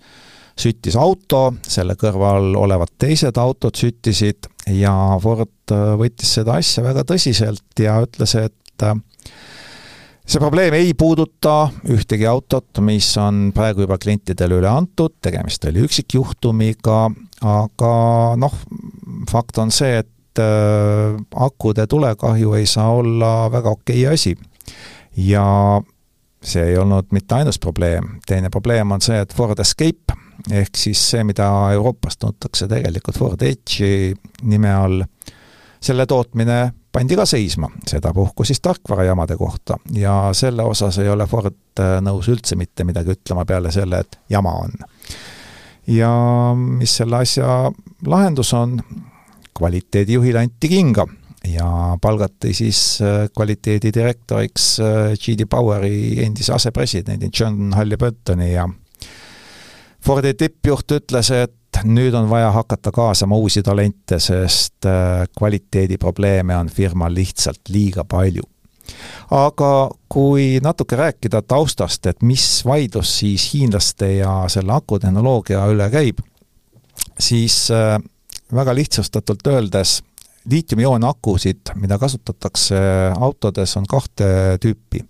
süttis 0.59 0.97
auto, 1.01 1.55
selle 1.65 1.97
kõrval 1.99 2.53
olevad 2.61 2.93
teised 3.01 3.39
autod 3.41 3.79
süttisid 3.79 4.51
ja 4.77 4.93
Ford 5.23 5.73
äh, 5.73 5.95
võttis 6.01 6.37
seda 6.39 6.59
asja 6.61 6.85
väga 6.85 7.07
tõsiselt 7.09 7.81
ja 7.81 7.97
ütles, 8.05 8.37
et 8.37 8.85
äh, 8.85 8.95
see 10.27 10.43
probleem 10.43 10.77
ei 10.77 10.93
puuduta 10.95 11.71
ühtegi 11.91 12.29
autot, 12.29 12.83
mis 12.85 13.09
on 13.21 13.51
praegu 13.57 13.87
juba 13.87 13.99
klientidele 14.03 14.61
üle 14.61 14.71
antud, 14.71 15.17
tegemist 15.25 15.65
oli 15.71 15.87
üksikjuhtumiga, 15.89 17.07
aga 17.41 17.95
noh, 18.39 18.59
fakt 19.31 19.65
on 19.65 19.73
see, 19.75 20.03
et 20.05 20.13
et 20.33 20.43
äh, 20.43 21.21
akude 21.37 21.87
tulekahju 21.87 22.55
ei 22.55 22.67
saa 22.67 22.91
olla 22.93 23.53
väga 23.53 23.71
okei 23.71 24.07
asi. 24.07 24.37
ja 25.17 25.83
see 26.43 26.65
ei 26.73 26.79
olnud 26.79 27.07
mitte 27.11 27.35
ainus 27.35 27.59
probleem, 27.59 28.19
teine 28.27 28.51
probleem 28.51 28.91
on 28.91 29.01
see, 29.01 29.21
et 29.21 29.35
Ford 29.35 29.59
Escape 29.59 30.17
ehk 30.51 30.77
siis 30.77 31.03
see, 31.11 31.25
mida 31.25 31.47
Euroopas 31.73 32.17
tuntakse 32.19 32.67
tegelikult 32.69 33.19
Ford 33.19 33.43
Edge'i 33.43 34.15
nime 34.43 34.73
all, 34.75 35.05
selle 35.83 36.07
tootmine 36.07 36.73
pandi 36.93 37.17
ka 37.17 37.27
seisma, 37.27 37.71
sedapuhku 37.87 38.45
siis 38.45 38.61
tarkvarajaamade 38.61 39.37
kohta 39.37 39.77
ja 39.95 40.17
selle 40.33 40.65
osas 40.67 40.99
ei 40.99 41.09
ole 41.09 41.27
Ford 41.27 41.55
äh, 41.81 42.01
nõus 42.03 42.29
üldse 42.33 42.57
mitte 42.57 42.85
midagi 42.89 43.15
ütlema 43.15 43.45
peale 43.45 43.73
selle, 43.73 44.03
et 44.03 44.19
jama 44.31 44.57
on. 44.65 44.75
ja 45.87 46.11
mis 46.57 46.97
selle 46.97 47.23
asja 47.23 47.71
lahendus 48.07 48.53
on, 48.57 48.81
kvaliteedijuhile 49.59 50.39
anti 50.39 50.69
kinga 50.69 51.07
ja 51.49 51.99
palgati 52.01 52.55
siis 52.55 52.99
äh, 53.03 53.29
kvaliteedidirektoriks 53.37 54.81
äh, 54.81 54.87
GD 55.19 55.47
Poweri 55.51 56.25
endise 56.25 56.53
asepresidendi 56.53 57.31
John 57.41 57.73
Halliburtoni 57.73 58.53
ja 58.53 58.69
Fordi 60.03 60.35
tippjuht 60.35 60.93
ütles, 60.97 61.29
et 61.31 61.79
nüüd 61.87 62.15
on 62.19 62.27
vaja 62.31 62.49
hakata 62.51 62.91
kaasama 62.91 63.37
uusi 63.39 63.63
talente, 63.63 64.19
sest 64.19 64.87
äh, 64.87 65.29
kvaliteediprobleeme 65.39 66.57
on 66.57 66.69
firmal 66.69 67.15
lihtsalt 67.15 67.71
liiga 67.71 68.05
palju. 68.05 68.43
aga 69.31 69.91
kui 70.09 70.59
natuke 70.63 70.97
rääkida 70.97 71.43
taustast, 71.43 72.07
et 72.07 72.23
mis 72.23 72.65
vaidlus 72.67 73.19
siis 73.19 73.53
hiinlaste 73.55 74.09
ja 74.17 74.33
selle 74.49 74.75
akutehnoloogia 74.75 75.63
üle 75.71 75.87
käib, 75.91 76.19
siis 77.19 77.71
väga 78.55 78.75
lihtsustatult 78.75 79.47
öeldes 79.47 80.03
liitiumioon 80.51 81.05
akusid, 81.05 81.73
mida 81.75 81.99
kasutatakse 81.99 82.77
autodes, 83.21 83.77
on 83.77 83.87
kahte 83.89 84.59
tüüpi, 84.61 85.05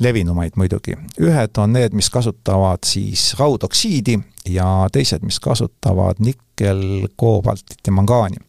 levinumaid 0.00 0.56
muidugi. 0.56 0.96
ühed 1.20 1.58
on 1.58 1.72
need, 1.72 1.94
mis 1.94 2.10
kasutavad 2.10 2.84
siis 2.84 3.34
raudoksiidi 3.38 4.18
ja 4.50 4.88
teised, 4.92 5.22
mis 5.22 5.40
kasutavad 5.40 6.18
nikkel, 6.18 7.08
koobaltit 7.16 7.86
ja 7.86 7.92
mangaani. 7.92 8.42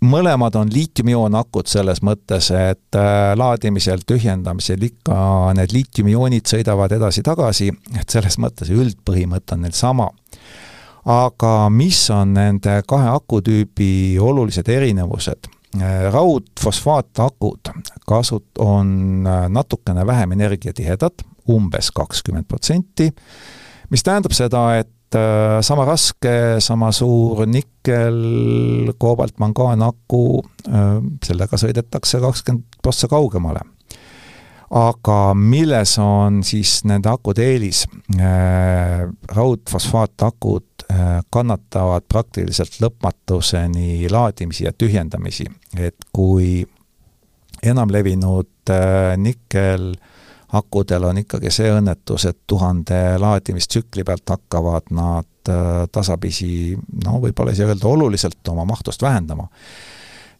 Mõlemad 0.00 0.56
on 0.56 0.70
liitiumioon-akud 0.72 1.68
selles 1.68 2.00
mõttes, 2.00 2.48
et 2.56 2.96
äh, 2.96 3.34
laadimisel, 3.36 4.00
tühjendamisel 4.08 4.80
ikka 4.88 5.52
need 5.58 5.74
liitiumioonid 5.76 6.48
sõidavad 6.48 6.94
edasi-tagasi, 6.96 7.68
et 8.00 8.08
selles 8.08 8.38
mõttes 8.40 8.72
üldpõhimõte 8.72 9.58
on 9.58 9.66
neil 9.66 9.76
sama 9.76 10.08
aga 11.04 11.54
mis 11.72 12.02
on 12.14 12.34
nende 12.36 12.80
kahe 12.88 13.08
akutüübi 13.14 14.18
olulised 14.20 14.68
erinevused? 14.68 15.50
raudfosfaatakud 16.10 17.68
kasut-, 18.10 18.58
on 18.58 19.22
natukene 19.48 20.02
vähem 20.06 20.32
energiatihedad, 20.34 21.22
umbes 21.46 21.92
kakskümmend 21.94 22.48
protsenti, 22.50 23.06
mis 23.94 24.02
tähendab 24.02 24.34
seda, 24.34 24.64
et 24.80 25.14
äh, 25.14 25.60
sama 25.62 25.86
raske, 25.86 26.58
sama 26.58 26.90
suur 26.90 27.44
nikkel, 27.46 28.90
koobalt, 28.98 29.38
mangaan 29.38 29.86
aku, 29.86 30.42
sellega 31.22 31.62
sõidetakse 31.62 32.18
kakskümmend 32.18 32.82
prossa 32.82 33.06
kaugemale 33.06 33.62
aga 34.70 35.34
milles 35.34 35.96
on 35.98 36.42
siis 36.46 36.80
nende 36.84 37.10
akude 37.10 37.42
eelis? 37.42 37.86
Äh, 38.16 39.08
raudfosfaatakud 39.34 40.70
Äh, 40.90 41.20
kannatavad 41.30 42.02
praktiliselt 42.08 42.80
lõpmatuseni 42.82 44.08
laadimisi 44.10 44.64
ja 44.64 44.72
tühjendamisi, 44.72 45.44
et 45.78 46.06
kui 46.12 46.64
enamlevinud 47.62 48.72
äh, 48.72 49.12
nikkel 49.20 49.92
akudel 50.56 51.06
on 51.06 51.20
ikkagi 51.20 51.52
see 51.54 51.70
õnnetus, 51.70 52.24
et 52.26 52.40
tuhande 52.50 52.98
laadimistsükli 53.22 54.02
pealt 54.08 54.32
hakkavad 54.34 54.90
nad 54.96 55.52
tasapisi, 55.92 56.74
no 57.04 57.20
võib-olla 57.22 57.54
ei 57.54 57.60
saa 57.60 57.70
öelda 57.70 57.86
oluliselt 57.88 58.48
oma 58.50 58.64
mahtust 58.66 59.02
vähendama, 59.02 59.46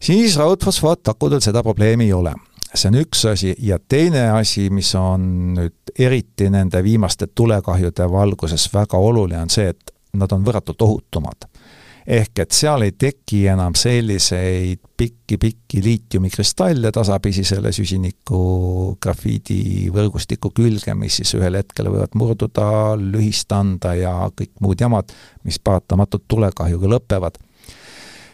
siis 0.03 0.35
raudfosfaatakudel 0.41 1.39
seda 1.43 1.63
probleemi 1.63 2.09
ei 2.09 2.13
ole 2.17 2.35
see 2.73 2.91
on 2.91 2.99
üks 3.01 3.25
asi 3.27 3.55
ja 3.59 3.79
teine 3.79 4.29
asi, 4.31 4.69
mis 4.73 4.93
on 4.95 5.23
nüüd 5.57 5.95
eriti 5.99 6.49
nende 6.51 6.83
viimaste 6.83 7.27
tulekahjude 7.35 8.07
valguses 8.11 8.69
väga 8.73 8.99
oluline, 8.99 9.41
on 9.43 9.51
see, 9.51 9.71
et 9.73 9.91
nad 10.17 10.31
on 10.31 10.45
võrratult 10.45 10.81
ohutumad. 10.87 11.49
ehk 12.01 12.39
et 12.41 12.55
seal 12.57 12.81
ei 12.81 12.95
teki 12.97 13.43
enam 13.53 13.75
selliseid 13.77 14.79
pikki-pikki 14.97 15.83
liitiumikristalle 15.85 16.89
tasapisi 16.91 17.43
selle 17.45 17.69
süsiniku 17.71 18.97
grafiidi 19.01 19.91
võrgustiku 19.93 20.49
külge, 20.49 20.95
mis 20.97 21.19
siis 21.21 21.35
ühel 21.37 21.59
hetkel 21.59 21.91
võivad 21.93 22.17
murduda, 22.17 22.97
lühist 22.97 23.53
anda 23.53 23.93
ja 23.93 24.15
kõik 24.33 24.55
muud 24.65 24.81
jamad, 24.81 25.13
mis 25.45 25.59
paratamatult 25.59 26.25
tulekahjuga 26.27 26.95
lõpevad. 26.95 27.37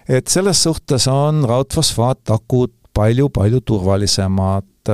et 0.08 0.28
selles 0.28 0.64
suhtes 0.64 1.08
on 1.12 1.44
raudfosfaatakud 1.44 2.78
palju-palju 2.98 3.62
turvalisemad, 3.62 4.92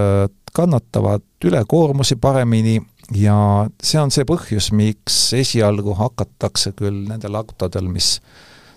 kannatavad 0.54 1.24
ülekoormusi 1.46 2.16
paremini 2.22 2.78
ja 3.16 3.36
see 3.84 4.00
on 4.02 4.12
see 4.14 4.26
põhjus, 4.28 4.72
miks 4.76 5.18
esialgu 5.38 5.96
hakatakse 5.98 6.74
küll 6.78 7.06
nendel 7.10 7.36
autodel, 7.40 7.88
mis 7.92 8.18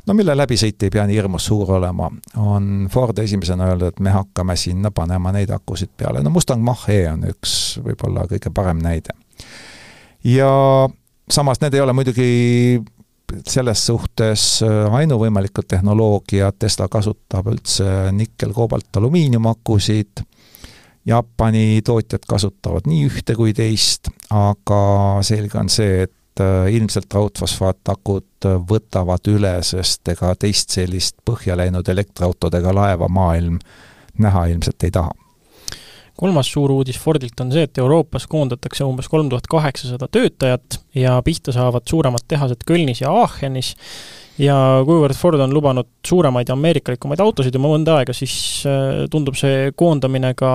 no 0.07 0.15
mille 0.17 0.37
läbisõit 0.37 0.83
ei 0.87 0.93
pea 0.93 1.07
nii 1.09 1.19
hirmus 1.19 1.49
suur 1.51 1.77
olema, 1.79 2.11
on 2.41 2.89
Ford 2.93 3.19
esimesena 3.23 3.71
öelnud, 3.71 3.95
et 3.95 4.03
me 4.03 4.15
hakkame 4.15 4.57
sinna 4.59 4.91
panema 4.95 5.33
neid 5.35 5.51
akusid 5.55 5.93
peale, 5.97 6.23
no 6.25 6.33
Mustang 6.35 6.63
Mach-E 6.65 7.03
on 7.13 7.27
üks 7.31 7.57
võib-olla 7.85 8.27
kõige 8.31 8.53
parem 8.55 8.83
näide. 8.83 9.15
ja 10.25 10.51
samas 11.31 11.61
need 11.61 11.75
ei 11.75 11.83
ole 11.83 11.93
muidugi 11.93 12.31
selles 13.49 13.87
suhtes 13.87 14.45
ainuvõimalikud 14.91 15.67
tehnoloogiad, 15.69 16.57
Tesla 16.59 16.89
kasutab 16.89 17.49
üldse 17.51 18.13
nikkel, 18.13 18.53
koobalt, 18.55 18.89
alumiiniumakusid. 18.97 20.23
Jaapani 21.07 21.83
tootjad 21.87 22.25
kasutavad 22.29 22.89
nii 22.91 23.05
ühte 23.07 23.37
kui 23.39 23.53
teist, 23.55 24.11
aga 24.35 24.81
selge 25.27 25.59
on 25.61 25.69
see, 25.71 26.07
et 26.09 26.43
äh, 26.43 26.67
ilmselt 26.75 27.15
raudfosfaatakud 27.15 28.49
äh, 28.51 28.57
võtavad 28.73 29.31
üle, 29.31 29.53
sest 29.63 30.09
ega 30.11 30.33
teist 30.35 30.75
sellist 30.75 31.21
põhja 31.27 31.55
läinud 31.59 31.87
elektriautodega 31.95 32.75
laeva 32.75 33.07
maailm 33.09 33.61
näha 34.19 34.49
ilmselt 34.51 34.89
ei 34.89 34.91
taha 34.91 35.15
kolmas 36.17 36.51
suur 36.53 36.73
uudis 36.73 36.99
Fordilt 37.01 37.41
on 37.41 37.53
see, 37.53 37.67
et 37.69 37.79
Euroopas 37.79 38.27
koondatakse 38.31 38.85
umbes 38.85 39.09
kolm 39.13 39.31
tuhat 39.33 39.49
kaheksasada 39.51 40.09
töötajat 40.13 40.81
ja 40.95 41.19
pihta 41.25 41.55
saavad 41.55 41.87
suuremad 41.91 42.25
tehased 42.29 42.65
Kölnis 42.67 43.03
ja 43.05 43.13
Aachenis 43.13 43.75
ja 44.41 44.57
kuivõrd 44.87 45.17
Ford 45.17 45.41
on 45.41 45.55
lubanud 45.55 45.89
suuremaid 46.07 46.49
ja 46.51 46.57
ameerikalikumaid 46.57 47.21
autosid 47.25 47.55
juba 47.57 47.71
mõnda 47.73 47.99
aega, 48.01 48.15
siis 48.17 48.37
äh, 48.69 49.05
tundub 49.13 49.39
see 49.39 49.71
koondamine 49.77 50.33
ka 50.39 50.51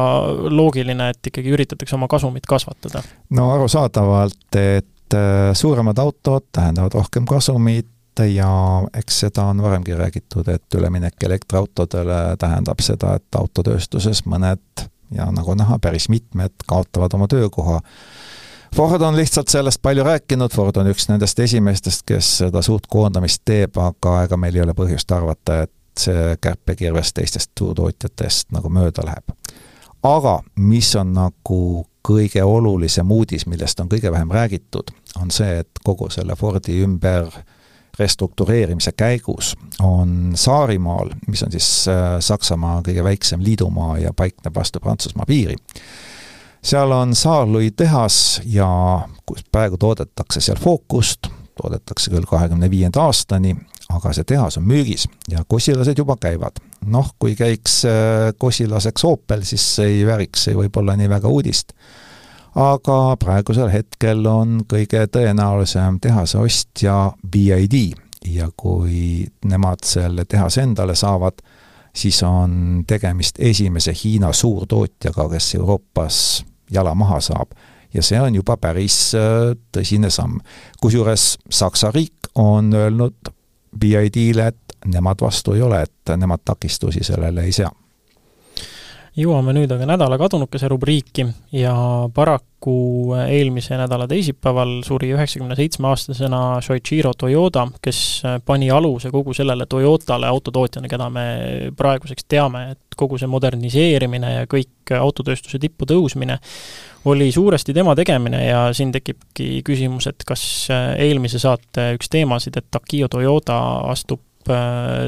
loogiline, 0.49 1.12
et 1.14 1.32
ikkagi 1.32 1.53
üritatakse 1.53 1.97
oma 1.97 2.09
kasumit 2.12 2.45
kasvatada. 2.49 3.03
no 3.38 3.49
arusaadavalt, 3.55 4.59
et 4.59 5.18
äh, 5.18 5.49
suuremad 5.57 5.99
autod 6.01 6.49
tähendavad 6.51 6.97
rohkem 6.99 7.26
kasumit 7.30 7.89
ja 8.22 8.51
eks 8.93 9.22
seda 9.26 9.47
on 9.49 9.62
varemgi 9.64 9.95
räägitud, 9.97 10.47
et 10.51 10.76
üleminek 10.76 11.24
elektriautodele 11.24 12.38
tähendab 12.39 12.84
seda, 12.84 13.16
et 13.18 13.39
autotööstuses 13.39 14.26
mõned 14.30 14.86
ja 15.16 15.28
nagu 15.32 15.55
näha, 15.55 15.80
päris 15.80 16.09
mitmed 16.09 16.53
kaotavad 16.68 17.14
oma 17.14 17.28
töökoha 17.28 17.82
Ford 18.76 19.01
on 19.01 19.16
lihtsalt 19.16 19.47
sellest 19.47 19.82
palju 19.82 20.03
rääkinud, 20.03 20.53
Ford 20.55 20.78
on 20.80 20.88
üks 20.88 21.09
nendest 21.09 21.39
esimestest, 21.39 22.05
kes 22.07 22.38
seda 22.38 22.62
suurt 22.64 22.88
koondamist 22.88 23.41
teeb, 23.45 23.76
aga 23.78 24.22
ega 24.24 24.38
meil 24.39 24.55
ei 24.55 24.64
ole 24.64 24.76
põhjust 24.78 25.12
arvata, 25.12 25.62
et 25.66 25.74
see 25.99 26.38
kärpekirves 26.41 27.12
teistest 27.14 27.51
suurtootjatest 27.59 28.53
nagu 28.55 28.72
mööda 28.72 29.03
läheb. 29.03 29.36
aga 30.03 30.39
mis 30.55 30.95
on 30.95 31.12
nagu 31.14 31.86
kõige 32.07 32.43
olulisem 32.43 33.12
uudis, 33.12 33.45
millest 33.45 33.80
on 33.80 33.89
kõige 33.89 34.12
vähem 34.12 34.32
räägitud, 34.32 34.95
on 35.22 35.32
see, 35.32 35.59
et 35.59 35.84
kogu 35.84 36.09
selle 36.09 36.36
Fordi 36.36 36.80
ümber 36.84 37.28
restruktureerimise 38.02 38.91
käigus 38.97 39.54
on 39.84 40.34
Saarimaal, 40.36 41.14
mis 41.28 41.43
on 41.45 41.52
siis 41.54 41.70
äh, 41.91 42.18
Saksamaa 42.20 42.82
kõige 42.86 43.04
väiksem 43.06 43.43
liidumaa 43.45 43.97
ja 44.02 44.14
paikneb 44.18 44.56
vastu 44.56 44.82
Prantsusmaa 44.82 45.28
piiri, 45.30 45.56
seal 46.64 46.91
on 46.91 47.16
Saarlui 47.16 47.72
tehas 47.72 48.41
ja 48.45 48.68
kus 49.26 49.45
praegu 49.52 49.78
toodetakse 49.78 50.41
seal 50.41 50.60
Focust, 50.62 51.30
toodetakse 51.62 52.12
küll 52.12 52.26
kahekümne 52.30 52.70
viienda 52.72 53.06
aastani, 53.06 53.56
aga 53.91 54.14
see 54.16 54.28
tehas 54.28 54.58
on 54.60 54.68
müügis 54.68 55.08
ja 55.30 55.43
kosilased 55.47 55.97
juba 55.97 56.18
käivad. 56.22 56.62
noh, 56.86 57.12
kui 57.20 57.36
käiks 57.38 57.84
äh, 57.86 58.32
kosilaseks 58.38 59.06
Opel, 59.06 59.43
siis 59.45 59.66
ei 59.80 60.06
vääriks 60.06 60.47
see 60.47 60.58
võib-olla 60.58 60.95
nii 60.97 61.10
väga 61.10 61.30
uudist. 61.30 61.76
Aga 62.56 63.16
praegusel 63.20 63.70
hetkel 63.72 64.26
on 64.28 64.62
kõige 64.70 65.06
tõenäolisem 65.08 65.99
tehase 66.04 66.38
ostja 66.41 67.14
BID 67.32 67.78
ja 68.28 68.49
kui 68.58 69.26
nemad 69.45 69.86
selle 69.88 70.26
tehase 70.26 70.66
endale 70.66 70.95
saavad, 70.95 71.41
siis 71.95 72.22
on 72.24 72.84
tegemist 72.88 73.39
esimese 73.39 73.93
Hiina 74.04 74.34
suurtootjaga, 74.34 75.30
kes 75.30 75.56
Euroopas 75.56 76.45
jala 76.72 76.95
maha 76.95 77.20
saab. 77.22 77.52
ja 77.93 78.04
see 78.04 78.20
on 78.22 78.36
juba 78.36 78.56
päris 78.58 79.12
tõsine 79.72 80.10
samm. 80.10 80.39
kusjuures 80.82 81.38
Saksa 81.49 81.91
riik 81.91 82.32
on 82.36 82.74
öelnud 82.74 83.34
BID-le, 83.80 84.47
et 84.47 84.76
nemad 84.86 85.22
vastu 85.22 85.54
ei 85.54 85.62
ole, 85.62 85.82
et 85.82 86.18
nemad 86.18 86.39
takistusi 86.45 87.04
sellele 87.04 87.43
ei 87.43 87.52
sea 87.52 87.72
jõuame 89.18 89.51
nüüd 89.55 89.72
aga 89.76 89.88
nädala 89.89 90.18
kadunukese 90.20 90.70
rubriiki 90.72 91.26
ja 91.55 91.74
paraku 92.16 93.16
eelmise 93.26 93.76
nädala 93.80 94.07
teisipäeval 94.07 94.78
suri 94.88 95.09
üheksakümne 95.16 95.57
seitsme 95.59 95.89
aastasena 95.89 96.39
Shoichiro 96.64 97.12
Toyoda, 97.18 97.66
kes 97.84 98.22
pani 98.45 98.70
aluse 98.72 99.12
kogu 99.12 99.36
sellele 99.36 99.68
Toyotale 99.70 100.30
autotootjana, 100.32 100.91
keda 100.91 101.09
me 101.12 101.26
praeguseks 101.78 102.28
teame, 102.30 102.70
et 102.76 102.97
kogu 102.97 103.20
see 103.20 103.32
moderniseerimine 103.32 104.34
ja 104.38 104.47
kõik 104.51 104.95
autotööstuse 104.95 105.59
tippu 105.59 105.88
tõusmine 105.89 106.39
oli 107.12 107.32
suuresti 107.34 107.74
tema 107.74 107.95
tegemine 107.97 108.45
ja 108.45 108.66
siin 108.78 108.91
tekibki 108.93 109.64
küsimus, 109.66 110.07
et 110.07 110.24
kas 110.28 110.43
eelmise 110.72 111.41
saate 111.41 111.95
üks 111.97 112.12
teemasid, 112.14 112.62
et 112.62 112.80
Akio 112.80 113.09
Toyoda 113.12 113.57
astub 113.91 114.22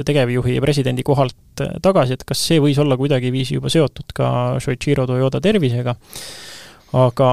tegevjuhi 0.06 0.56
ja 0.56 0.62
presidendi 0.64 1.04
kohalt 1.06 1.62
äh, 1.62 1.76
tagasi, 1.82 2.18
et 2.18 2.26
kas 2.28 2.42
see 2.48 2.62
võis 2.64 2.80
olla 2.82 2.98
kuidagiviisi 3.00 3.58
juba 3.58 3.72
seotud 3.74 4.14
ka 4.16 4.30
Shoichiro 4.64 5.08
Toyoda 5.10 5.42
tervisega, 5.44 5.96
aga 7.00 7.30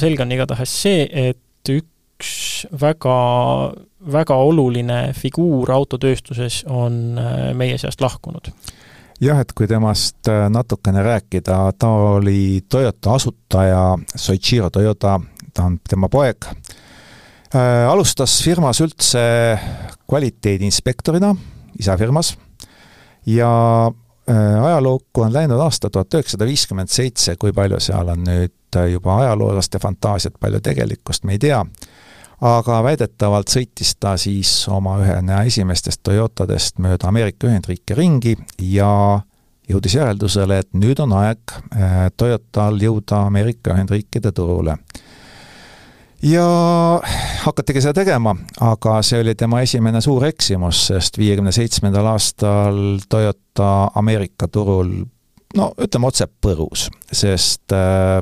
selge 0.00 0.24
on 0.24 0.34
igatahes 0.36 0.74
see, 0.82 1.06
et 1.28 1.72
üks 1.74 2.66
väga, 2.80 3.16
väga 4.12 4.36
oluline 4.36 5.00
figuur 5.16 5.72
autotööstuses 5.74 6.62
on 6.68 7.18
äh, 7.18 7.50
meie 7.56 7.78
seast 7.80 8.02
lahkunud. 8.04 8.52
Jah, 9.20 9.36
et 9.42 9.50
kui 9.52 9.66
temast 9.68 10.30
natukene 10.48 11.02
rääkida, 11.04 11.56
ta 11.76 11.88
oli 12.16 12.62
Toyota 12.64 13.18
asutaja, 13.18 13.82
Soichiro 14.16 14.70
Toyota, 14.72 15.18
ta 15.52 15.66
on 15.68 15.76
tema 15.84 16.08
poeg 16.08 16.46
äh,, 16.48 16.59
alustas 17.58 18.36
firmas 18.44 18.78
üldse 18.84 19.20
kvaliteediinspektorina 20.06 21.34
isa 21.78 21.96
firmas 21.96 22.36
ja 23.26 23.90
äh, 24.30 24.64
ajalukku 24.64 25.22
on 25.22 25.32
läinud 25.32 25.60
aasta 25.60 25.90
tuhat 25.90 26.14
üheksasada 26.14 26.46
viiskümmend 26.46 26.88
seitse, 26.88 27.36
kui 27.36 27.52
palju 27.52 27.80
seal 27.80 28.08
on 28.08 28.24
nüüd 28.24 28.76
äh, 28.76 28.90
juba 28.92 29.18
ajaloolaste 29.24 29.78
fantaasiat, 29.78 30.38
palju 30.40 30.60
tegelikkust 30.60 31.24
me 31.24 31.36
ei 31.36 31.42
tea, 31.42 31.60
aga 32.40 32.82
väidetavalt 32.84 33.52
sõitis 33.52 33.94
ta 34.00 34.16
siis 34.20 34.52
oma 34.68 34.98
ühena 35.02 35.42
esimestest 35.48 36.02
Toyotadest 36.02 36.78
mööda 36.78 37.08
Ameerika 37.08 37.48
Ühendriike 37.48 37.96
ringi 37.98 38.36
ja 38.58 39.20
jõudis 39.70 39.94
järeldusele, 39.94 40.58
et 40.58 40.72
nüüd 40.74 41.00
on 41.02 41.14
aeg 41.20 41.56
äh, 41.76 42.08
Toyotal 42.16 42.80
jõuda 42.80 43.26
Ameerika 43.28 43.76
Ühendriikide 43.76 44.32
turule 44.32 44.78
ja 46.22 46.46
hakatigi 47.44 47.80
seda 47.80 47.94
tegema, 48.02 48.34
aga 48.60 48.98
see 49.06 49.20
oli 49.22 49.34
tema 49.38 49.62
esimene 49.64 50.02
suur 50.04 50.26
eksimus, 50.28 50.82
sest 50.90 51.18
viiekümne 51.20 51.52
seitsmendal 51.54 52.10
aastal 52.12 53.00
Toyota 53.08 53.90
Ameerika 53.94 54.48
turul 54.48 54.92
no 55.56 55.70
ütleme 55.80 56.10
otse 56.10 56.28
põrus, 56.28 56.88
sest 57.12 57.74
äh, 57.74 58.20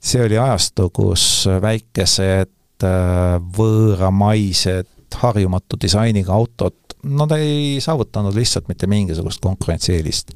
see 0.00 0.24
oli 0.24 0.38
ajastu, 0.40 0.88
kus 0.94 1.24
väikesed 1.62 2.86
äh, 2.86 3.36
võõramaised 3.58 5.20
harjumatu 5.20 5.78
disainiga 5.80 6.34
autod, 6.34 6.76
nad 7.10 7.32
ei 7.34 7.78
saavutanud 7.82 8.34
lihtsalt 8.36 8.68
mitte 8.68 8.86
mingisugust 8.90 9.40
konkurentsieelist. 9.42 10.34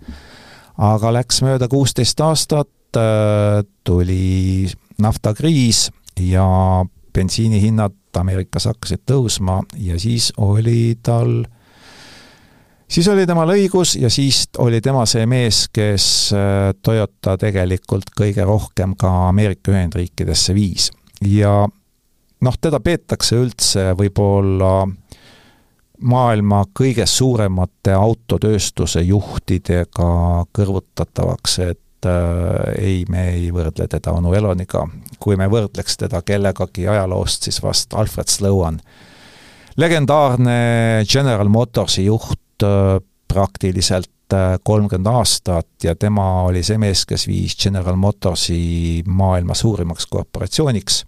aga 0.78 1.12
läks 1.18 1.42
mööda 1.44 1.68
kuusteist 1.68 2.20
aastat, 2.20 2.72
äh, 2.96 3.60
tuli 3.84 4.70
naftakriis 5.02 5.88
ja 6.20 6.46
bensiinihinnad 7.14 7.94
Ameerikas 8.14 8.68
hakkasid 8.70 9.02
tõusma 9.10 9.58
ja 9.82 9.98
siis 9.98 10.30
oli 10.38 10.94
tal, 11.02 11.42
siis 12.86 13.08
oli 13.10 13.26
temal 13.26 13.50
õigus 13.56 13.96
ja 13.98 14.10
siis 14.10 14.44
oli 14.62 14.80
tema 14.84 15.02
see 15.10 15.26
mees, 15.26 15.64
kes 15.74 16.06
äh, 16.36 16.70
Toyota 16.82 17.36
tegelikult 17.40 18.12
kõige 18.14 18.46
rohkem 18.46 18.94
ka 18.98 19.28
Ameerika 19.28 19.74
Ühendriikidesse 19.74 20.54
viis. 20.54 20.90
ja 21.26 21.64
noh, 22.40 22.58
teda 22.60 22.80
peetakse 22.80 23.38
üldse 23.40 23.90
võib-olla 23.98 24.84
maailma 26.04 26.64
kõige 26.74 27.06
suuremate 27.06 27.94
autotööstuse 27.96 29.02
juhtidega 29.06 30.44
kõrvutatavaks, 30.52 31.58
et 31.64 31.83
äh, 32.08 32.74
ei, 32.78 33.04
me 33.08 33.28
ei 33.32 33.50
võrdle 33.54 33.86
teda 33.90 34.14
onu 34.16 34.34
Eloniga. 34.34 34.86
kui 35.18 35.36
me 35.40 35.48
võrdleks 35.48 35.96
teda 35.96 36.20
kellegagi 36.22 36.88
ajaloost, 36.88 37.48
siis 37.48 37.62
vast 37.62 37.94
Alfred 37.94 38.28
Sloan. 38.28 38.80
legendaarne 39.76 41.04
General 41.08 41.48
Motorsi 41.48 42.04
juht 42.04 42.62
äh, 42.62 43.00
praktiliselt 43.28 44.32
äh, 44.32 44.58
kolmkümmend 44.62 45.06
aastat 45.06 45.84
ja 45.84 45.94
tema 45.94 46.42
oli 46.42 46.62
see 46.62 46.78
mees, 46.78 47.06
kes 47.06 47.26
viis 47.28 47.56
General 47.56 47.96
Motorsi 47.96 49.02
maailma 49.06 49.54
suurimaks 49.54 50.06
korporatsiooniks 50.06 51.04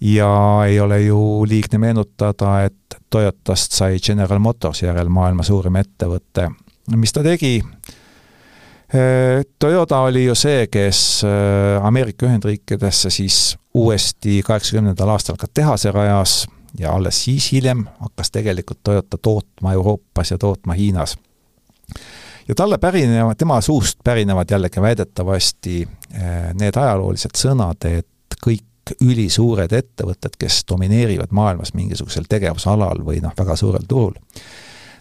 ja 0.00 0.62
ei 0.66 0.80
ole 0.80 1.02
ju 1.02 1.44
liigne 1.48 1.78
meenutada, 1.78 2.62
et 2.64 2.74
Toyotast 3.10 3.72
sai 3.72 3.98
General 3.98 4.38
Motors 4.38 4.82
järel 4.82 5.08
maailma 5.08 5.42
suurim 5.42 5.76
ettevõte. 5.76 6.50
mis 6.96 7.12
ta 7.12 7.22
tegi? 7.22 7.60
Äh, 8.94 9.44
Toyota 9.58 10.00
oli 10.00 10.24
ju 10.24 10.34
see, 10.34 10.66
kes 10.66 11.22
äh, 11.24 11.84
Ameerika 11.86 12.26
Ühendriikidesse 12.26 13.10
siis 13.10 13.58
uuesti 13.74 14.40
kaheksakümnendal 14.42 15.08
aastal 15.08 15.36
ka 15.38 15.46
tehase 15.54 15.92
rajas 15.94 16.48
ja 16.78 16.92
alles 16.92 17.24
siis 17.24 17.52
hiljem 17.52 17.84
hakkas 18.00 18.30
tegelikult 18.30 18.80
Toyota 18.82 19.18
tootma 19.18 19.72
Euroopas 19.72 20.30
ja 20.30 20.38
tootma 20.38 20.72
Hiinas. 20.72 21.18
ja 22.48 22.54
talle 22.54 22.78
pärinevad, 22.78 23.36
tema 23.38 23.60
suust 23.60 23.98
pärinevad 24.04 24.50
jällegi 24.50 24.82
väidetavasti 24.82 25.88
äh, 26.14 26.54
need 26.54 26.76
ajaloolised 26.76 27.38
sõnad, 27.38 27.86
et 27.86 28.36
kõik 28.46 28.66
ülisuured 29.00 29.72
ettevõtted, 29.72 30.34
kes 30.38 30.64
domineerivad 30.70 31.30
maailmas 31.30 31.74
mingisugusel 31.74 32.26
tegevusalal 32.28 33.04
või 33.06 33.20
noh, 33.22 33.38
väga 33.38 33.56
suurel 33.56 33.86
turul, 33.88 34.18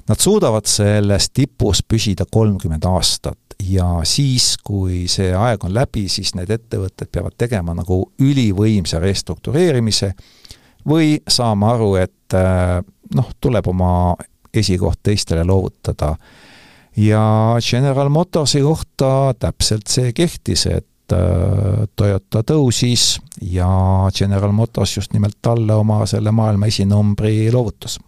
nad 0.09 0.17
suudavad 0.17 0.65
selles 0.65 1.29
tipus 1.29 1.83
püsida 1.85 2.25
kolmkümmend 2.31 2.85
aastat 2.89 3.37
ja 3.69 3.85
siis, 4.03 4.55
kui 4.63 5.03
see 5.11 5.29
aeg 5.35 5.63
on 5.67 5.73
läbi, 5.75 6.07
siis 6.09 6.33
need 6.37 6.49
ettevõtted 6.53 7.11
peavad 7.11 7.35
tegema 7.37 7.75
nagu 7.77 8.01
ülivõimsa 8.23 9.01
restruktureerimise 9.03 10.13
või 10.89 11.17
saama 11.27 11.73
aru, 11.75 11.93
et 12.01 12.37
äh, 12.37 12.79
noh, 13.15 13.31
tuleb 13.41 13.67
oma 13.69 13.91
esikoht 14.53 15.03
teistele 15.03 15.43
loovutada. 15.45 16.15
ja 16.97 17.23
General 17.61 18.09
Motorsi 18.09 18.61
kohta 18.61 19.33
täpselt 19.39 19.87
see 19.87 20.13
kehtis, 20.13 20.65
et 20.65 21.13
äh, 21.13 21.85
Toyota 21.95 22.41
tõusis 22.43 23.19
ja 23.41 23.69
General 24.15 24.51
Motors 24.51 24.97
just 24.97 25.13
nimelt 25.13 25.37
talle 25.41 25.73
oma 25.73 26.05
selle 26.05 26.31
maailma 26.31 26.65
esinumbri 26.65 27.51
loovutas 27.51 27.99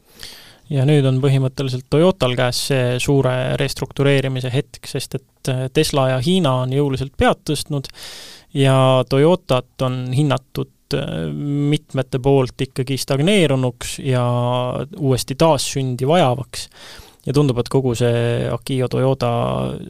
ja 0.72 0.86
nüüd 0.88 1.06
on 1.08 1.20
põhimõtteliselt 1.24 1.88
Toyotal 1.92 2.36
käes 2.40 2.66
see 2.72 2.98
suure 3.04 3.58
restruktureerimise 3.60 4.52
hetk, 4.54 4.88
sest 4.90 5.18
et 5.20 5.52
äh, 5.52 5.66
Tesla 5.74 6.12
ja 6.14 6.20
Hiina 6.24 6.62
on 6.66 6.76
jõuliselt 6.76 7.16
pead 7.20 7.44
tõstnud 7.48 7.92
ja 8.58 8.76
Toyotat 9.10 9.86
on 9.88 10.04
hinnatud 10.16 10.98
äh, 10.98 11.30
mitmete 11.74 12.22
poolt 12.24 12.68
ikkagi 12.68 12.98
stagneerunuks 13.02 13.98
ja 14.06 14.26
uuesti 15.00 15.38
taassündi 15.40 16.08
vajavaks 16.08 16.68
ja 17.26 17.34
tundub, 17.36 17.60
et 17.62 17.70
kogu 17.70 17.94
see 17.98 18.48
Akio 18.50 18.88
Toyoda 18.90 19.32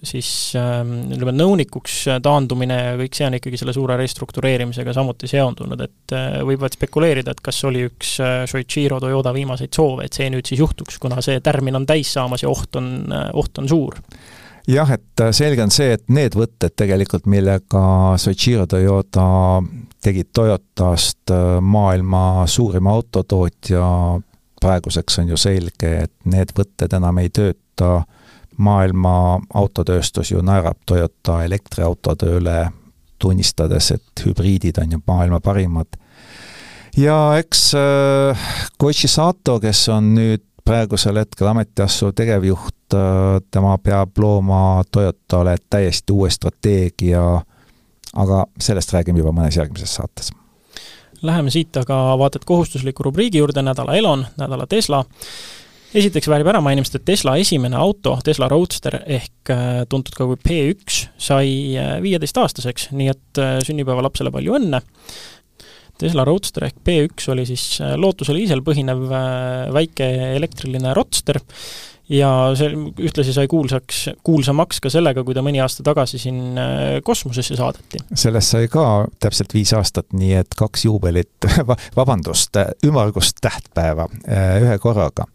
siis 0.07 0.51
ähm, 0.59 0.97
ütleme, 1.15 1.33
nõunikuks 1.37 2.03
taandumine 2.23 2.79
ja 2.79 2.97
kõik 2.99 3.15
see 3.15 3.27
on 3.27 3.37
ikkagi 3.37 3.61
selle 3.61 3.75
suure 3.75 3.95
restruktureerimisega 3.99 4.95
samuti 4.95 5.29
seondunud, 5.31 5.85
et 5.85 6.15
äh, 6.17 6.41
võib 6.47 6.63
vaid 6.65 6.75
spekuleerida, 6.75 7.31
et 7.31 7.43
kas 7.43 7.61
oli 7.69 7.85
üks 7.87 8.17
äh, 8.23 8.41
Shoichiro 8.51 8.99
Toyoda 9.03 9.31
viimaseid 9.35 9.71
soove, 9.75 10.07
et 10.07 10.17
see 10.17 10.27
nüüd 10.33 10.47
siis 10.47 10.59
juhtuks, 10.59 10.99
kuna 11.01 11.21
see 11.23 11.39
tärmin 11.43 11.79
on 11.79 11.87
täis 11.87 12.11
saamas 12.11 12.43
ja 12.43 12.51
oht 12.51 12.75
on, 12.79 12.91
äh, 13.07 13.29
oht 13.39 13.61
on 13.61 13.69
suur. 13.71 14.01
Jah, 14.69 14.91
et 14.93 15.23
selge 15.33 15.63
on 15.63 15.71
see, 15.73 15.95
et 15.95 16.03
need 16.13 16.35
võtted 16.37 16.75
tegelikult, 16.77 17.25
millega 17.31 17.83
Soichiro 18.21 18.67
Toyota 18.69 19.23
tegid 20.03 20.29
Toyotast 20.35 21.31
maailma 21.65 22.43
suurima 22.49 22.93
autotootja, 22.93 23.87
praeguseks 24.61 25.19
on 25.19 25.31
ju 25.33 25.37
selge, 25.39 25.93
et 26.05 26.13
need 26.29 26.53
võtted 26.57 26.93
enam 26.97 27.17
ei 27.21 27.31
tööta, 27.33 28.03
maailma 28.61 29.39
autotööstus 29.57 30.31
ju 30.31 30.43
naerab 30.45 30.77
Toyota 30.85 31.41
elektriautode 31.45 32.29
üle, 32.37 32.59
tunnistades, 33.21 33.91
et 33.95 34.25
hübriidid 34.25 34.77
on 34.81 34.95
ju 34.97 35.01
maailma 35.07 35.39
parimad. 35.39 35.97
ja 36.97 37.37
eks 37.37 37.73
äh, 37.75 38.47
Koichi 38.77 39.07
Sato, 39.07 39.59
kes 39.59 39.89
on 39.89 40.13
nüüd 40.15 40.43
praegusel 40.65 41.17
hetkel 41.17 41.47
ametiassu 41.47 42.11
tegevjuht 42.13 42.93
äh,, 42.93 43.39
tema 43.51 43.77
peab 43.77 44.17
looma 44.17 44.83
Toyotale 44.91 45.55
täiesti 45.69 46.13
uue 46.13 46.29
strateegia 46.29 47.41
aga 48.13 48.45
sellest 48.59 48.93
räägime 48.93 49.21
juba 49.21 49.33
mõnes 49.35 49.57
järgmises 49.57 49.95
saates. 49.95 50.31
Läheme 51.21 51.51
siit 51.53 51.77
aga 51.77 51.97
vaata 52.17 52.39
et 52.39 52.45
kohustusliku 52.49 53.05
rubriigi 53.05 53.41
juurde, 53.41 53.61
nädala 53.61 53.93
Elon, 53.97 54.23
nädala 54.41 54.65
Tesla. 54.69 55.03
esiteks 55.93 56.29
väärib 56.31 56.47
ära 56.47 56.61
mainimist, 56.63 56.95
et 56.95 57.03
Tesla 57.05 57.35
esimene 57.37 57.75
auto, 57.77 58.15
Tesla 58.23 58.47
Roadster 58.49 59.01
ehk 59.05 59.51
äh, 59.51 59.83
tuntud 59.91 60.15
ka 60.15 60.25
kui 60.25 60.39
P1, 60.39 61.01
sai 61.19 61.51
äh, 61.77 61.97
viieteistaastaseks, 62.01 62.89
nii 62.95 63.11
et 63.11 63.41
äh, 63.43 63.59
sünnipäevalapsele 63.67 64.31
palju 64.33 64.55
õnne. 64.57 64.79
Tesla 66.01 66.25
Roadster 66.25 66.65
ehk 66.65 66.79
P1 66.87 67.27
oli 67.35 67.45
siis 67.45 67.65
lootusel 68.01 68.39
iisel 68.41 68.63
põhinev 68.65 69.03
väike 69.75 70.07
elektriline 70.39 70.95
roadster, 70.97 71.37
ja 72.11 72.29
see 72.57 72.71
ühtlasi 73.07 73.33
sai 73.35 73.47
kuulsaks, 73.51 74.03
kuulsamaks 74.25 74.81
ka 74.83 74.91
sellega, 74.93 75.23
kui 75.25 75.35
ta 75.37 75.43
mõni 75.45 75.61
aasta 75.63 75.85
tagasi 75.85 76.19
siin 76.21 76.57
äh, 76.59 76.97
kosmosesse 77.05 77.57
saadeti. 77.59 78.01
sellest 78.13 78.55
sai 78.55 78.71
ka 78.71 79.05
täpselt 79.23 79.53
viis 79.55 79.73
aastat, 79.77 80.11
nii 80.17 80.35
et 80.43 80.57
kaks 80.57 80.87
juubelit 80.89 81.51
vabandust, 81.99 82.59
ümmargust 82.87 83.39
tähtpäeva 83.43 84.09
äh, 84.27 84.57
ühe 84.63 84.81
korraga. 84.81 85.29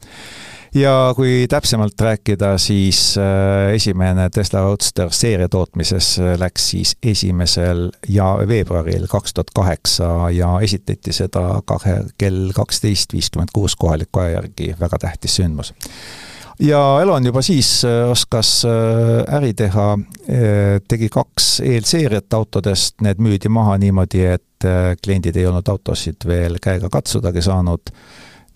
Ja 0.76 1.14
kui 1.16 1.46
täpsemalt 1.48 2.00
rääkida, 2.02 2.50
siis 2.60 3.14
äh, 3.16 3.72
esimene 3.78 4.26
Tesla 4.34 4.60
Roadster 4.66 5.08
seeria 5.14 5.48
tootmises 5.48 6.10
läks 6.36 6.68
siis 6.74 6.92
esimesel 7.00 7.86
ja 8.12 8.34
veebruaril 8.48 9.06
kaks 9.08 9.32
tuhat 9.32 9.54
kaheksa 9.56 10.10
ja 10.36 10.50
esitleti 10.60 11.16
seda 11.16 11.62
kahe, 11.64 12.02
kell 12.20 12.52
kaksteist 12.52 13.16
viiskümmend 13.16 13.54
kuus 13.56 13.78
kohaliku 13.80 14.26
aja 14.26 14.36
järgi, 14.42 14.74
väga 14.80 15.00
tähtis 15.06 15.40
sündmus 15.40 15.72
ja 16.60 16.98
Elon 17.02 17.26
juba 17.26 17.42
siis 17.42 17.84
äh, 17.84 18.10
oskas 18.10 18.64
äh, 18.64 19.34
äri 19.36 19.54
teha, 19.54 19.92
äh, 20.30 20.80
tegi 20.88 21.08
kaks 21.12 21.60
eelseeriat 21.60 22.32
autodest, 22.34 23.00
need 23.04 23.20
müüdi 23.22 23.50
maha 23.52 23.78
niimoodi, 23.78 24.24
et 24.36 24.42
kliendid 25.04 25.36
ei 25.36 25.44
olnud 25.46 25.68
autosid 25.68 26.24
veel 26.26 26.56
käega 26.62 26.88
katsudagi 26.88 27.42
saanud. 27.44 27.90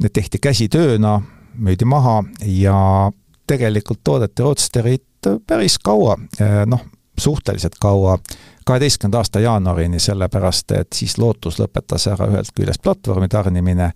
Need 0.01 0.15
tehti 0.17 0.39
käsitööna, 0.41 1.19
müüdi 1.61 1.85
maha 1.85 2.23
ja 2.49 3.11
tegelikult 3.47 4.01
toodeti 4.05 4.43
Roadsterit 4.43 5.29
päris 5.47 5.77
kaua, 5.79 6.17
noh, 6.67 6.87
suhteliselt 7.21 7.77
kaua, 7.81 8.17
kaheteistkümnenda 8.65 9.21
aasta 9.21 9.45
jaanuarini, 9.45 10.01
sellepärast 10.01 10.73
et 10.79 10.97
siis 10.97 11.19
Lotus 11.19 11.61
lõpetas 11.61 12.09
ära 12.09 12.31
ühest 12.33 12.57
küljest 12.57 12.81
platvormi 12.83 13.29
tarnimine 13.29 13.91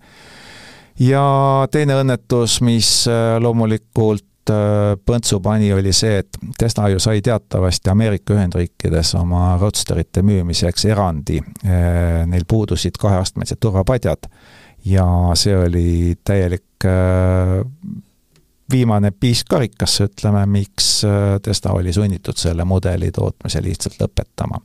ja 0.99 1.25
teine 1.71 1.99
õnnetus, 2.01 2.59
mis 2.65 2.89
äh, 3.11 3.35
loomulikult 3.41 4.51
äh, 4.51 4.95
põntsu 5.05 5.39
pani, 5.43 5.71
oli 5.73 5.93
see, 5.95 6.19
et 6.23 6.39
Tesla 6.57 6.89
ju 6.93 7.01
sai 7.03 7.21
teatavasti 7.25 7.91
Ameerika 7.91 8.35
Ühendriikides 8.35 9.15
oma 9.19 9.55
Roadsterite 9.61 10.23
müümiseks 10.25 10.87
erandi. 10.91 11.41
Äh, 11.65 12.23
neil 12.29 12.47
puudusid 12.47 12.99
kaheastmelised 13.01 13.59
turvapadjad 13.59 14.29
ja 14.85 15.07
see 15.39 15.55
oli 15.57 15.89
täielik 16.23 16.63
viimane 18.69 19.09
piis 19.11 19.41
karikasse, 19.49 20.05
ütleme, 20.11 20.43
miks 20.45 20.89
Tesla 21.41 21.71
oli 21.73 21.93
sunnitud 21.93 22.37
selle 22.37 22.65
mudeli 22.69 23.09
tootmise 23.15 23.63
lihtsalt 23.65 23.97
lõpetama 24.03 24.61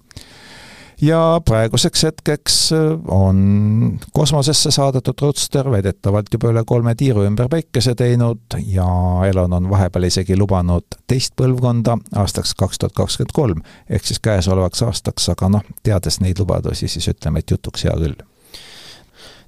ja 1.03 1.41
praeguseks 1.45 2.05
hetkeks 2.05 2.73
äh, 2.73 2.79
on 3.09 3.99
kosmosesse 4.13 4.71
saadetud 4.71 5.23
Roadster 5.23 5.71
väidetavalt 5.71 6.33
juba 6.33 6.53
üle 6.53 6.65
kolme 6.67 6.95
tiiru 6.95 7.25
ümber 7.29 7.49
päikese 7.53 7.95
teinud 7.95 8.59
ja 8.67 8.89
Elon 9.29 9.53
on 9.53 9.71
vahepeal 9.71 10.09
isegi 10.11 10.39
lubanud 10.39 10.99
teist 11.11 11.37
põlvkonda 11.41 11.99
aastaks 12.17 12.55
kaks 12.55 12.79
tuhat 12.83 12.97
kakskümmend 12.97 13.35
kolm, 13.35 13.63
ehk 13.89 14.07
siis 14.07 14.21
käesolevaks 14.21 14.83
aastaks, 14.87 15.29
aga 15.33 15.49
noh, 15.59 15.71
teades 15.83 16.21
neid 16.21 16.39
lubadusi, 16.39 16.89
siis 16.89 17.09
ütleme, 17.15 17.41
et 17.41 17.51
jutuks 17.51 17.89
hea 17.89 17.97
küll 18.01 18.19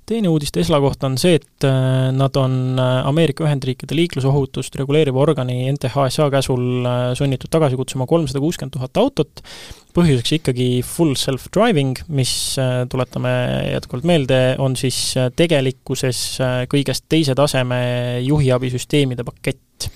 teine 0.07 0.29
uudis 0.33 0.53
Tesla 0.53 0.81
kohta 0.83 1.09
on 1.09 1.19
see, 1.21 1.39
et 1.41 1.67
äh, 1.69 2.09
nad 2.17 2.37
on 2.37 2.79
äh, 2.79 3.07
Ameerika 3.09 3.47
Ühendriikide 3.47 3.97
liiklusohutust 3.97 4.77
reguleeriva 4.81 5.23
organi 5.23 5.65
NTHSA 5.73 6.31
käsul 6.35 6.89
sunnitud 7.19 7.53
tagasi 7.53 7.79
kutsuma 7.81 8.09
kolmsada 8.11 8.43
kuuskümmend 8.43 8.77
tuhat 8.77 9.03
autot 9.03 9.45
põhjuseks 9.97 10.37
ikkagi 10.39 10.69
full 10.87 11.17
self-driving, 11.19 12.01
mis 12.17 12.33
äh, 12.61 12.83
tuletame 12.91 13.33
jätkuvalt 13.75 14.09
meelde, 14.09 14.41
on 14.63 14.77
siis 14.79 14.99
äh, 15.21 15.29
tegelikkuses 15.37 16.23
äh, 16.41 16.59
kõigest 16.73 17.07
teise 17.13 17.37
taseme 17.39 17.83
juhiabisüsteemide 18.25 19.27
pakett 19.29 19.89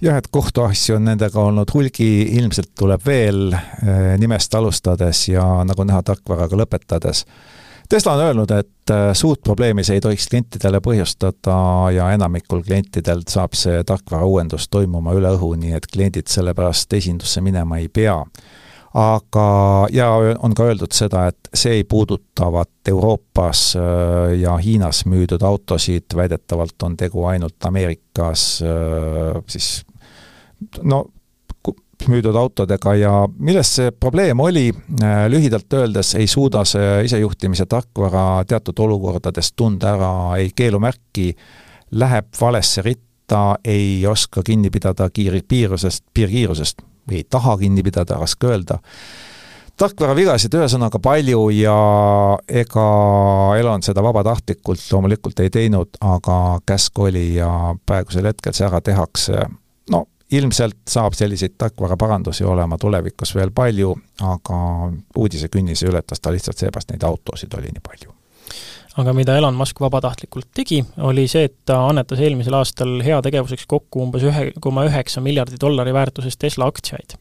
jah, 0.00 0.16
et 0.16 0.30
kohtuasju 0.32 0.96
on 0.96 1.08
nendega 1.10 1.42
olnud 1.42 1.70
hulgi, 1.74 2.10
ilmselt 2.38 2.72
tuleb 2.78 3.02
veel 3.04 3.50
nimest 4.20 4.54
alustades 4.56 5.26
ja 5.28 5.42
nagu 5.66 5.84
näha, 5.84 6.00
tarkvaraga 6.06 6.56
lõpetades. 6.62 7.26
Tesla 7.90 8.12
on 8.14 8.20
öelnud, 8.22 8.50
et 8.54 8.92
suurt 9.18 9.40
probleemi 9.42 9.82
see 9.82 9.96
ei 9.98 10.02
tohiks 10.04 10.28
klientidele 10.30 10.78
põhjustada 10.84 11.56
ja 11.90 12.06
enamikul 12.14 12.62
klientidel 12.62 13.24
saab 13.26 13.56
see 13.58 13.80
tarkvara 13.86 14.28
uuendus 14.30 14.68
toimuma 14.70 15.14
üle 15.18 15.32
õhu, 15.34 15.56
nii 15.58 15.74
et 15.74 15.88
kliendid 15.90 16.30
sellepärast 16.30 16.92
esindusse 16.94 17.42
minema 17.42 17.80
ei 17.82 17.88
pea. 17.90 18.14
Aga, 18.94 19.46
ja 19.94 20.08
on 20.42 20.54
ka 20.54 20.64
öeldud 20.66 20.94
seda, 20.94 21.28
et 21.30 21.50
see 21.54 21.76
ei 21.78 21.84
puudutavat 21.86 22.90
Euroopas 22.90 23.76
äh, 23.78 24.32
ja 24.40 24.56
Hiinas 24.58 25.04
müüdud 25.06 25.42
autosid, 25.46 26.10
väidetavalt 26.18 26.82
on 26.82 26.96
tegu 26.98 27.24
ainult 27.30 27.70
Ameerikas 27.70 28.44
äh, 28.66 29.42
siis 29.46 29.84
no 30.82 31.04
müüdud 32.08 32.36
autodega 32.36 32.94
ja 32.96 33.12
milles 33.38 33.74
see 33.76 33.90
probleem 33.92 34.40
oli, 34.40 34.68
äh, 35.02 35.24
lühidalt 35.28 35.72
öeldes 35.72 36.14
ei 36.14 36.26
suuda 36.30 36.64
see 36.64 37.04
isejuhtimise 37.04 37.66
tarkvara 37.66 38.44
teatud 38.48 38.78
olukordades 38.78 39.52
tunda 39.52 39.94
ära 39.96 40.12
ei 40.38 40.50
keelumärki, 40.56 41.34
läheb 41.90 42.30
valesse 42.40 42.82
ritta, 42.82 43.56
ei 43.64 44.06
oska 44.06 44.42
kinni 44.46 44.70
pidada 44.70 45.10
kiiri, 45.10 45.42
piirusest, 45.48 46.04
piirkiirusest 46.14 46.82
või 47.08 47.20
ei 47.22 47.26
taha 47.30 47.56
kinni 47.58 47.82
pidada, 47.82 48.18
raske 48.20 48.46
öelda. 48.46 48.78
tarkvaravigasid 49.80 50.54
ühesõnaga 50.54 50.98
palju 51.00 51.48
ja 51.56 51.76
ega 52.48 52.86
Elon 53.58 53.82
seda 53.82 54.02
vabatahtlikult 54.04 54.82
loomulikult 54.92 55.40
ei 55.40 55.50
teinud, 55.50 55.96
aga 56.00 56.60
käsk 56.66 56.98
oli 56.98 57.34
ja 57.34 57.74
praegusel 57.86 58.28
hetkel 58.28 58.52
see 58.52 58.66
ära 58.66 58.80
tehakse. 58.80 59.46
Ilmselt 60.32 60.78
saab 60.88 61.14
selliseid 61.18 61.56
tarkvaraparandusi 61.58 62.44
olema 62.44 62.78
tulevikus 62.78 63.34
veel 63.34 63.50
palju, 63.54 63.94
aga 64.22 64.60
uudisekünnise 65.18 65.90
ületas 65.90 66.20
ta 66.20 66.32
lihtsalt 66.32 66.58
seepärast, 66.58 66.90
neid 66.94 67.06
autosid 67.06 67.54
oli 67.58 67.72
nii 67.74 67.84
palju 67.88 68.14
aga 69.00 69.12
mida 69.14 69.36
Elon 69.38 69.54
Musk 69.54 69.80
vabatahtlikult 69.80 70.48
tegi, 70.54 70.80
oli 71.06 71.26
see, 71.30 71.46
et 71.46 71.56
ta 71.68 71.78
annetas 71.88 72.20
eelmisel 72.20 72.56
aastal 72.58 72.98
heategevuseks 73.04 73.68
kokku 73.70 74.02
umbes 74.04 74.26
ühe 74.26 74.50
koma 74.60 74.84
üheksa 74.88 75.22
miljardi 75.24 75.60
dollari 75.60 75.94
väärtuses 75.94 76.36
Tesla 76.36 76.66
aktsiaid. 76.70 77.16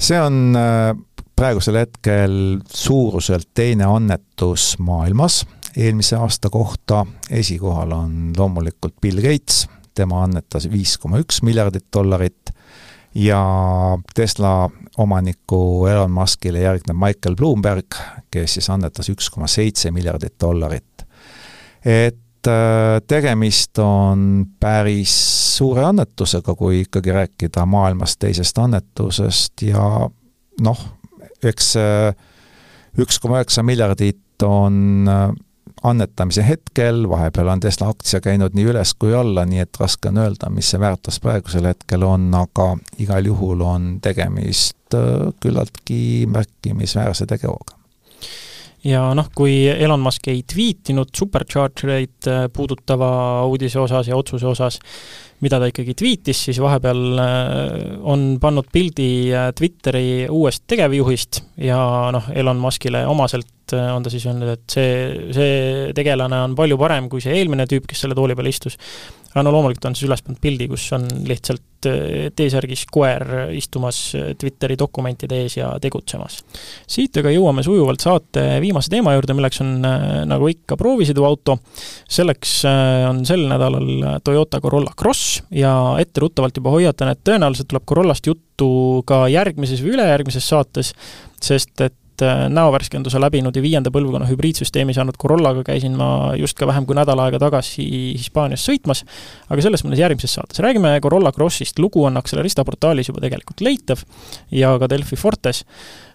see 0.00 0.20
on 0.20 0.56
äh, 0.56 0.96
praegusel 1.36 1.76
hetkel 1.82 2.60
suuruselt 2.72 3.50
teine 3.54 3.84
annetus 3.84 4.74
maailmas 4.78 5.44
eelmise 5.76 6.16
aasta 6.16 6.50
kohta, 6.50 7.06
esikohal 7.30 7.92
on 7.92 8.32
loomulikult 8.36 8.94
Bill 9.00 9.20
Gates, 9.22 9.68
tema 10.00 10.24
annetas 10.24 10.68
viis 10.72 10.96
koma 11.00 11.20
üks 11.22 11.42
miljardit 11.46 11.86
dollarit 11.92 12.52
ja 13.14 13.40
Tesla 14.14 14.70
omaniku 14.98 15.86
Elon 15.90 16.12
Muskile 16.14 16.62
järgneb 16.62 16.96
Michael 16.96 17.36
Bloomberg, 17.36 17.98
kes 18.30 18.58
siis 18.58 18.70
annetas 18.70 19.10
üks 19.12 19.30
koma 19.32 19.48
seitse 19.50 19.90
miljardit 19.94 20.36
dollarit. 20.40 21.04
et 21.84 22.48
äh, 22.48 23.00
tegemist 23.06 23.78
on 23.78 24.46
päris 24.60 25.14
suure 25.56 25.84
annetusega, 25.84 26.54
kui 26.54 26.80
ikkagi 26.86 27.12
rääkida 27.12 27.66
maailmas 27.66 28.16
teisest 28.16 28.58
annetusest 28.58 29.62
ja 29.68 29.84
noh, 30.60 30.84
eks 31.42 31.74
üks 33.00 33.20
koma 33.20 33.40
üheksa 33.40 33.64
miljardit 33.66 34.42
on 34.46 35.08
äh, 35.08 35.30
annetamise 35.82 36.44
hetkel, 36.46 37.04
vahepeal 37.08 37.48
on 37.52 37.60
Tesla 37.60 37.90
aktsia 37.92 38.20
käinud 38.24 38.54
nii 38.56 38.68
üles 38.72 38.94
kui 38.98 39.14
alla, 39.16 39.44
nii 39.48 39.64
et 39.64 39.80
raske 39.80 40.10
on 40.10 40.20
öelda, 40.22 40.50
mis 40.52 40.70
see 40.72 40.80
väärtus 40.80 41.20
praegusel 41.22 41.68
hetkel 41.70 42.04
on, 42.06 42.30
aga 42.34 42.72
igal 43.02 43.26
juhul 43.30 43.64
on 43.66 43.90
tegemist 44.02 44.96
äh, 44.96 45.28
küllaltki 45.42 46.26
märkimisväärse 46.30 47.28
tegevuga. 47.30 47.76
Ja 48.84 49.10
noh, 49.12 49.26
kui 49.36 49.66
Elon 49.68 50.00
Musk 50.00 50.30
ei 50.32 50.40
tweetinud 50.48 51.10
superchargereid 51.16 52.30
äh, 52.30 52.46
puudutava 52.52 53.10
uudise 53.50 53.80
osas 53.80 54.08
ja 54.08 54.16
otsuse 54.16 54.48
osas, 54.48 54.80
mida 55.44 55.60
ta 55.60 55.68
ikkagi 55.68 55.94
tweetis, 55.96 56.44
siis 56.46 56.60
vahepeal 56.60 57.20
äh, 57.20 57.70
on 58.00 58.38
pannud 58.40 58.68
pildi 58.72 59.10
Twitteri 59.56 60.26
uuest 60.32 60.64
tegevjuhist 60.70 61.42
ja 61.60 61.80
noh, 62.16 62.32
Elon 62.34 62.60
Muskile 62.60 63.04
omaselt 63.06 63.52
on 63.76 64.04
ta 64.04 64.12
siis 64.12 64.26
öelnud, 64.28 64.50
et 64.56 64.76
see, 64.76 64.92
see 65.36 65.54
tegelane 65.96 66.44
on 66.48 66.56
palju 66.58 66.78
parem 66.80 67.08
kui 67.12 67.22
see 67.24 67.34
eelmine 67.38 67.66
tüüp, 67.70 67.88
kes 67.90 68.06
selle 68.06 68.18
tooli 68.18 68.36
peal 68.38 68.50
istus 68.50 68.78
aga 69.30 69.44
no 69.46 69.52
loomulikult 69.54 69.86
on 69.86 69.96
siis 69.96 70.08
üles 70.08 70.22
pannud 70.26 70.40
pildi, 70.42 70.66
kus 70.70 70.88
on 70.96 71.04
lihtsalt 71.28 71.86
äh, 71.86 72.30
T-särgis 72.34 72.82
koer 72.90 73.52
istumas 73.54 74.00
äh, 74.18 74.32
Twitteri 74.38 74.74
dokumentide 74.78 75.38
ees 75.44 75.54
ja 75.60 75.70
tegutsemas. 75.82 76.40
siit 76.90 77.20
aga 77.20 77.30
jõuame 77.34 77.62
sujuvalt 77.66 78.02
saate 78.02 78.42
viimase 78.62 78.90
teema 78.90 79.14
juurde, 79.14 79.36
milleks 79.38 79.62
on 79.62 79.86
äh, 79.86 80.08
nagu 80.30 80.50
ikka 80.50 80.78
proovisõiduauto. 80.80 81.60
selleks 82.10 82.56
on 82.66 83.22
sel 83.26 83.46
nädalal 83.50 84.20
Toyota 84.26 84.60
Corolla 84.60 84.94
Cross 84.98 85.44
ja 85.54 85.72
etteruttavalt 86.02 86.58
juba 86.58 86.74
hoiatan, 86.74 87.14
et 87.14 87.22
tõenäoliselt 87.24 87.70
tuleb 87.70 87.86
Corollast 87.86 88.26
juttu 88.26 88.70
ka 89.06 89.28
järgmises 89.30 89.84
või 89.84 89.94
ülejärgmises 89.94 90.50
saates, 90.50 90.94
sest 91.40 91.86
et 91.86 91.99
et 92.20 92.26
äh, 92.26 92.48
näovärskenduse 92.52 93.20
läbinud 93.20 93.56
ja 93.56 93.62
viienda 93.62 93.90
põlvkonna 93.92 94.28
hübriidsüsteemi 94.28 94.94
saanud 94.96 95.16
Corollaga 95.20 95.64
käisin 95.64 95.96
ma 95.98 96.32
just 96.38 96.58
ka 96.58 96.68
vähem 96.68 96.86
kui 96.86 96.96
nädal 96.98 97.20
aega 97.24 97.40
tagasi 97.40 97.86
Hispaanias 98.18 98.64
sõitmas, 98.66 99.04
aga 99.48 99.64
sellest 99.64 99.86
mõnes 99.86 100.00
järgmises 100.00 100.36
saates. 100.36 100.60
räägime 100.60 100.98
Corolla 101.02 101.32
Crossist, 101.32 101.78
lugu 101.78 102.04
on 102.04 102.16
Accelerista 102.20 102.64
portaalis 102.64 103.08
juba 103.08 103.24
tegelikult 103.24 103.60
leitav 103.64 104.04
ja 104.50 104.76
ka 104.78 104.88
Delfi 104.90 105.16
Fortes. 105.16 105.64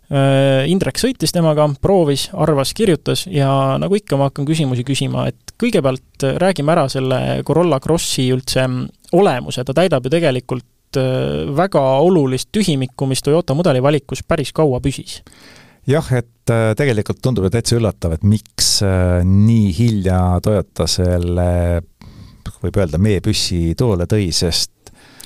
Äh, 0.05 0.69
Indrek 0.69 0.99
sõitis 1.01 1.33
temaga, 1.33 1.65
proovis, 1.81 2.29
arvas, 2.33 2.75
kirjutas 2.77 3.25
ja 3.31 3.49
nagu 3.81 3.97
ikka, 3.97 4.19
ma 4.19 4.29
hakkan 4.29 4.45
küsimusi 4.45 4.85
küsima, 4.85 5.27
et 5.31 5.55
kõigepealt 5.61 6.29
räägime 6.41 6.75
ära 6.75 6.87
selle 6.91 7.41
Corolla 7.47 7.81
Crossi 7.81 8.29
üldse 8.33 8.67
olemuse, 9.15 9.65
ta 9.65 9.73
täidab 9.73 10.05
ju 10.05 10.13
tegelikult 10.13 11.01
äh, 11.01 11.49
väga 11.57 11.83
olulist 12.05 12.51
tühimikku, 12.53 13.09
mis 13.09 13.25
Toyota 13.25 13.57
mudeli 13.57 13.81
valikus 13.81 14.21
päris 14.27 14.53
kaua 14.53 14.83
püsis 14.83 15.23
jah, 15.89 16.07
et 16.17 16.53
äh, 16.53 16.73
tegelikult 16.77 17.21
tundub 17.23 17.47
ju 17.47 17.53
täitsa 17.53 17.77
üllatav, 17.79 18.15
et 18.17 18.25
miks 18.27 18.79
äh, 18.85 19.21
nii 19.25 19.71
hilja 19.77 20.19
Toyota 20.45 20.87
selle 20.89 21.49
võib 22.61 22.77
öelda, 22.79 22.99
meepüssi 23.01 23.75
turule 23.77 24.07
tõi, 24.09 24.29
sest 24.33 24.71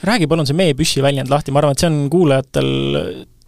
räägi 0.07 0.27
palun 0.31 0.47
see 0.47 0.55
meepüssi 0.55 1.03
väljend 1.03 1.31
lahti, 1.31 1.51
ma 1.51 1.61
arvan, 1.61 1.75
et 1.75 1.83
see 1.83 1.89
on 1.89 1.99
kuulajatel 2.11 2.71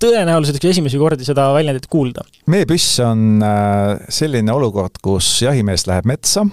tõenäoliselt 0.01 0.57
üks 0.59 0.71
esimesi 0.73 0.99
kordi 0.99 1.27
seda 1.27 1.49
väljendit 1.55 1.87
kuulda. 1.91 2.25
meepüss 2.51 2.99
on 3.05 3.43
äh, 3.45 3.95
selline 4.11 4.55
olukord, 4.55 4.99
kus 5.03 5.33
jahimees 5.45 5.87
läheb 5.89 6.07
metsa 6.09 6.45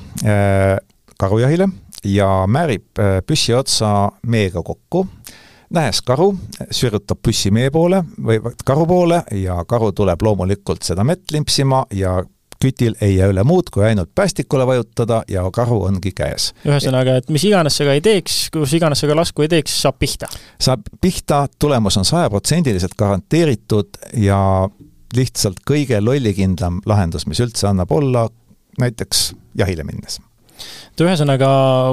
karujahile 1.19 1.67
ja 2.07 2.29
määrib 2.51 3.01
püssi 3.27 3.55
otsa 3.59 4.11
meega 4.31 4.63
kokku 4.63 5.07
nähes 5.75 6.01
karu, 6.03 6.33
sirgutab 6.71 7.21
püssi 7.25 7.53
mee 7.55 7.71
poole 7.71 8.03
või 8.25 8.41
karu 8.65 8.87
poole 8.89 9.23
ja 9.37 9.61
karu 9.69 9.93
tuleb 9.93 10.23
loomulikult 10.23 10.87
seda 10.87 11.05
mett 11.05 11.33
limpsima 11.33 11.85
ja 11.95 12.19
kütil 12.59 12.97
ei 13.01 13.17
jää 13.17 13.29
üle 13.31 13.45
muud, 13.47 13.71
kui 13.71 13.85
ainult 13.87 14.11
päästikule 14.15 14.67
vajutada 14.67 15.23
ja 15.31 15.45
karu 15.55 15.83
ongi 15.87 16.13
käes. 16.17 16.53
ühesõnaga, 16.67 17.19
et 17.21 17.31
mis 17.31 17.45
iganes 17.47 17.77
sa 17.79 17.87
ka 17.87 17.95
ei 17.95 18.03
teeks, 18.03 18.39
kus 18.55 18.75
iganes 18.75 18.99
sa 18.99 19.11
ka 19.11 19.17
lasku 19.17 19.47
ei 19.47 19.53
teeks, 19.53 19.77
saab 19.83 19.99
pihta? 19.99 20.31
saab 20.61 20.89
pihta, 21.01 21.47
tulemus 21.59 21.97
on 22.01 22.09
sajaprotsendiliselt 22.09 22.99
garanteeritud 22.99 24.03
ja 24.25 24.41
lihtsalt 25.17 25.63
kõige 25.71 26.01
lollikindlam 26.03 26.83
lahendus, 26.87 27.29
mis 27.31 27.41
üldse 27.45 27.71
annab 27.71 27.93
olla, 27.95 28.27
näiteks 28.81 29.31
jahile 29.59 29.87
minnes 29.87 30.19
et 30.59 31.05
ühesõnaga, 31.05 31.49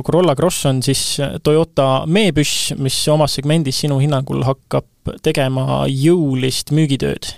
Corolla 0.06 0.36
Cross 0.36 0.66
on 0.70 0.82
siis 0.86 1.18
Toyota 1.44 2.06
meepüss, 2.08 2.74
mis 2.80 2.98
omas 3.14 3.38
segmendis 3.38 3.84
sinu 3.86 4.00
hinnangul 4.02 4.44
hakkab 4.48 5.16
tegema 5.26 5.86
jõulist 5.92 6.74
müügitööd? 6.76 7.34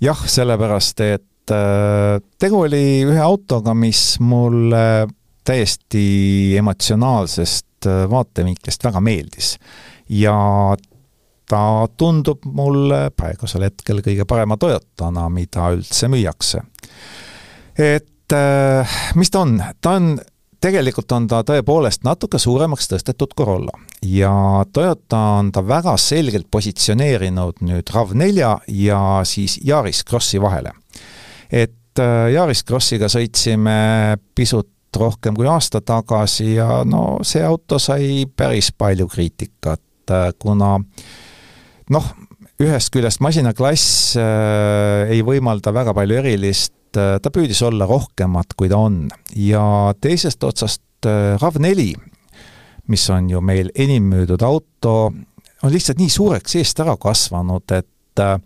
jah, 0.00 0.20
sellepärast 0.26 1.02
et 1.04 1.54
äh, 1.54 2.18
tegu 2.40 2.62
oli 2.64 3.02
ühe 3.04 3.20
autoga, 3.22 3.74
mis 3.76 4.18
mulle 4.24 5.08
täiesti 5.46 6.56
emotsionaalsest 6.60 7.88
äh, 7.88 8.04
vaatevinklist 8.10 8.84
väga 8.84 9.02
meeldis. 9.04 9.56
ja 10.08 10.36
ta 11.50 11.62
tundub 11.98 12.46
mulle 12.46 13.08
praegusel 13.16 13.66
hetkel 13.66 14.02
kõige 14.06 14.26
parema 14.28 14.56
Toyotana, 14.60 15.28
mida 15.32 15.70
üldse 15.74 16.08
müüakse. 16.10 16.62
et 17.78 18.36
äh, 18.36 18.98
mis 19.14 19.30
ta 19.30 19.44
on, 19.46 19.58
ta 19.80 19.96
on 19.98 20.14
tegelikult 20.60 21.12
on 21.16 21.26
ta 21.30 21.40
tõepoolest 21.46 22.04
natuke 22.04 22.38
suuremaks 22.40 22.90
tõstetud 22.90 23.32
Corolla 23.38 23.72
ja 24.06 24.32
Toyota 24.72 25.20
on 25.40 25.52
ta 25.52 25.62
väga 25.66 25.96
selgelt 26.00 26.48
positsioneerinud 26.50 27.62
nüüd 27.66 27.92
RAV4 27.94 28.50
ja 28.80 29.00
siis 29.24 29.58
Yaris 29.66 30.04
Crossi 30.08 30.40
vahele. 30.40 30.72
et 31.50 31.98
äh, 31.98 32.32
Yaris 32.34 32.64
Crossiga 32.64 33.08
sõitsime 33.08 34.18
pisut 34.34 34.68
rohkem 34.96 35.36
kui 35.36 35.46
aasta 35.46 35.80
tagasi 35.80 36.54
ja 36.54 36.82
no 36.84 37.20
see 37.22 37.42
auto 37.46 37.78
sai 37.78 38.26
päris 38.36 38.72
palju 38.72 39.06
kriitikat, 39.08 39.82
äh, 40.10 40.32
kuna 40.38 40.76
noh, 41.90 42.10
ühest 42.60 42.92
küljest 42.92 43.22
masinaklass 43.24 44.16
äh, 44.20 45.14
ei 45.14 45.24
võimalda 45.24 45.72
väga 45.72 45.94
palju 45.96 46.20
erilist 46.20 46.74
Äh, 46.96 47.18
ta 47.22 47.30
püüdis 47.30 47.60
olla 47.62 47.86
rohkemat, 47.86 48.54
kui 48.58 48.70
ta 48.70 48.80
on. 48.82 49.08
ja 49.36 49.94
teisest 50.00 50.44
otsast 50.44 51.06
äh, 51.06 51.36
RAV4, 51.38 51.94
mis 52.90 53.10
on 53.10 53.30
ju 53.30 53.40
meil 53.40 53.70
enim 53.74 54.08
müüdud 54.10 54.42
auto, 54.42 55.12
on 55.62 55.72
lihtsalt 55.72 56.00
nii 56.00 56.10
suureks 56.10 56.56
eest 56.58 56.80
ära 56.82 56.96
kasvanud, 56.98 57.70
et 57.70 58.22
äh, 58.22 58.38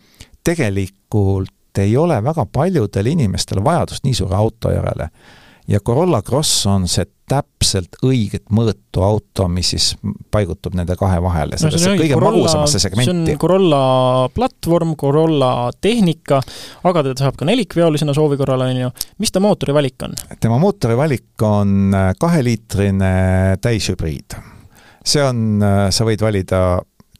tegelikult 0.45 1.81
ei 1.81 1.97
ole 1.97 2.21
väga 2.23 2.45
paljudel 2.47 3.09
inimestel 3.15 3.65
vajadust 3.65 4.05
nii 4.05 4.15
suure 4.15 4.37
auto 4.37 4.71
järele 4.71 5.09
ja 5.67 5.81
Corolla 5.81 6.23
Cross 6.23 6.67
on 6.67 6.89
see 6.89 7.07
täpselt 7.31 7.97
õiget 8.05 8.51
mõõtu 8.53 9.03
auto, 9.05 9.47
mis 9.49 9.71
siis 9.73 9.87
paigutub 10.35 10.77
nende 10.77 10.97
kahe 11.01 11.21
vahele, 11.25 11.57
sellesse 11.61 11.95
no, 11.95 11.99
kõige 12.01 12.19
Corolla, 12.19 12.37
magusamasse 12.37 12.81
segmenti. 12.83 13.11
see 13.11 13.35
on 13.35 13.41
Corolla 13.41 13.81
platvorm, 14.35 14.95
Corolla 15.01 15.51
tehnika, 15.81 16.43
aga 16.85 17.05
teda 17.09 17.25
saab 17.25 17.39
ka 17.41 17.49
nelikveolisena 17.49 18.15
soovi 18.17 18.39
korral, 18.41 18.67
on 18.67 18.83
ju. 18.85 18.91
mis 19.25 19.33
ta 19.33 19.43
mootori 19.45 19.77
valik 19.77 20.05
on? 20.05 20.17
tema 20.41 20.61
mootori 20.61 20.99
valik 21.01 21.47
on 21.49 21.95
äh, 21.97 22.11
kaheliitrine 22.21 23.15
täishübriid. 23.65 24.37
see 25.05 25.25
on, 25.25 25.63
äh, 25.65 25.87
sa 25.95 26.05
võid 26.05 26.25
valida 26.25 26.65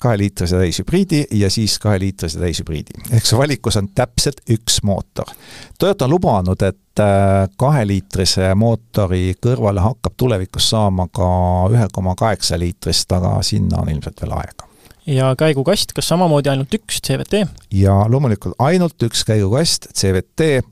kaheliitrise 0.01 0.57
täishübriidi 0.57 1.25
ja 1.31 1.51
siis 1.51 1.79
kaheliitrise 1.79 2.39
täishübriidi. 2.39 2.91
ehk 3.13 3.27
su 3.27 3.39
valikus 3.39 3.77
on 3.77 3.89
täpselt 3.95 4.41
üks 4.51 4.81
mootor. 4.83 5.31
Toyota 5.79 6.05
on 6.05 6.11
lubanud, 6.11 6.63
et 6.63 7.01
äh, 7.01 7.49
kaheliitrise 7.57 8.55
mootori 8.55 9.35
kõrvale 9.47 9.81
hakkab 9.81 10.17
tulevikus 10.17 10.71
saama 10.71 11.09
ka 11.13 11.29
ühe 11.73 11.89
koma 11.93 12.15
kaheksa 12.15 12.59
liitrist, 12.59 13.13
aga 13.13 13.39
sinna 13.43 13.83
on 13.83 13.91
ilmselt 13.95 14.23
veel 14.23 14.39
aega 14.39 14.71
ja 15.07 15.35
käigukast, 15.37 15.93
kas 15.93 16.09
samamoodi 16.09 16.49
ainult 16.49 16.75
üks 16.75 17.01
CVT? 17.05 17.45
ja 17.73 17.97
loomulikult 18.09 18.57
ainult 18.59 19.03
üks 19.05 19.25
käigukast, 19.29 19.91
CVT, 19.93 20.65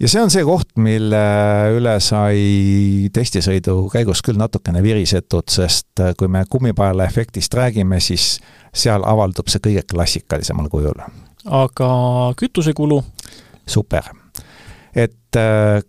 ja 0.00 0.10
see 0.10 0.22
on 0.22 0.32
see 0.32 0.44
koht, 0.46 0.74
mille 0.80 1.22
üle 1.76 1.94
sai 2.02 3.08
testisõidu 3.14 3.76
käigus 3.92 4.22
küll 4.24 4.38
natukene 4.40 4.82
virisetud, 4.84 5.48
sest 5.50 6.02
äh, 6.02 6.14
kui 6.18 6.28
me 6.28 6.44
kummipaela 6.50 7.06
efektist 7.06 7.54
räägime, 7.54 8.00
siis 8.02 8.38
seal 8.74 9.06
avaldub 9.06 9.50
see 9.52 9.62
kõige 9.64 9.84
klassikalisemal 9.90 10.68
kujul. 10.72 11.02
aga 11.44 11.90
kütusekulu? 12.38 13.02
super. 13.66 14.10
et 14.94 15.36
äh, 15.36 15.80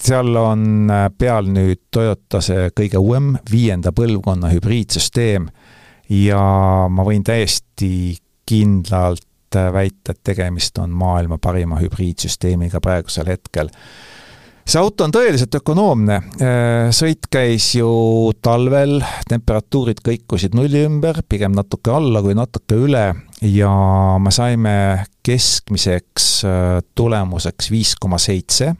seal 0.00 0.36
on 0.36 0.90
äh, 0.90 1.08
peal 1.18 1.50
nüüd 1.50 1.86
Toyota 1.90 2.40
see 2.44 2.70
kõige 2.76 3.02
uuem, 3.02 3.34
viienda 3.50 3.92
põlvkonna 3.92 4.52
hübriidsüsteem 4.54 5.50
ja 6.10 6.42
ma 6.90 7.06
võin 7.06 7.24
täiesti 7.26 8.18
kindlalt 8.50 9.26
äh, 9.58 9.72
väita, 9.72 10.14
et 10.14 10.22
tegemist 10.24 10.78
on 10.78 10.90
maailma 10.90 11.38
parima 11.38 11.80
hübriidsüsteemiga 11.80 12.80
praegusel 12.80 13.30
hetkel 13.32 13.70
see 14.70 14.78
auto 14.78 15.04
on 15.06 15.12
tõeliselt 15.14 15.54
ökonoomne, 15.58 16.16
äh, 16.42 16.90
sõit 16.94 17.26
käis 17.32 17.72
ju 17.74 17.88
talvel, 18.42 19.00
temperatuurid 19.28 20.02
kõikusid 20.06 20.54
nulli 20.54 20.84
ümber, 20.86 21.22
pigem 21.28 21.56
natuke 21.56 21.92
alla 21.94 22.22
kui 22.22 22.36
natuke 22.38 22.78
üle 22.78 23.06
ja 23.46 23.72
me 24.22 24.34
saime 24.34 24.74
keskmiseks 25.26 26.28
äh, 26.46 26.78
tulemuseks 26.94 27.70
viis 27.72 27.96
koma 27.98 28.20
seitse 28.22 28.74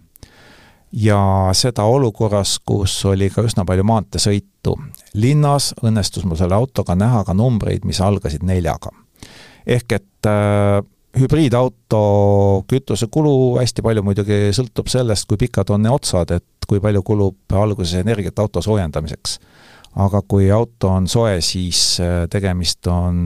ja 0.93 1.21
seda 1.57 1.87
olukorras, 1.87 2.59
kus 2.67 2.97
oli 3.07 3.31
ka 3.31 3.45
üsna 3.47 3.65
palju 3.67 3.87
maanteesõitu. 3.87 4.77
linnas 5.15 5.73
õnnestus 5.83 6.27
mul 6.27 6.39
selle 6.39 6.55
autoga 6.55 6.95
näha 6.95 7.25
ka 7.25 7.35
numbreid, 7.35 7.85
mis 7.85 8.01
algasid 8.01 8.43
neljaga. 8.43 8.91
Ehk 9.71 9.97
et 9.99 10.29
äh, 10.29 10.81
hübriidauto 11.19 12.03
kütusekulu 12.71 13.59
hästi 13.59 13.83
palju 13.83 14.05
muidugi 14.07 14.51
sõltub 14.55 14.91
sellest, 14.91 15.27
kui 15.31 15.41
pikad 15.41 15.73
on 15.75 15.89
otsad, 15.91 16.37
et 16.39 16.69
kui 16.71 16.83
palju 16.83 17.03
kulub 17.07 17.59
alguses 17.59 17.99
energiat 18.05 18.39
auto 18.39 18.63
soojendamiseks. 18.63 19.39
aga 19.91 20.21
kui 20.23 20.45
auto 20.55 20.87
on 20.87 21.09
soe, 21.11 21.41
siis 21.43 21.99
äh, 21.99 22.29
tegemist 22.31 22.87
on 22.87 23.17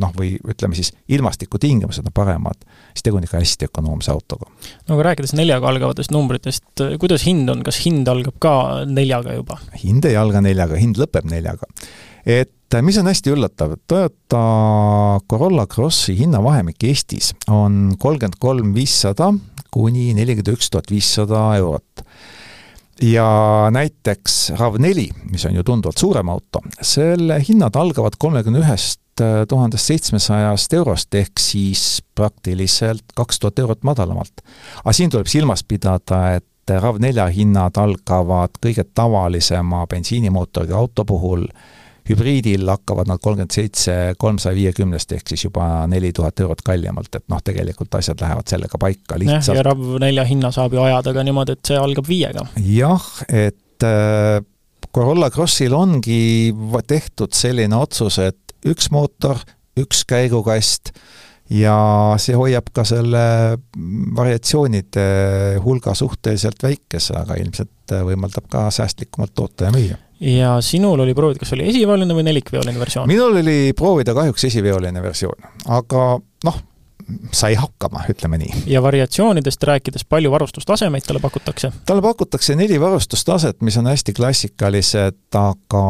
noh, 0.00 0.12
või 0.16 0.30
ütleme 0.48 0.72
siis, 0.72 0.94
ilmastikutingimused 1.12 2.06
on 2.08 2.14
paremad, 2.16 2.64
siis 2.94 3.04
tegu 3.04 3.18
on 3.18 3.26
ikka 3.26 3.36
hästi 3.36 3.68
ökonoomse 3.68 4.12
autoga. 4.12 4.48
no 4.88 4.96
aga 4.96 5.10
rääkides 5.10 5.34
neljaga 5.36 5.68
algavatest 5.68 6.14
numbritest, 6.16 6.86
kuidas 7.00 7.26
hind 7.28 7.52
on, 7.52 7.60
kas 7.66 7.82
hind 7.84 8.08
algab 8.08 8.38
ka 8.40 8.54
neljaga 8.88 9.36
juba? 9.36 9.60
hind 9.84 10.08
ei 10.08 10.16
alga 10.16 10.40
neljaga, 10.40 10.80
hind 10.80 10.96
lõpeb 10.96 11.28
neljaga. 11.28 11.68
et 12.24 12.54
äh, 12.74 12.82
mis 12.86 12.98
on 13.00 13.08
hästi 13.10 13.34
üllatav, 13.34 13.76
Toyota 13.88 14.42
Corolla 15.30 15.66
Crossi 15.66 16.16
hinnavahemik 16.18 16.84
Eestis 16.84 17.32
on 17.48 17.96
kolmkümmend 17.98 18.38
kolm 18.40 18.74
viissada 18.74 19.32
kuni 19.70 20.10
nelikümmend 20.14 20.54
üks 20.56 20.70
tuhat 20.70 20.90
viissada 20.90 21.44
eurot 21.60 22.04
ja 23.02 23.68
näiteks 23.72 24.52
RAV4, 24.58 25.06
mis 25.30 25.46
on 25.46 25.54
ju 25.54 25.64
tunduvalt 25.64 25.98
suurem 25.98 26.28
auto, 26.28 26.62
selle 26.82 27.40
hinnad 27.48 27.76
algavad 27.76 28.18
kolmekümne 28.18 28.60
ühest 28.60 29.22
äh, 29.22 29.42
tuhandest 29.48 29.92
seitsmesajast 29.92 30.74
eurost, 30.76 31.14
ehk 31.14 31.40
siis 31.40 32.02
praktiliselt 32.14 33.16
kaks 33.16 33.40
tuhat 33.40 33.58
eurot 33.58 33.82
madalamalt. 33.88 34.44
aga 34.84 34.92
siin 34.92 35.10
tuleb 35.10 35.30
silmas 35.30 35.64
pidada, 35.64 36.36
et 36.36 36.46
RAV4 36.70 37.26
hinnad 37.34 37.78
algavad 37.80 38.60
kõige 38.62 38.84
tavalisema 38.94 39.86
bensiinimootoriga 39.90 40.76
auto 40.76 41.04
puhul 41.04 41.46
hübriidil 42.08 42.68
hakkavad 42.70 43.08
nad 43.10 43.20
kolmkümmend 43.22 43.54
seitse 43.54 43.96
kolmsaja 44.18 44.56
viiekümnest 44.56 45.12
ehk 45.16 45.32
siis 45.32 45.44
juba 45.46 45.66
neli 45.90 46.12
tuhat 46.16 46.40
eurot 46.40 46.62
kallimalt, 46.66 47.12
et 47.14 47.26
noh, 47.32 47.42
tegelikult 47.44 47.94
asjad 47.98 48.20
lähevad 48.22 48.50
sellega 48.50 48.80
paika 48.80 49.18
lihtsalt. 49.20 49.58
ja 49.58 49.66
RAV4 49.66 50.26
hinna 50.30 50.52
saab 50.54 50.76
ju 50.76 50.82
ajada 50.84 51.14
ka 51.16 51.24
niimoodi, 51.26 51.58
et 51.58 51.72
see 51.72 51.78
algab 51.80 52.08
viiega. 52.08 52.46
jah, 52.66 53.08
et 53.28 53.86
äh, 53.86 54.40
Corolla 54.94 55.30
Crossil 55.30 55.74
ongi 55.76 56.52
tehtud 56.88 57.34
selline 57.36 57.76
otsus, 57.78 58.18
et 58.18 58.54
üks 58.66 58.90
mootor, 58.90 59.38
üks 59.78 60.02
käigukast 60.08 60.94
ja 61.50 61.76
see 62.22 62.36
hoiab 62.38 62.70
ka 62.74 62.84
selle 62.86 63.22
variatsioonide 64.16 65.06
hulga 65.64 65.94
suhteliselt 65.98 66.62
väikese, 66.62 67.16
aga 67.18 67.38
ilmselt 67.40 67.94
võimaldab 68.06 68.46
ka 68.50 68.68
säästlikumalt 68.74 69.34
toota 69.34 69.68
ja 69.68 69.74
müüa 69.74 69.98
ja 70.20 70.60
sinul 70.60 71.00
oli 71.00 71.14
proovida, 71.14 71.40
kas 71.40 71.54
oli 71.56 71.68
esiveoline 71.70 72.14
või 72.14 72.26
nelikveoline 72.28 72.78
versioon? 72.78 73.08
minul 73.08 73.40
oli 73.40 73.72
proovida 73.76 74.14
kahjuks 74.16 74.44
esiveoline 74.50 75.02
versioon, 75.02 75.48
aga 75.68 76.04
noh, 76.44 76.58
sai 77.32 77.54
hakkama, 77.58 78.04
ütleme 78.12 78.38
nii. 78.40 78.62
ja 78.70 78.82
variatsioonidest 78.82 79.62
rääkides, 79.62 80.04
palju 80.08 80.30
varustustasemeid 80.30 81.06
talle 81.06 81.22
pakutakse? 81.24 81.72
talle 81.86 82.02
pakutakse 82.04 82.56
neli 82.56 82.80
varustustaset, 82.80 83.60
mis 83.64 83.76
on 83.80 83.88
hästi 83.90 84.12
klassikalised, 84.16 85.18
aga 85.40 85.84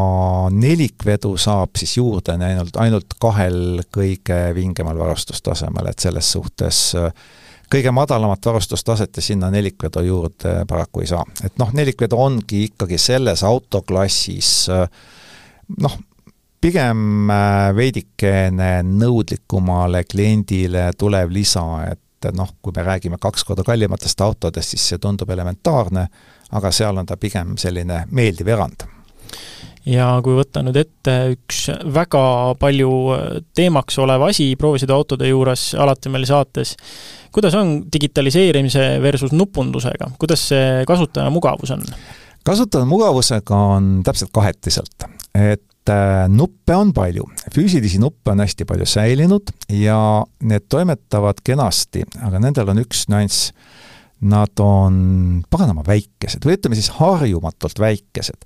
nelikvedu 0.54 1.36
saab 1.36 1.76
siis 1.80 1.96
juurde 1.98 2.38
ainult, 2.38 2.78
ainult 2.78 3.18
kahel 3.20 3.82
kõige 3.90 4.40
vingemal 4.54 4.98
varustustasemel, 4.98 5.90
et 5.90 5.98
selles 5.98 6.32
suhtes 6.32 6.84
äh, 6.98 7.10
kõige 7.70 7.90
madalamat 7.94 8.46
varustustaset 8.46 9.16
ja 9.16 9.22
sinna 9.22 9.50
nelikvedu 9.50 10.00
juurde 10.00 10.64
paraku 10.68 11.04
ei 11.04 11.06
saa. 11.06 11.24
et 11.44 11.58
noh, 11.58 11.72
nelikvedu 11.72 12.18
ongi 12.18 12.64
ikkagi 12.64 12.98
selles 12.98 13.44
autoklassis 13.46 14.68
noh, 15.78 15.98
pigem 16.60 17.30
äh, 17.30 17.70
veidikene 17.76 18.72
nõudlikumale 18.84 20.04
kliendile 20.04 20.90
tulev 20.98 21.32
lisa, 21.32 21.64
et 21.90 22.30
noh, 22.36 22.52
kui 22.60 22.74
me 22.76 22.84
räägime 22.84 23.18
kaks 23.20 23.44
korda 23.48 23.64
kallimatest 23.64 24.20
autodest, 24.20 24.74
siis 24.74 24.88
see 24.92 25.00
tundub 25.00 25.30
elementaarne, 25.30 26.06
aga 26.52 26.72
seal 26.74 27.00
on 27.00 27.08
ta 27.08 27.16
pigem 27.16 27.56
selline 27.60 28.04
meeldiv 28.10 28.50
erand 28.52 28.84
ja 29.88 30.08
kui 30.24 30.36
võtta 30.36 30.62
nüüd 30.64 30.76
ette 30.80 31.14
üks 31.34 31.68
väga 31.94 32.22
palju 32.60 32.90
teemaks 33.56 33.98
olev 34.02 34.26
asi 34.28 34.50
proovisõiduautode 34.60 35.30
juures 35.30 35.70
alati 35.80 36.12
meil 36.12 36.26
saates, 36.28 36.74
kuidas 37.32 37.56
on 37.58 37.78
digitaliseerimise 37.92 38.98
versus 39.02 39.32
nupundusega, 39.36 40.12
kuidas 40.20 40.48
see 40.52 40.84
kasutaja 40.88 41.32
mugavus 41.32 41.72
on? 41.76 41.86
kasutaja 42.46 42.88
mugavusega 42.88 43.56
on 43.76 43.90
täpselt 44.04 44.32
kahetiselt, 44.32 45.08
et 45.36 45.92
äh, 45.92 46.24
nuppe 46.28 46.76
on 46.76 46.92
palju, 46.96 47.26
füüsilisi 47.54 48.00
nuppe 48.02 48.32
on 48.32 48.44
hästi 48.44 48.66
palju 48.68 48.88
säilinud 48.88 49.52
ja 49.76 49.98
need 50.48 50.68
toimetavad 50.72 51.42
kenasti, 51.44 52.04
aga 52.24 52.40
nendel 52.42 52.72
on 52.72 52.82
üks 52.84 53.06
nüanss, 53.12 53.50
nad 54.20 54.60
on 54.60 55.40
paganama 55.48 55.80
väikesed. 55.86 56.44
Või 56.44 56.58
ütleme 56.58 56.76
siis 56.76 56.90
harjumatult 56.98 57.78
väikesed. 57.80 58.44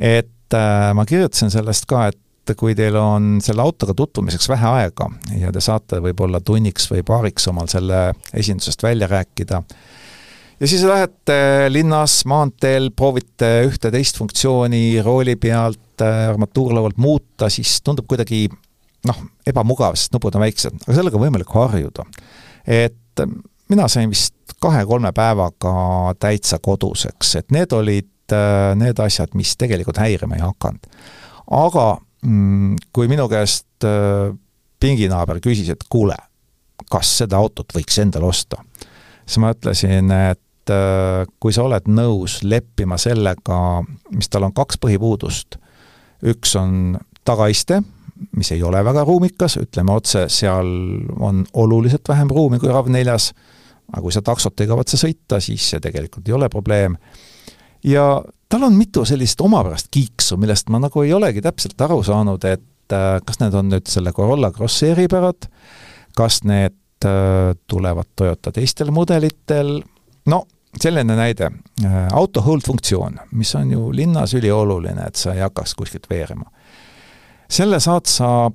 Et 0.00 0.56
äh, 0.56 0.90
ma 0.96 1.04
kirjutasin 1.06 1.52
sellest 1.52 1.86
ka, 1.90 2.08
et 2.10 2.56
kui 2.58 2.74
teil 2.74 2.96
on 2.98 3.36
selle 3.44 3.62
autoga 3.62 3.94
tutvumiseks 3.94 4.48
vähe 4.50 4.66
aega 4.80 5.06
ja 5.38 5.52
te 5.54 5.60
saate 5.62 6.00
võib-olla 6.02 6.40
tunniks 6.42 6.88
või 6.90 7.04
paariks 7.06 7.46
omal 7.52 7.68
selle 7.70 8.08
esindusest 8.34 8.82
välja 8.82 9.06
rääkida, 9.10 9.60
ja 10.60 10.68
siis 10.68 10.82
lähete 10.88 11.36
linnas, 11.70 12.24
maanteel, 12.26 12.90
proovite 12.96 13.52
ühte-teist 13.68 14.18
funktsiooni 14.18 15.00
rooli 15.04 15.36
pealt, 15.40 16.02
armatuurlaualt 16.02 16.98
muuta, 16.98 17.48
siis 17.52 17.78
tundub 17.84 18.08
kuidagi 18.10 18.46
noh, 19.08 19.22
ebamugav, 19.46 19.96
sest 19.96 20.16
nupud 20.16 20.36
on 20.36 20.44
väiksed, 20.44 20.82
aga 20.84 20.96
sellega 20.96 21.20
on 21.20 21.26
võimalik 21.28 21.54
harjuda. 21.54 22.04
et 22.66 23.24
mina 23.70 23.88
sain 23.88 24.10
vist 24.10 24.34
kahe-kolme 24.60 25.12
päevaga 25.16 25.74
täitsa 26.20 26.58
koduseks, 26.58 27.34
et 27.40 27.54
need 27.54 27.72
olid 27.72 28.10
need 28.78 29.00
asjad, 29.02 29.34
mis 29.34 29.56
tegelikult 29.58 29.98
häirima 30.00 30.38
ei 30.38 30.44
hakanud. 30.44 30.86
aga 31.50 31.86
Mm, 32.26 32.76
kui 32.92 33.08
minu 33.08 33.24
käest 33.32 33.84
äh, 33.88 34.28
pinginaaber 34.80 35.38
küsis, 35.40 35.70
et 35.72 35.86
kuule, 35.88 36.16
kas 36.92 37.14
seda 37.22 37.38
autot 37.40 37.72
võiks 37.72 37.96
endale 38.02 38.28
osta, 38.28 38.60
siis 39.24 39.38
ma 39.40 39.54
ütlesin, 39.54 40.12
et 40.12 40.72
äh, 40.72 41.22
kui 41.40 41.54
sa 41.56 41.64
oled 41.64 41.88
nõus 41.88 42.42
leppima 42.44 42.98
sellega, 43.00 43.80
mis 44.12 44.28
tal 44.28 44.50
on 44.50 44.52
kaks 44.56 44.76
põhipuudust, 44.84 45.56
üks 46.28 46.52
on 46.60 46.98
tagaiste, 47.24 47.80
mis 48.36 48.52
ei 48.52 48.60
ole 48.68 48.84
väga 48.84 49.06
ruumikas, 49.08 49.56
ütleme 49.62 49.96
otse, 49.96 50.26
seal 50.28 50.68
on 51.24 51.46
oluliselt 51.56 52.04
vähem 52.08 52.28
ruumi 52.28 52.60
kui 52.60 52.68
RAV4-s, 52.68 53.32
aga 53.94 54.04
kui 54.04 54.12
sa 54.12 54.20
taksot 54.20 54.60
ei 54.60 54.68
kavatse 54.68 55.00
sõita, 55.00 55.40
siis 55.40 55.72
see 55.72 55.80
tegelikult 55.80 56.28
ei 56.28 56.36
ole 56.36 56.52
probleem. 56.52 57.00
Ja 57.84 58.22
tal 58.48 58.62
on 58.62 58.74
mitu 58.74 59.04
sellist 59.04 59.40
omapärast 59.40 59.88
kiiksu, 59.90 60.36
millest 60.36 60.68
ma 60.68 60.80
nagu 60.82 61.02
ei 61.02 61.12
olegi 61.14 61.42
täpselt 61.42 61.80
aru 61.80 62.02
saanud, 62.06 62.44
et 62.44 62.94
äh, 62.94 63.18
kas 63.26 63.40
need 63.40 63.56
on 63.56 63.70
nüüd 63.72 63.90
selle 63.90 64.12
Corolla 64.12 64.50
Crossi 64.52 64.90
eripärad, 64.90 65.48
kas 66.16 66.42
need 66.44 67.06
äh, 67.06 67.52
tulevad 67.70 68.10
Toyota 68.16 68.52
teistel 68.52 68.90
mudelitel, 68.94 69.78
no 70.26 70.44
selline 70.80 71.16
näide, 71.18 71.50
äh, 71.84 72.00
auto 72.12 72.42
hold 72.46 72.66
funktsioon, 72.66 73.20
mis 73.32 73.54
on 73.58 73.70
ju 73.70 73.90
linnas 73.94 74.34
ülioluline, 74.38 75.06
et 75.06 75.18
sa 75.18 75.34
ei 75.34 75.44
hakkaks 75.46 75.74
kuskilt 75.78 76.10
veerema. 76.10 76.50
selle 77.50 77.80
saad 77.80 78.06
sa 78.06 78.50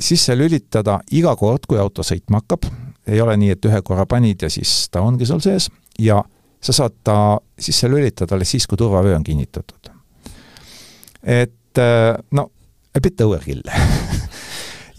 sisse 0.00 0.36
lülitada 0.36 1.00
iga 1.12 1.34
kord, 1.36 1.66
kui 1.68 1.78
auto 1.78 2.02
sõitma 2.02 2.40
hakkab, 2.40 2.64
ei 3.06 3.20
ole 3.20 3.36
nii, 3.36 3.50
et 3.56 3.66
ühe 3.68 3.82
korra 3.84 4.06
panid 4.06 4.42
ja 4.42 4.50
siis 4.50 4.88
ta 4.90 5.02
ongi 5.04 5.26
sul 5.26 5.40
sees. 5.44 5.68
Ja 5.98 6.22
sa 6.60 6.72
saad 6.76 7.00
ta 7.04 7.16
sisse 7.58 7.88
lülitada 7.88 8.36
alles 8.36 8.50
siis, 8.50 8.66
kui 8.66 8.78
turvavöö 8.78 9.16
on 9.16 9.24
kinnitatud. 9.24 9.90
et 11.22 11.78
äh, 11.78 12.16
no, 12.30 12.50
a 12.94 13.00
bit 13.00 13.20
overkill 13.20 13.62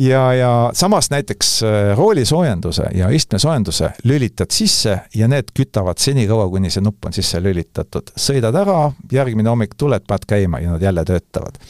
ja, 0.09 0.33
ja 0.33 0.71
samas 0.73 1.09
näiteks 1.09 1.63
äh, 1.63 1.97
roolisoojenduse 1.97 2.83
ja 2.95 3.09
istmesoojenduse 3.09 3.89
lülitad 4.03 4.51
sisse 4.51 4.99
ja 5.15 5.27
need 5.27 5.53
kütavad 5.53 5.97
senikaua, 5.97 6.49
kuni 6.49 6.69
see 6.69 6.83
nupp 6.83 7.05
on 7.05 7.13
sisse 7.13 7.41
lülitatud. 7.43 8.13
sõidad 8.17 8.55
ära, 8.57 8.91
järgmine 9.11 9.49
hommik 9.49 9.75
tuled, 9.77 10.05
paned 10.07 10.25
käima 10.27 10.59
ja 10.59 10.71
nad 10.75 10.81
jälle 10.81 11.05
töötavad. 11.05 11.61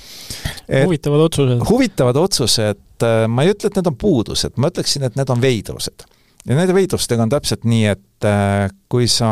huvitavad 0.83 1.19
otsused. 1.27 1.67
huvitavad 1.69 2.15
otsused, 2.15 2.87
äh, 3.03 3.27
ma 3.27 3.43
ei 3.43 3.55
ütle, 3.55 3.67
et 3.67 3.79
need 3.79 3.91
on 3.91 3.97
puudused, 3.97 4.57
ma 4.57 4.71
ütleksin, 4.71 5.03
et 5.07 5.19
need 5.19 5.29
on 5.29 5.41
veidrused. 5.41 6.07
ja 6.45 6.55
nende 6.55 6.73
veidrustega 6.73 7.23
on 7.23 7.29
täpselt 7.29 7.67
nii, 7.67 7.85
et 7.85 8.07
kui 8.89 9.07
sa 9.09 9.31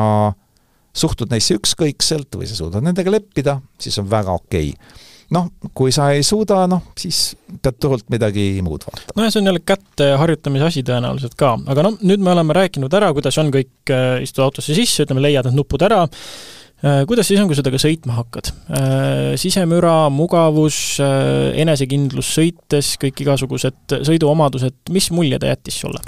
suhtud 0.99 1.31
neisse 1.31 1.57
ükskõikselt 1.57 2.35
või 2.35 2.49
sa 2.49 2.57
suudad 2.59 2.85
nendega 2.85 3.13
leppida, 3.13 3.59
siis 3.79 3.97
on 4.01 4.09
väga 4.11 4.35
okei 4.39 4.73
okay 4.73 5.07
noh, 5.33 5.49
kui 5.77 5.93
sa 5.93 6.09
ei 6.15 6.23
suuda, 6.25 6.63
noh, 6.69 6.91
siis 6.99 7.33
pead 7.61 7.79
turult 7.81 8.07
midagi 8.11 8.47
muud 8.65 8.85
vaatama. 8.87 9.15
nojah, 9.17 9.33
see 9.33 9.41
on 9.41 9.49
jälle 9.51 9.63
kätte 9.65 10.11
harjutamise 10.21 10.69
asi 10.69 10.85
tõenäoliselt 10.85 11.35
ka, 11.39 11.55
aga 11.69 11.85
noh, 11.85 11.97
nüüd 12.01 12.23
me 12.23 12.33
oleme 12.33 12.55
rääkinud 12.57 12.93
ära, 12.99 13.11
kuidas 13.15 13.37
on 13.41 13.51
kõik, 13.53 13.73
äh, 13.93 14.21
istud 14.25 14.45
autosse 14.45 14.77
sisse, 14.77 15.05
ütleme, 15.05 15.23
leiad 15.25 15.49
need 15.49 15.59
nupud 15.59 15.85
ära, 15.85 16.01
äh, 16.05 17.03
kuidas 17.09 17.29
siis 17.29 17.41
on, 17.41 17.49
kui 17.49 17.57
sa 17.57 17.65
temaga 17.65 17.83
sõitma 17.83 18.17
hakkad? 18.17 18.51
Äh, 18.69 19.35
sisemüra, 19.41 19.97
mugavus, 20.13 20.79
enesekindlus 20.99 22.33
sõites, 22.39 22.95
kõik 23.01 23.21
igasugused 23.25 23.99
sõiduomadused, 24.09 24.81
mis 24.95 25.11
mulje 25.13 25.41
ta 25.41 25.53
jättis 25.53 25.79
sulle? 25.85 26.01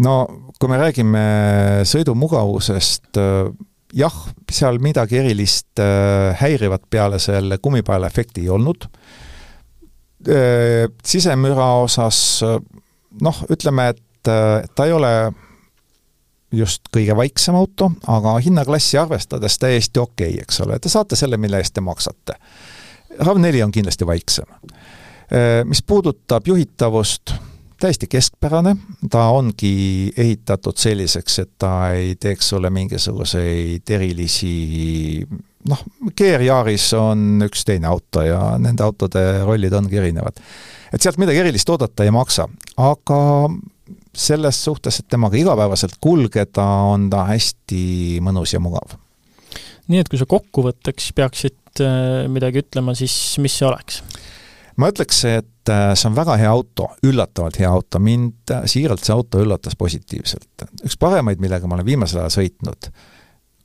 no 0.00 0.22
kui 0.56 0.70
me 0.70 0.78
räägime 0.80 1.22
sõidumugavusest, 1.88 3.18
jah, 3.96 4.16
seal 4.52 4.78
midagi 4.82 5.20
erilist 5.20 5.80
äh, 5.82 6.36
häirivat 6.40 6.88
peale 6.90 7.18
selle 7.22 7.58
kummipaela 7.58 8.10
efekti 8.10 8.44
ei 8.46 8.54
olnud, 8.54 8.88
sisemüra 10.20 11.66
osas 11.80 12.18
noh, 13.24 13.38
ütleme, 13.48 13.86
et 13.94 14.28
ta 14.28 14.84
ei 14.84 14.92
ole 14.92 15.12
just 16.52 16.90
kõige 16.92 17.16
vaiksem 17.16 17.56
auto, 17.56 17.88
aga 18.04 18.34
hinnaklassi 18.44 18.98
arvestades 19.00 19.56
täiesti 19.62 20.02
okei 20.02 20.34
okay,, 20.34 20.42
eks 20.44 20.60
ole, 20.60 20.76
te 20.78 20.92
saate 20.92 21.16
selle, 21.16 21.38
mille 21.40 21.56
eest 21.62 21.72
te 21.72 21.80
maksate. 21.80 22.36
RAV4 23.16 23.64
on 23.64 23.72
kindlasti 23.72 24.06
vaiksem. 24.06 24.52
Mis 25.64 25.82
puudutab 25.82 26.46
juhitavust, 26.46 27.32
täiesti 27.80 28.08
keskpärane, 28.10 28.74
ta 29.10 29.28
ongi 29.34 30.12
ehitatud 30.16 30.76
selliseks, 30.76 31.38
et 31.44 31.52
ta 31.58 31.92
ei 31.96 32.14
teeks 32.20 32.52
sulle 32.52 32.70
mingisuguseid 32.70 33.90
erilisi 33.96 35.24
noh, 35.68 35.82
Gear 36.16 36.44
Yaris 36.44 36.90
on 36.96 37.42
üks 37.46 37.64
teine 37.68 37.90
auto 37.90 38.24
ja 38.24 38.40
nende 38.60 38.84
autode 38.84 39.22
rollid 39.44 39.74
ongi 39.76 40.00
erinevad. 40.00 40.40
et 40.92 41.02
sealt 41.02 41.20
midagi 41.20 41.42
erilist 41.42 41.68
oodata 41.70 42.04
ei 42.04 42.14
maksa, 42.14 42.48
aga 42.76 43.20
selles 44.16 44.58
suhtes, 44.64 45.00
et 45.00 45.08
temaga 45.10 45.38
igapäevaselt 45.38 45.96
kulgeda, 46.02 46.64
on 46.90 47.08
ta 47.10 47.24
hästi 47.30 48.20
mõnus 48.24 48.54
ja 48.54 48.60
mugav. 48.62 48.96
nii 49.88 50.02
et 50.02 50.10
kui 50.10 50.20
sa 50.20 50.28
kokkuvõtteks 50.30 51.12
peaksid 51.16 51.84
äh, 51.84 52.26
midagi 52.28 52.64
ütlema, 52.64 52.94
siis 52.98 53.14
mis 53.42 53.56
see 53.58 53.68
oleks? 53.68 54.02
Ma 54.80 54.90
ütleks, 54.92 55.22
et 55.28 55.70
äh, 55.72 55.92
see 55.98 56.08
on 56.10 56.16
väga 56.16 56.36
hea 56.40 56.50
auto, 56.50 56.90
üllatavalt 57.06 57.60
hea 57.60 57.70
auto, 57.70 58.00
mind 58.02 58.52
äh, 58.54 58.66
siiralt 58.70 59.04
see 59.04 59.14
auto 59.14 59.42
üllatas 59.42 59.76
positiivselt. 59.78 60.66
üks 60.84 60.98
paremaid, 61.00 61.42
millega 61.42 61.68
ma 61.68 61.78
olen 61.78 61.88
viimasel 61.88 62.22
ajal 62.22 62.36
sõitnud. 62.40 62.90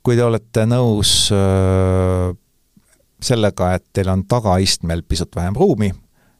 kui 0.06 0.16
te 0.16 0.24
olete 0.24 0.66
nõus 0.70 1.14
äh, 1.34 2.32
sellega, 3.22 3.72
et 3.74 3.86
teil 3.96 4.12
on 4.12 4.26
tagaistmel 4.28 5.02
pisut 5.08 5.32
vähem 5.36 5.56
ruumi 5.56 5.90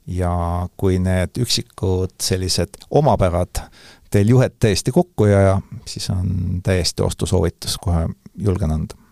ja 0.06 0.32
kui 0.76 1.00
need 1.02 1.38
üksikud 1.42 2.14
sellised 2.22 2.76
omapärad 2.90 3.64
teil 4.10 4.28
juhet 4.30 4.54
täiesti 4.62 4.92
kokku 4.94 5.26
ei 5.26 5.34
aja, 5.34 5.56
siis 5.88 6.06
on 6.14 6.60
täiesti 6.62 7.02
ostusoovitus, 7.02 7.74
kohe 7.82 8.06
julgen 8.38 8.70
anda 8.70 9.05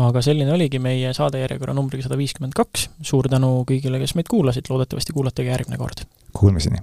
aga 0.00 0.22
selline 0.24 0.52
oligi 0.54 0.80
meie 0.82 1.12
saadejärjekorra 1.16 1.74
numbriga 1.76 2.08
sada 2.08 2.18
viiskümmend 2.18 2.56
kaks, 2.56 2.88
suur 3.02 3.28
tänu 3.30 3.60
kõigile, 3.68 4.00
kes 4.02 4.16
meid 4.18 4.30
kuulasid, 4.30 4.70
loodetavasti 4.70 5.14
kuulate 5.14 5.46
ka 5.46 5.54
järgmine 5.54 5.78
kord! 5.78 6.06
Kuulmiseni! 6.34 6.82